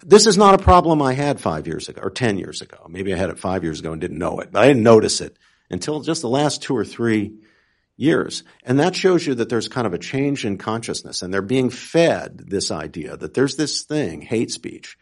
This 0.02 0.26
is 0.26 0.36
not 0.36 0.54
a 0.54 0.62
problem 0.62 1.00
I 1.00 1.14
had 1.14 1.40
five 1.40 1.66
years 1.66 1.88
ago 1.88 2.02
or 2.02 2.10
ten 2.10 2.38
years 2.38 2.60
ago. 2.60 2.86
Maybe 2.88 3.14
I 3.14 3.16
had 3.16 3.30
it 3.30 3.38
five 3.38 3.64
years 3.64 3.80
ago 3.80 3.92
and 3.92 4.00
didn't 4.00 4.18
know 4.18 4.40
it, 4.40 4.52
but 4.52 4.62
I 4.62 4.68
didn't 4.68 4.82
notice 4.82 5.20
it 5.20 5.36
until 5.70 6.00
just 6.00 6.22
the 6.22 6.28
last 6.28 6.62
two 6.62 6.76
or 6.76 6.84
three 6.84 7.34
years. 7.96 8.42
And 8.64 8.80
that 8.80 8.96
shows 8.96 9.26
you 9.26 9.36
that 9.36 9.48
there's 9.48 9.68
kind 9.68 9.86
of 9.86 9.94
a 9.94 9.98
change 9.98 10.44
in 10.44 10.58
consciousness 10.58 11.22
and 11.22 11.32
they're 11.32 11.42
being 11.42 11.70
fed 11.70 12.38
this 12.38 12.70
idea 12.70 13.16
that 13.16 13.34
there's 13.34 13.56
this 13.56 13.82
thing, 13.82 14.20
hate 14.20 14.50
speech, 14.50 14.98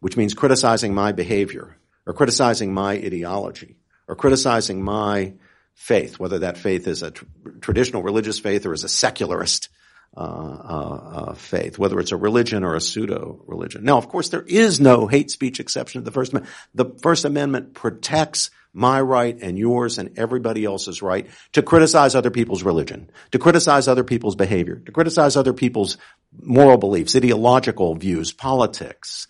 which 0.00 0.16
means 0.16 0.34
criticizing 0.34 0.94
my 0.94 1.12
behavior 1.12 1.76
or 2.06 2.14
criticizing 2.14 2.72
my 2.72 2.92
ideology 2.92 3.76
or 4.08 4.16
criticizing 4.16 4.82
my 4.82 5.34
faith, 5.74 6.18
whether 6.18 6.40
that 6.40 6.58
faith 6.58 6.86
is 6.86 7.02
a 7.02 7.10
tr- 7.10 7.24
traditional 7.60 8.02
religious 8.02 8.38
faith 8.38 8.66
or 8.66 8.72
is 8.72 8.84
a 8.84 8.88
secularist 8.88 9.68
uh, 10.16 10.20
uh, 10.20 10.24
uh, 10.24 11.34
faith, 11.34 11.78
whether 11.78 12.00
it's 12.00 12.10
a 12.10 12.16
religion 12.16 12.64
or 12.64 12.74
a 12.74 12.80
pseudo 12.80 13.42
religion. 13.46 13.84
Now, 13.84 13.96
of 13.96 14.08
course, 14.08 14.28
there 14.28 14.42
is 14.42 14.80
no 14.80 15.06
hate 15.06 15.30
speech 15.30 15.60
exception 15.60 16.00
to 16.00 16.04
the 16.04 16.10
First 16.10 16.32
Amendment. 16.32 16.54
The 16.74 16.86
First 17.00 17.24
Amendment 17.24 17.74
protects 17.74 18.50
my 18.72 19.00
right 19.00 19.36
and 19.40 19.58
yours 19.58 19.98
and 19.98 20.18
everybody 20.18 20.64
else's 20.64 21.02
right 21.02 21.28
to 21.52 21.62
criticize 21.62 22.14
other 22.14 22.30
people's 22.30 22.62
religion, 22.62 23.10
to 23.32 23.38
criticize 23.38 23.88
other 23.88 24.04
people's 24.04 24.36
behavior, 24.36 24.82
to 24.86 24.92
criticize 24.92 25.36
other 25.36 25.52
people's 25.52 25.96
moral 26.40 26.76
beliefs, 26.76 27.16
ideological 27.16 27.94
views, 27.94 28.32
politics. 28.32 29.26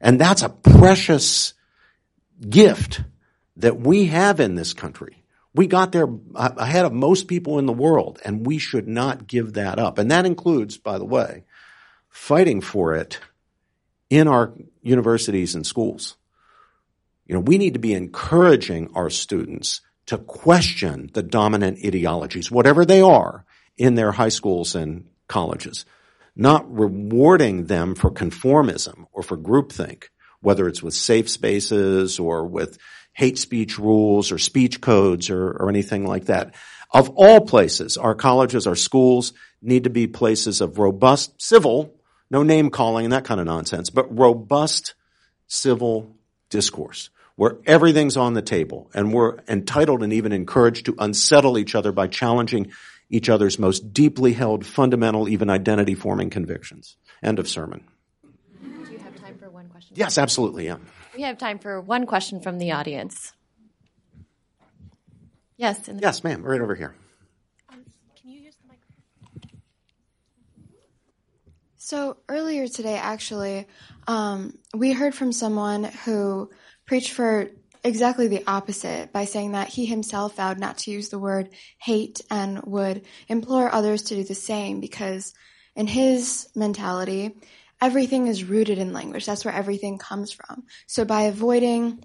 And 0.00 0.20
that's 0.20 0.42
a 0.42 0.48
precious 0.48 1.54
gift 2.48 3.02
that 3.56 3.78
we 3.78 4.06
have 4.06 4.40
in 4.40 4.54
this 4.54 4.72
country. 4.72 5.24
We 5.54 5.66
got 5.66 5.92
there 5.92 6.08
uh, 6.34 6.50
ahead 6.56 6.84
of 6.84 6.92
most 6.92 7.26
people 7.26 7.58
in 7.58 7.66
the 7.66 7.72
world, 7.72 8.20
and 8.24 8.46
we 8.46 8.58
should 8.58 8.86
not 8.86 9.26
give 9.26 9.54
that 9.54 9.78
up. 9.78 9.98
And 9.98 10.10
that 10.10 10.26
includes, 10.26 10.76
by 10.76 10.98
the 10.98 11.04
way, 11.04 11.44
fighting 12.08 12.60
for 12.60 12.94
it 12.94 13.18
in 14.10 14.28
our 14.28 14.54
universities 14.82 15.54
and 15.54 15.66
schools. 15.66 16.16
You 17.26 17.34
know, 17.34 17.40
we 17.40 17.58
need 17.58 17.74
to 17.74 17.80
be 17.80 17.92
encouraging 17.92 18.90
our 18.94 19.10
students 19.10 19.80
to 20.06 20.16
question 20.18 21.10
the 21.12 21.22
dominant 21.22 21.78
ideologies, 21.84 22.50
whatever 22.50 22.86
they 22.86 23.02
are, 23.02 23.44
in 23.76 23.94
their 23.94 24.12
high 24.12 24.30
schools 24.30 24.74
and 24.74 25.06
colleges, 25.28 25.84
not 26.34 26.70
rewarding 26.72 27.66
them 27.66 27.94
for 27.94 28.10
conformism 28.10 29.06
or 29.12 29.22
for 29.22 29.36
groupthink, 29.36 30.04
whether 30.40 30.66
it's 30.66 30.82
with 30.82 30.94
safe 30.94 31.28
spaces 31.28 32.18
or 32.18 32.46
with 32.46 32.78
hate 33.18 33.36
speech 33.36 33.80
rules 33.80 34.30
or 34.30 34.38
speech 34.38 34.80
codes 34.80 35.28
or, 35.28 35.50
or 35.50 35.68
anything 35.68 36.06
like 36.06 36.26
that. 36.26 36.54
Of 36.92 37.08
all 37.16 37.40
places, 37.40 37.96
our 37.96 38.14
colleges, 38.14 38.68
our 38.68 38.76
schools 38.76 39.32
need 39.60 39.84
to 39.84 39.90
be 39.90 40.06
places 40.06 40.60
of 40.60 40.78
robust 40.78 41.42
civil, 41.42 41.92
no 42.30 42.44
name 42.44 42.70
calling 42.70 43.06
and 43.06 43.12
that 43.12 43.24
kind 43.24 43.40
of 43.40 43.46
nonsense, 43.46 43.90
but 43.90 44.16
robust 44.16 44.94
civil 45.48 46.14
discourse 46.48 47.10
where 47.34 47.56
everything's 47.66 48.16
on 48.16 48.34
the 48.34 48.42
table 48.42 48.88
and 48.94 49.12
we're 49.12 49.38
entitled 49.48 50.04
and 50.04 50.12
even 50.12 50.30
encouraged 50.30 50.86
to 50.86 50.94
unsettle 51.00 51.58
each 51.58 51.74
other 51.74 51.90
by 51.90 52.06
challenging 52.06 52.70
each 53.10 53.28
other's 53.28 53.58
most 53.58 53.92
deeply 53.92 54.32
held, 54.32 54.64
fundamental, 54.64 55.28
even 55.28 55.50
identity 55.50 55.96
forming 55.96 56.30
convictions. 56.30 56.96
End 57.20 57.40
of 57.40 57.48
sermon. 57.48 57.82
Do 58.62 58.92
you 58.92 58.98
have 58.98 59.20
time 59.20 59.36
for 59.38 59.50
one 59.50 59.68
question? 59.70 59.96
Yes, 59.96 60.18
absolutely, 60.18 60.66
yeah. 60.66 60.76
We 61.18 61.24
have 61.24 61.36
time 61.36 61.58
for 61.58 61.80
one 61.80 62.06
question 62.06 62.38
from 62.38 62.58
the 62.58 62.70
audience. 62.70 63.32
Yes. 65.56 65.90
yes, 65.92 66.22
ma'am, 66.22 66.44
right 66.44 66.60
over 66.60 66.76
here. 66.76 66.94
Um, 67.68 67.82
can 68.14 68.30
you 68.30 68.38
use 68.42 68.54
the 68.62 68.68
microphone? 68.68 69.60
So 71.76 72.18
earlier 72.28 72.68
today, 72.68 72.94
actually, 72.94 73.66
um, 74.06 74.56
we 74.72 74.92
heard 74.92 75.12
from 75.12 75.32
someone 75.32 75.82
who 76.04 76.50
preached 76.86 77.10
for 77.10 77.48
exactly 77.82 78.28
the 78.28 78.44
opposite 78.46 79.12
by 79.12 79.24
saying 79.24 79.52
that 79.52 79.70
he 79.70 79.86
himself 79.86 80.36
vowed 80.36 80.60
not 80.60 80.78
to 80.78 80.92
use 80.92 81.08
the 81.08 81.18
word 81.18 81.48
hate 81.78 82.20
and 82.30 82.62
would 82.62 83.04
implore 83.26 83.74
others 83.74 84.02
to 84.02 84.14
do 84.14 84.22
the 84.22 84.36
same 84.36 84.78
because 84.78 85.34
in 85.74 85.88
his 85.88 86.48
mentality, 86.54 87.34
everything 87.80 88.26
is 88.26 88.44
rooted 88.44 88.78
in 88.78 88.92
language. 88.92 89.26
That's 89.26 89.44
where 89.44 89.54
everything 89.54 89.98
comes 89.98 90.32
from. 90.32 90.64
So 90.86 91.04
by 91.04 91.22
avoiding 91.22 92.04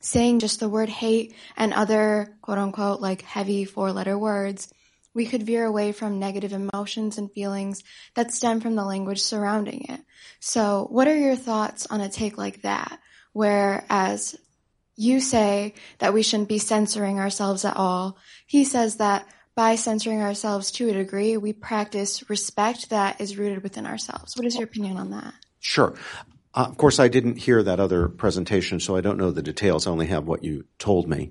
saying 0.00 0.38
just 0.38 0.60
the 0.60 0.68
word 0.68 0.88
hate 0.88 1.34
and 1.56 1.74
other 1.74 2.36
quote 2.42 2.58
unquote 2.58 3.00
like 3.00 3.22
heavy 3.22 3.64
four 3.64 3.92
letter 3.92 4.18
words, 4.18 4.72
we 5.12 5.26
could 5.26 5.42
veer 5.42 5.64
away 5.64 5.92
from 5.92 6.18
negative 6.18 6.52
emotions 6.52 7.18
and 7.18 7.32
feelings 7.32 7.82
that 8.14 8.32
stem 8.32 8.60
from 8.60 8.76
the 8.76 8.84
language 8.84 9.20
surrounding 9.20 9.84
it. 9.88 10.00
So 10.38 10.86
what 10.90 11.08
are 11.08 11.16
your 11.16 11.36
thoughts 11.36 11.86
on 11.86 12.00
a 12.00 12.08
take 12.08 12.38
like 12.38 12.62
that? 12.62 12.98
Whereas 13.32 14.36
you 14.96 15.20
say 15.20 15.74
that 15.98 16.14
we 16.14 16.22
shouldn't 16.22 16.48
be 16.48 16.58
censoring 16.58 17.18
ourselves 17.18 17.64
at 17.64 17.76
all, 17.76 18.18
he 18.46 18.64
says 18.64 18.96
that 18.96 19.26
by 19.60 19.74
censoring 19.74 20.22
ourselves 20.22 20.70
to 20.70 20.88
a 20.88 20.92
degree, 20.94 21.36
we 21.36 21.52
practice 21.52 22.30
respect 22.30 22.88
that 22.88 23.20
is 23.20 23.36
rooted 23.36 23.62
within 23.62 23.84
ourselves. 23.84 24.34
What 24.34 24.46
is 24.46 24.54
your 24.54 24.64
opinion 24.64 24.96
on 24.96 25.10
that? 25.10 25.34
Sure. 25.58 25.92
Uh, 26.54 26.64
of 26.66 26.78
course, 26.78 26.98
I 26.98 27.08
didn't 27.08 27.36
hear 27.36 27.62
that 27.62 27.78
other 27.78 28.08
presentation, 28.08 28.80
so 28.80 28.96
I 28.96 29.02
don't 29.02 29.18
know 29.18 29.30
the 29.30 29.42
details. 29.42 29.86
I 29.86 29.90
only 29.90 30.06
have 30.06 30.26
what 30.26 30.42
you 30.42 30.64
told 30.78 31.10
me. 31.10 31.28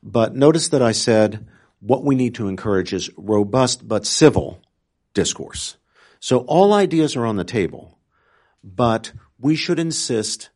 But 0.00 0.36
notice 0.36 0.68
that 0.68 0.80
I 0.80 0.92
said 0.92 1.48
what 1.80 2.04
we 2.04 2.14
need 2.14 2.36
to 2.36 2.46
encourage 2.46 2.92
is 2.92 3.10
robust 3.16 3.88
but 3.88 4.06
civil 4.06 4.62
discourse. 5.12 5.76
So 6.20 6.42
all 6.42 6.72
ideas 6.72 7.16
are 7.16 7.26
on 7.26 7.34
the 7.34 7.42
table, 7.42 7.98
but 8.62 9.10
we 9.40 9.56
should 9.56 9.80
insist 9.80 10.50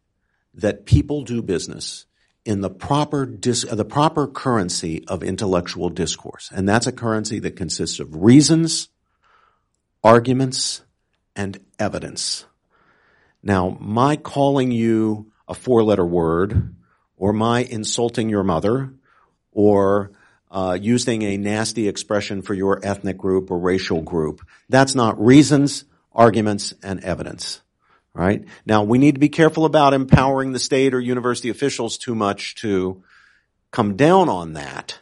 that 0.54 0.86
people 0.86 1.24
do 1.24 1.42
business 1.42 2.06
in 2.44 2.60
the 2.60 2.70
proper 2.70 3.26
dis- 3.26 3.64
the 3.64 3.84
proper 3.84 4.26
currency 4.26 5.04
of 5.06 5.22
intellectual 5.22 5.90
discourse, 5.90 6.50
and 6.54 6.68
that's 6.68 6.86
a 6.86 6.92
currency 6.92 7.38
that 7.40 7.56
consists 7.56 8.00
of 8.00 8.14
reasons, 8.14 8.88
arguments, 10.02 10.82
and 11.36 11.58
evidence. 11.78 12.46
Now, 13.42 13.76
my 13.80 14.16
calling 14.16 14.70
you 14.70 15.32
a 15.48 15.54
four-letter 15.54 16.04
word, 16.06 16.74
or 17.16 17.32
my 17.32 17.60
insulting 17.60 18.28
your 18.28 18.44
mother, 18.44 18.92
or 19.52 20.12
uh, 20.50 20.78
using 20.80 21.22
a 21.22 21.36
nasty 21.36 21.88
expression 21.88 22.42
for 22.42 22.54
your 22.54 22.80
ethnic 22.84 23.16
group 23.16 23.50
or 23.50 23.58
racial 23.58 24.00
group, 24.00 24.40
that's 24.68 24.94
not 24.94 25.20
reasons, 25.20 25.84
arguments, 26.12 26.74
and 26.82 27.02
evidence 27.04 27.60
right? 28.14 28.44
Now 28.66 28.82
we 28.82 28.98
need 28.98 29.14
to 29.14 29.20
be 29.20 29.28
careful 29.28 29.64
about 29.64 29.94
empowering 29.94 30.52
the 30.52 30.58
state 30.58 30.94
or 30.94 31.00
university 31.00 31.48
officials 31.48 31.98
too 31.98 32.14
much 32.14 32.54
to 32.56 33.02
come 33.70 33.96
down 33.96 34.28
on 34.28 34.54
that 34.54 34.98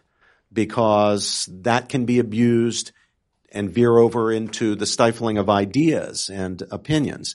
because 0.52 1.48
that 1.52 1.88
can 1.88 2.04
be 2.04 2.18
abused 2.18 2.92
and 3.50 3.70
veer 3.70 3.96
over 3.96 4.30
into 4.30 4.74
the 4.74 4.86
stifling 4.86 5.38
of 5.38 5.48
ideas 5.48 6.28
and 6.28 6.62
opinions. 6.70 7.34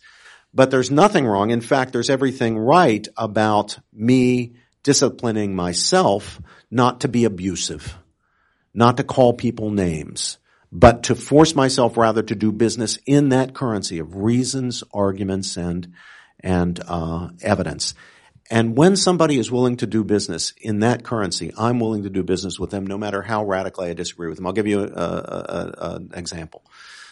But 0.54 0.70
there's 0.70 0.92
nothing 0.92 1.26
wrong. 1.26 1.50
In 1.50 1.62
fact, 1.62 1.94
there's 1.94 2.10
everything 2.10 2.58
right 2.58 3.08
about 3.18 3.80
me 3.92 4.54
disciplining 4.84 5.56
myself 5.56 6.40
not 6.70 7.02
to 7.02 7.08
be 7.08 7.26
abusive, 7.26 7.98
not 8.74 8.98
to 8.98 9.04
call 9.04 9.34
people 9.34 9.72
names, 9.72 10.38
but 10.76 11.04
to 11.04 11.16
force 11.16 11.56
myself 11.56 11.98
rather 11.98 12.24
to 12.24 12.34
do 12.34 12.52
business 12.52 12.98
in 13.06 13.30
that 13.30 13.54
currency 13.54 14.00
of 14.00 14.16
reasons, 14.16 14.84
arguments, 14.92 15.56
and 15.56 15.94
and 16.40 16.80
uh, 16.88 17.30
evidence. 17.42 17.94
And 18.50 18.76
when 18.76 18.98
somebody 18.98 19.38
is 19.38 19.52
willing 19.52 19.78
to 19.78 19.88
do 19.88 20.04
business 20.04 20.52
in 20.60 20.80
that 20.80 21.04
currency, 21.04 21.54
I'm 21.58 21.80
willing 21.80 22.04
to 22.04 22.10
do 22.10 22.24
business 22.24 22.60
with 22.60 22.72
them 22.72 22.86
no 22.86 22.98
matter 22.98 23.22
how 23.22 23.46
radically 23.46 23.90
I 23.90 23.94
disagree 23.94 24.28
with 24.28 24.38
them. 24.38 24.48
I'll 24.48 24.54
give 24.54 24.68
you 24.68 24.84
an 24.84 26.12
example. 26.14 26.66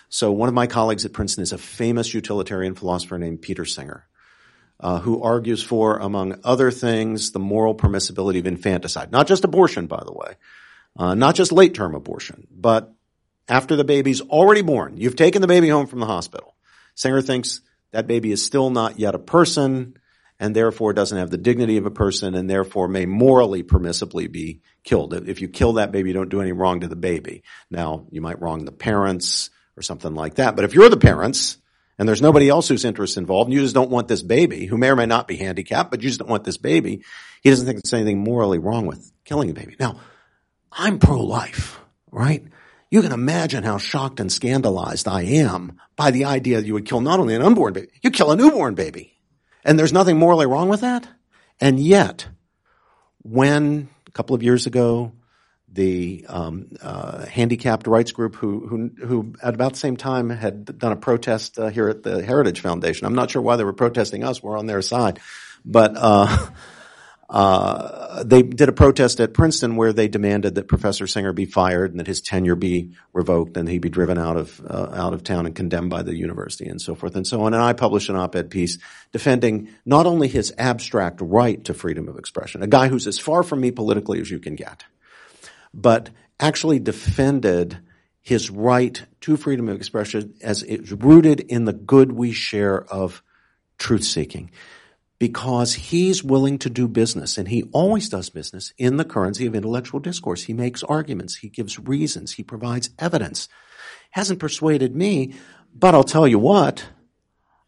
So 0.09 0.33
one 0.33 0.49
of 0.49 0.55
my 0.55 0.67
colleagues 0.67 1.05
at 1.05 1.13
Princeton 1.13 1.43
is 1.43 1.53
a 1.53 1.57
famous 1.57 2.13
utilitarian 2.13 2.75
philosopher 2.75 3.17
named 3.17 3.41
Peter 3.41 3.63
Singer, 3.63 4.05
uh, 4.81 4.99
who 4.99 5.23
argues 5.23 5.63
for, 5.63 5.99
among 5.99 6.41
other 6.43 6.69
things, 6.69 7.31
the 7.31 7.39
moral 7.39 7.75
permissibility 7.75 8.39
of 8.39 8.47
infanticide. 8.47 9.11
Not 9.11 9.27
just 9.27 9.45
abortion, 9.45 9.87
by 9.87 10.03
the 10.05 10.13
way. 10.13 10.33
Uh, 10.97 11.15
not 11.15 11.35
just 11.35 11.53
late-term 11.53 11.95
abortion, 11.95 12.47
but 12.51 12.93
after 13.51 13.75
the 13.75 13.83
baby's 13.83 14.21
already 14.21 14.61
born. 14.61 14.95
You've 14.95 15.17
taken 15.17 15.41
the 15.41 15.47
baby 15.47 15.67
home 15.67 15.85
from 15.85 15.99
the 15.99 16.05
hospital. 16.05 16.55
Singer 16.95 17.21
thinks 17.21 17.59
that 17.91 18.07
baby 18.07 18.31
is 18.31 18.45
still 18.45 18.69
not 18.69 18.97
yet 18.97 19.13
a 19.13 19.19
person 19.19 19.97
and 20.39 20.55
therefore 20.55 20.93
doesn't 20.93 21.17
have 21.17 21.29
the 21.29 21.37
dignity 21.37 21.75
of 21.75 21.85
a 21.85 21.91
person 21.91 22.33
and 22.33 22.49
therefore 22.49 22.87
may 22.87 23.05
morally 23.05 23.61
permissibly 23.61 24.31
be 24.31 24.61
killed. 24.85 25.13
If 25.13 25.41
you 25.41 25.49
kill 25.49 25.73
that 25.73 25.91
baby, 25.91 26.09
you 26.09 26.13
don't 26.13 26.29
do 26.29 26.39
any 26.39 26.53
wrong 26.53 26.79
to 26.79 26.87
the 26.87 26.95
baby. 26.95 27.43
Now, 27.69 28.07
you 28.09 28.21
might 28.21 28.41
wrong 28.41 28.63
the 28.63 28.71
parents 28.71 29.49
or 29.75 29.81
something 29.81 30.15
like 30.15 30.35
that. 30.35 30.55
But 30.55 30.63
if 30.63 30.73
you're 30.73 30.89
the 30.89 30.95
parents 30.95 31.57
and 31.99 32.07
there's 32.07 32.21
nobody 32.21 32.47
else 32.47 32.69
whose 32.69 32.85
interest 32.85 33.17
involved 33.17 33.49
and 33.49 33.53
you 33.53 33.59
just 33.59 33.75
don't 33.75 33.91
want 33.91 34.07
this 34.07 34.23
baby, 34.23 34.65
who 34.65 34.77
may 34.77 34.89
or 34.89 34.95
may 34.95 35.05
not 35.05 35.27
be 35.27 35.35
handicapped, 35.35 35.91
but 35.91 36.01
you 36.01 36.07
just 36.07 36.19
don't 36.19 36.29
want 36.29 36.45
this 36.45 36.57
baby, 36.57 37.03
he 37.43 37.49
doesn't 37.49 37.65
think 37.65 37.83
there's 37.83 37.93
anything 37.93 38.19
morally 38.19 38.59
wrong 38.59 38.85
with 38.85 39.11
killing 39.25 39.49
a 39.49 39.53
baby. 39.53 39.75
Now, 39.77 39.99
I'm 40.71 40.99
pro-life, 40.99 41.81
right? 42.11 42.45
You 42.91 43.01
can 43.01 43.13
imagine 43.13 43.63
how 43.63 43.77
shocked 43.77 44.19
and 44.19 44.29
scandalized 44.29 45.07
I 45.07 45.21
am 45.21 45.79
by 45.95 46.11
the 46.11 46.25
idea 46.25 46.57
that 46.57 46.67
you 46.67 46.73
would 46.73 46.85
kill 46.85 46.99
not 46.99 47.21
only 47.21 47.33
an 47.33 47.41
unborn 47.41 47.71
baby, 47.71 47.87
you 48.01 48.11
kill 48.11 48.31
a 48.31 48.35
newborn 48.35 48.75
baby. 48.75 49.17
And 49.63 49.79
there's 49.79 49.93
nothing 49.93 50.17
morally 50.17 50.45
wrong 50.45 50.67
with 50.67 50.81
that. 50.81 51.07
And 51.61 51.79
yet, 51.79 52.27
when 53.21 53.87
a 54.07 54.11
couple 54.11 54.35
of 54.35 54.43
years 54.43 54.67
ago, 54.67 55.13
the 55.71 56.25
um, 56.27 56.67
uh, 56.81 57.25
handicapped 57.27 57.87
rights 57.87 58.11
group 58.11 58.35
who, 58.35 58.67
who, 58.67 58.91
who 59.05 59.33
at 59.41 59.53
about 59.53 59.73
the 59.73 59.79
same 59.79 59.95
time 59.95 60.29
had 60.29 60.77
done 60.77 60.91
a 60.91 60.97
protest 60.97 61.57
uh, 61.57 61.69
here 61.69 61.87
at 61.87 62.03
the 62.03 62.21
Heritage 62.21 62.59
Foundation. 62.59 63.07
I'm 63.07 63.15
not 63.15 63.31
sure 63.31 63.41
why 63.41 63.55
they 63.55 63.63
were 63.63 63.71
protesting 63.71 64.25
us. 64.25 64.43
We're 64.43 64.57
on 64.57 64.65
their 64.65 64.81
side, 64.81 65.21
but 65.63 65.93
uh, 65.95 66.49
uh, 67.31 68.23
they 68.25 68.43
did 68.43 68.67
a 68.67 68.73
protest 68.73 69.21
at 69.21 69.33
Princeton 69.33 69.77
where 69.77 69.93
they 69.93 70.09
demanded 70.09 70.55
that 70.55 70.67
Professor 70.67 71.07
Singer 71.07 71.31
be 71.31 71.45
fired 71.45 71.91
and 71.91 71.99
that 72.01 72.07
his 72.07 72.19
tenure 72.19 72.57
be 72.57 72.91
revoked 73.13 73.55
and 73.55 73.69
he 73.69 73.79
be 73.79 73.87
driven 73.87 74.17
out 74.17 74.35
of 74.35 74.59
uh, 74.69 74.89
out 74.93 75.13
of 75.13 75.23
town 75.23 75.45
and 75.45 75.55
condemned 75.55 75.89
by 75.89 76.01
the 76.01 76.13
university 76.13 76.67
and 76.67 76.81
so 76.81 76.93
forth 76.93 77.15
and 77.15 77.25
so 77.25 77.43
on. 77.43 77.53
And 77.53 77.63
I 77.63 77.71
published 77.71 78.09
an 78.09 78.17
op-ed 78.17 78.49
piece 78.49 78.79
defending 79.13 79.69
not 79.85 80.07
only 80.07 80.27
his 80.27 80.53
abstract 80.57 81.21
right 81.21 81.63
to 81.63 81.73
freedom 81.73 82.09
of 82.09 82.17
expression, 82.17 82.63
a 82.63 82.67
guy 82.67 82.89
who's 82.89 83.07
as 83.07 83.17
far 83.17 83.43
from 83.43 83.61
me 83.61 83.71
politically 83.71 84.19
as 84.19 84.29
you 84.29 84.39
can 84.39 84.55
get, 84.55 84.83
but 85.73 86.09
actually 86.37 86.79
defended 86.79 87.79
his 88.19 88.49
right 88.49 89.05
to 89.21 89.37
freedom 89.37 89.69
of 89.69 89.77
expression 89.77 90.33
as 90.41 90.63
it's 90.63 90.91
rooted 90.91 91.39
in 91.39 91.63
the 91.63 91.73
good 91.73 92.11
we 92.11 92.33
share 92.33 92.83
of 92.83 93.23
truth 93.77 94.03
seeking 94.03 94.51
because 95.21 95.75
he's 95.75 96.23
willing 96.23 96.57
to 96.57 96.67
do 96.67 96.87
business 96.87 97.37
and 97.37 97.47
he 97.47 97.61
always 97.73 98.09
does 98.09 98.31
business 98.31 98.73
in 98.79 98.97
the 98.97 99.05
currency 99.05 99.45
of 99.45 99.53
intellectual 99.53 99.99
discourse. 99.99 100.41
He 100.41 100.53
makes 100.53 100.81
arguments. 100.81 101.35
He 101.35 101.47
gives 101.47 101.77
reasons. 101.77 102.31
He 102.31 102.41
provides 102.41 102.89
evidence. 102.97 103.47
Hasn't 104.09 104.39
persuaded 104.39 104.95
me, 104.95 105.35
but 105.75 105.93
I'll 105.93 106.03
tell 106.03 106.27
you 106.27 106.39
what, 106.39 106.87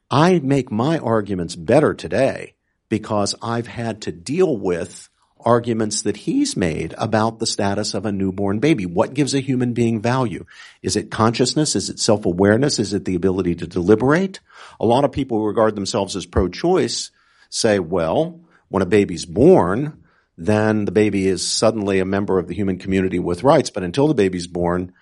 I 0.10 0.39
make 0.39 0.72
my 0.72 0.97
arguments 0.97 1.56
better 1.56 1.93
today 1.93 2.56
because 2.89 3.36
I've 3.39 3.68
had 3.68 4.01
to 4.01 4.12
deal 4.12 4.58
with 4.58 5.08
arguments 5.39 6.01
that 6.01 6.18
he's 6.18 6.58
made 6.58 6.95
about 6.97 7.38
the 7.38 7.45
status 7.45 7.93
of 7.93 8.08
a 8.08 8.12
newborn 8.12 8.62
baby. 8.62 8.88
What 8.88 9.14
gives 9.14 9.36
a 9.36 9.41
human 9.41 9.74
being 9.74 10.01
value? 10.01 10.47
Is 10.82 10.95
it 10.95 11.12
consciousness? 11.12 11.76
Is 11.76 11.91
it 11.91 11.99
self-awareness? 11.99 12.80
Is 12.80 12.95
it 12.95 13.06
the 13.06 13.14
ability 13.14 13.54
to 13.56 13.68
deliberate? 13.68 14.39
A 14.80 14.88
lot 14.88 15.06
of 15.06 15.12
people 15.12 15.45
regard 15.45 15.76
themselves 15.76 16.16
as 16.16 16.26
pro-choice 16.26 17.12
say, 17.54 17.78
well, 17.78 18.41
when 18.70 18.82
a 18.82 18.88
baby's 18.88 19.26
born, 19.26 20.04
then 20.38 20.86
the 20.86 20.91
baby 20.91 21.28
is 21.28 21.47
suddenly 21.47 21.99
a 21.99 22.06
member 22.06 22.39
of 22.39 22.47
the 22.47 22.56
human 22.56 22.80
community 22.80 23.20
with 23.20 23.43
rights. 23.43 23.70
But 23.70 23.84
until 23.84 24.08
the 24.08 24.16
baby's 24.16 24.47
born, 24.47 24.93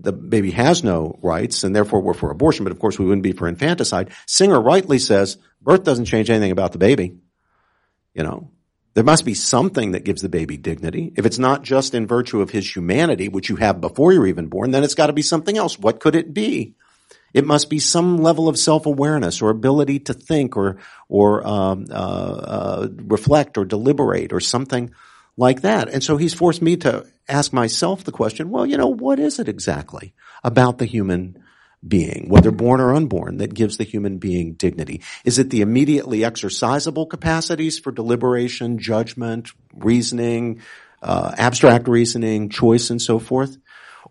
the 0.00 0.12
baby 0.12 0.50
has 0.50 0.82
no 0.82 1.18
rights, 1.22 1.62
and 1.62 1.74
therefore 1.74 2.00
we're 2.00 2.14
for 2.14 2.32
abortion. 2.32 2.64
But 2.64 2.72
of 2.72 2.80
course, 2.80 2.98
we 2.98 3.04
wouldn't 3.04 3.22
be 3.22 3.32
for 3.32 3.46
infanticide. 3.46 4.10
Singer 4.26 4.60
rightly 4.60 4.98
says 4.98 5.38
birth 5.62 5.84
doesn't 5.84 6.06
change 6.06 6.30
anything 6.30 6.50
about 6.50 6.72
the 6.72 6.78
baby. 6.78 7.18
You 8.14 8.24
know, 8.24 8.50
there 8.94 9.04
must 9.04 9.24
be 9.24 9.34
something 9.34 9.92
that 9.92 10.04
gives 10.04 10.20
the 10.20 10.28
baby 10.28 10.56
dignity. 10.56 11.12
If 11.16 11.26
it's 11.26 11.38
not 11.38 11.62
just 11.62 11.94
in 11.94 12.08
virtue 12.08 12.40
of 12.40 12.50
his 12.50 12.74
humanity, 12.74 13.28
which 13.28 13.48
you 13.48 13.56
have 13.56 13.80
before 13.80 14.12
you're 14.12 14.26
even 14.26 14.48
born, 14.48 14.72
then 14.72 14.82
it's 14.82 14.96
got 14.96 15.06
to 15.06 15.12
be 15.12 15.22
something 15.22 15.56
else. 15.56 15.78
What 15.78 16.00
could 16.00 16.16
it 16.16 16.34
be? 16.34 16.74
It 17.32 17.46
must 17.46 17.70
be 17.70 17.78
some 17.78 18.18
level 18.18 18.48
of 18.48 18.58
self-awareness 18.58 19.42
or 19.42 19.50
ability 19.50 20.00
to 20.00 20.14
think 20.14 20.56
or 20.56 20.78
or 21.08 21.46
um, 21.46 21.86
uh, 21.90 21.94
uh, 21.94 22.88
reflect 22.96 23.58
or 23.58 23.64
deliberate 23.64 24.32
or 24.32 24.40
something 24.40 24.92
like 25.36 25.62
that. 25.62 25.88
And 25.88 26.02
so 26.02 26.16
he's 26.16 26.34
forced 26.34 26.62
me 26.62 26.76
to 26.78 27.06
ask 27.28 27.52
myself 27.52 28.04
the 28.04 28.12
question: 28.12 28.50
Well, 28.50 28.66
you 28.66 28.76
know, 28.76 28.88
what 28.88 29.18
is 29.18 29.38
it 29.38 29.48
exactly 29.48 30.14
about 30.42 30.78
the 30.78 30.86
human 30.86 31.42
being, 31.86 32.28
whether 32.28 32.50
born 32.50 32.80
or 32.80 32.94
unborn, 32.94 33.38
that 33.38 33.54
gives 33.54 33.76
the 33.76 33.84
human 33.84 34.18
being 34.18 34.54
dignity? 34.54 35.02
Is 35.24 35.38
it 35.38 35.50
the 35.50 35.62
immediately 35.62 36.20
exercisable 36.20 37.08
capacities 37.08 37.78
for 37.78 37.90
deliberation, 37.90 38.78
judgment, 38.78 39.50
reasoning, 39.74 40.60
uh, 41.02 41.34
abstract 41.38 41.88
reasoning, 41.88 42.50
choice, 42.50 42.90
and 42.90 43.00
so 43.00 43.18
forth? 43.18 43.56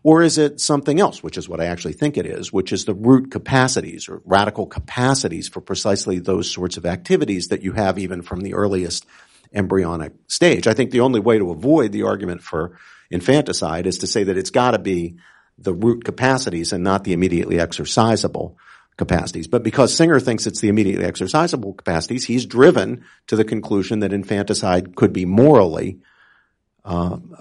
Or 0.01 0.23
is 0.23 0.37
it 0.37 0.61
something 0.61 0.99
else, 0.99 1.21
which 1.21 1.37
is 1.37 1.49
what 1.49 1.59
I 1.59 1.65
actually 1.65 1.93
think 1.93 2.17
it 2.17 2.25
is, 2.25 2.53
which 2.53 2.71
is 2.71 2.85
the 2.85 2.93
root 2.93 3.31
capacities 3.31 4.07
or 4.07 4.21
radical 4.25 4.65
capacities 4.65 5.49
for 5.49 5.59
precisely 5.59 6.19
those 6.19 6.49
sorts 6.49 6.77
of 6.77 6.85
activities 6.85 7.49
that 7.49 7.63
you 7.63 7.73
have 7.73 7.99
even 7.99 8.21
from 8.21 8.39
the 8.41 8.53
earliest 8.53 9.05
embryonic 9.53 10.13
stage. 10.27 10.67
I 10.67 10.73
think 10.73 10.91
the 10.91 11.01
only 11.01 11.19
way 11.19 11.37
to 11.37 11.51
avoid 11.51 11.91
the 11.91 12.03
argument 12.03 12.41
for 12.41 12.77
infanticide 13.11 13.87
is 13.87 13.99
to 13.99 14.07
say 14.07 14.23
that 14.23 14.37
it's 14.37 14.51
got 14.51 14.71
to 14.71 14.79
be 14.79 15.17
the 15.57 15.73
root 15.73 16.05
capacities 16.05 16.71
and 16.71 16.83
not 16.83 17.03
the 17.03 17.13
immediately 17.13 17.57
exercisable 17.57 18.55
capacities. 18.95 19.47
But 19.47 19.63
because 19.63 19.93
Singer 19.93 20.19
thinks 20.19 20.47
it's 20.47 20.61
the 20.61 20.69
immediately 20.69 21.05
exercisable 21.05 21.75
capacities, 21.75 22.25
he's 22.25 22.45
driven 22.45 23.03
to 23.27 23.35
the 23.35 23.43
conclusion 23.43 23.99
that 23.99 24.13
infanticide 24.13 24.95
could 24.95 25.11
be 25.11 25.25
morally 25.25 25.99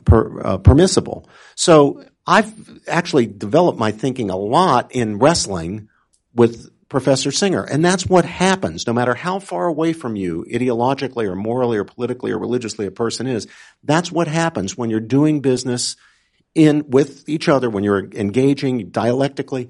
per, 0.04 0.40
uh, 0.40 0.58
permissible. 0.58 1.28
So 1.54 2.04
I've 2.26 2.52
actually 2.88 3.26
developed 3.26 3.78
my 3.78 3.92
thinking 3.92 4.30
a 4.30 4.36
lot 4.36 4.92
in 4.92 5.18
wrestling 5.18 5.88
with 6.34 6.70
Professor 6.88 7.30
Singer. 7.30 7.64
And 7.64 7.84
that's 7.84 8.06
what 8.06 8.24
happens, 8.24 8.86
no 8.86 8.92
matter 8.92 9.14
how 9.14 9.38
far 9.38 9.66
away 9.66 9.92
from 9.92 10.16
you, 10.16 10.46
ideologically 10.50 11.24
or 11.26 11.34
morally 11.34 11.76
or 11.76 11.84
politically 11.84 12.32
or 12.32 12.38
religiously 12.38 12.86
a 12.86 12.90
person 12.90 13.26
is. 13.26 13.46
That's 13.84 14.10
what 14.10 14.26
happens 14.26 14.76
when 14.76 14.88
you're 14.88 15.00
doing 15.00 15.40
business 15.40 15.96
in, 16.54 16.88
with 16.88 17.28
each 17.28 17.48
other, 17.48 17.68
when 17.68 17.84
you're 17.84 18.10
engaging 18.12 18.90
dialectically, 18.90 19.68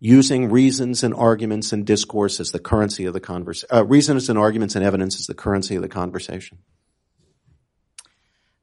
using 0.00 0.50
reasons 0.50 1.04
and 1.04 1.14
arguments 1.14 1.72
and 1.72 1.86
discourse 1.86 2.40
as 2.40 2.50
the 2.50 2.58
currency 2.58 3.06
of 3.06 3.14
the 3.14 3.20
conversation, 3.20 3.68
uh, 3.72 3.84
reasons 3.84 4.28
and 4.28 4.38
arguments 4.38 4.74
and 4.74 4.84
evidence 4.84 5.18
as 5.18 5.26
the 5.26 5.34
currency 5.34 5.76
of 5.76 5.82
the 5.82 5.88
conversation. 5.88 6.58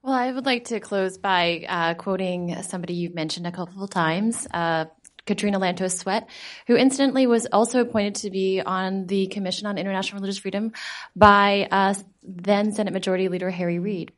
Well, 0.04 0.14
I 0.14 0.30
would 0.30 0.46
like 0.46 0.66
to 0.66 0.82
close 0.82 1.18
by 1.18 1.66
uh, 1.66 1.94
quoting 1.94 2.62
somebody 2.64 2.96
you've 2.96 3.16
mentioned 3.16 3.48
a 3.48 3.54
couple 3.54 3.82
of 3.82 3.90
times, 3.90 4.46
uh, 4.54 4.86
Katrina 5.26 5.62
Lantos 5.62 5.98
Swett, 5.98 6.28
who 6.68 6.76
incidentally 6.76 7.26
was 7.26 7.48
also 7.50 7.80
appointed 7.80 8.16
to 8.16 8.30
be 8.30 8.60
on 8.60 9.08
the 9.08 9.28
Commission 9.28 9.66
on 9.66 9.78
International 9.78 10.20
Religious 10.20 10.40
Freedom 10.40 10.74
by 11.16 11.70
uh, 11.72 11.94
then 12.22 12.74
Senate 12.74 12.92
Majority 12.92 13.30
Leader 13.30 13.50
Harry 13.50 13.80
Reid. 13.80 14.12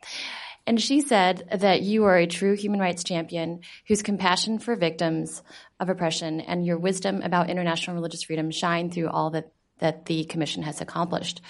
And 0.66 0.82
she 0.82 1.02
said 1.02 1.48
that 1.56 1.84
you 1.84 2.06
are 2.06 2.18
a 2.18 2.26
true 2.26 2.56
human 2.56 2.80
rights 2.80 3.04
champion 3.04 3.60
whose 3.88 4.02
compassion 4.02 4.58
for 4.58 4.76
victims 4.76 5.44
of 5.80 5.90
oppression 5.90 6.42
and 6.42 6.66
your 6.66 6.80
wisdom 6.80 7.22
about 7.22 7.52
international 7.52 7.96
religious 7.96 8.24
freedom 8.24 8.50
shine 8.50 8.90
through 8.90 9.10
all 9.10 9.30
that 9.30 9.52
that 9.80 10.06
the 10.06 10.24
Commission 10.26 10.64
has 10.64 10.82
accomplished. 10.82 11.42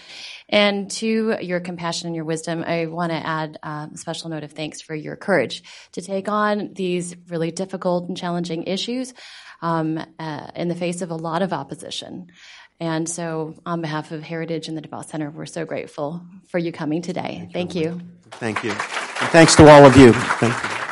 And 0.49 0.89
to 0.91 1.37
your 1.41 1.59
compassion 1.59 2.07
and 2.07 2.15
your 2.15 2.25
wisdom, 2.25 2.63
I 2.65 2.85
want 2.87 3.11
to 3.11 3.17
add 3.17 3.57
um, 3.63 3.91
a 3.93 3.97
special 3.97 4.29
note 4.29 4.43
of 4.43 4.51
thanks 4.51 4.81
for 4.81 4.95
your 4.95 5.15
courage 5.15 5.63
to 5.93 6.01
take 6.01 6.27
on 6.27 6.73
these 6.73 7.15
really 7.29 7.51
difficult 7.51 8.07
and 8.07 8.17
challenging 8.17 8.63
issues 8.63 9.13
um, 9.61 9.99
uh, 10.19 10.47
in 10.55 10.67
the 10.67 10.75
face 10.75 11.01
of 11.01 11.11
a 11.11 11.15
lot 11.15 11.41
of 11.41 11.53
opposition. 11.53 12.27
And 12.79 13.07
so, 13.07 13.55
on 13.65 13.79
behalf 13.81 14.11
of 14.11 14.21
Heritage 14.21 14.67
and 14.67 14.77
the 14.77 14.81
DeVos 14.81 15.05
Center, 15.05 15.31
we're 15.31 15.45
so 15.45 15.65
grateful 15.65 16.21
for 16.49 16.57
you 16.57 16.73
coming 16.73 17.01
today. 17.01 17.49
Thank 17.53 17.73
you. 17.73 18.01
Thank 18.31 18.63
you. 18.65 18.71
And 18.71 19.29
thanks 19.29 19.55
to 19.55 19.69
all 19.69 19.85
of 19.85 19.95
you. 19.95 20.11
Thank 20.11 20.61
you. 20.61 20.84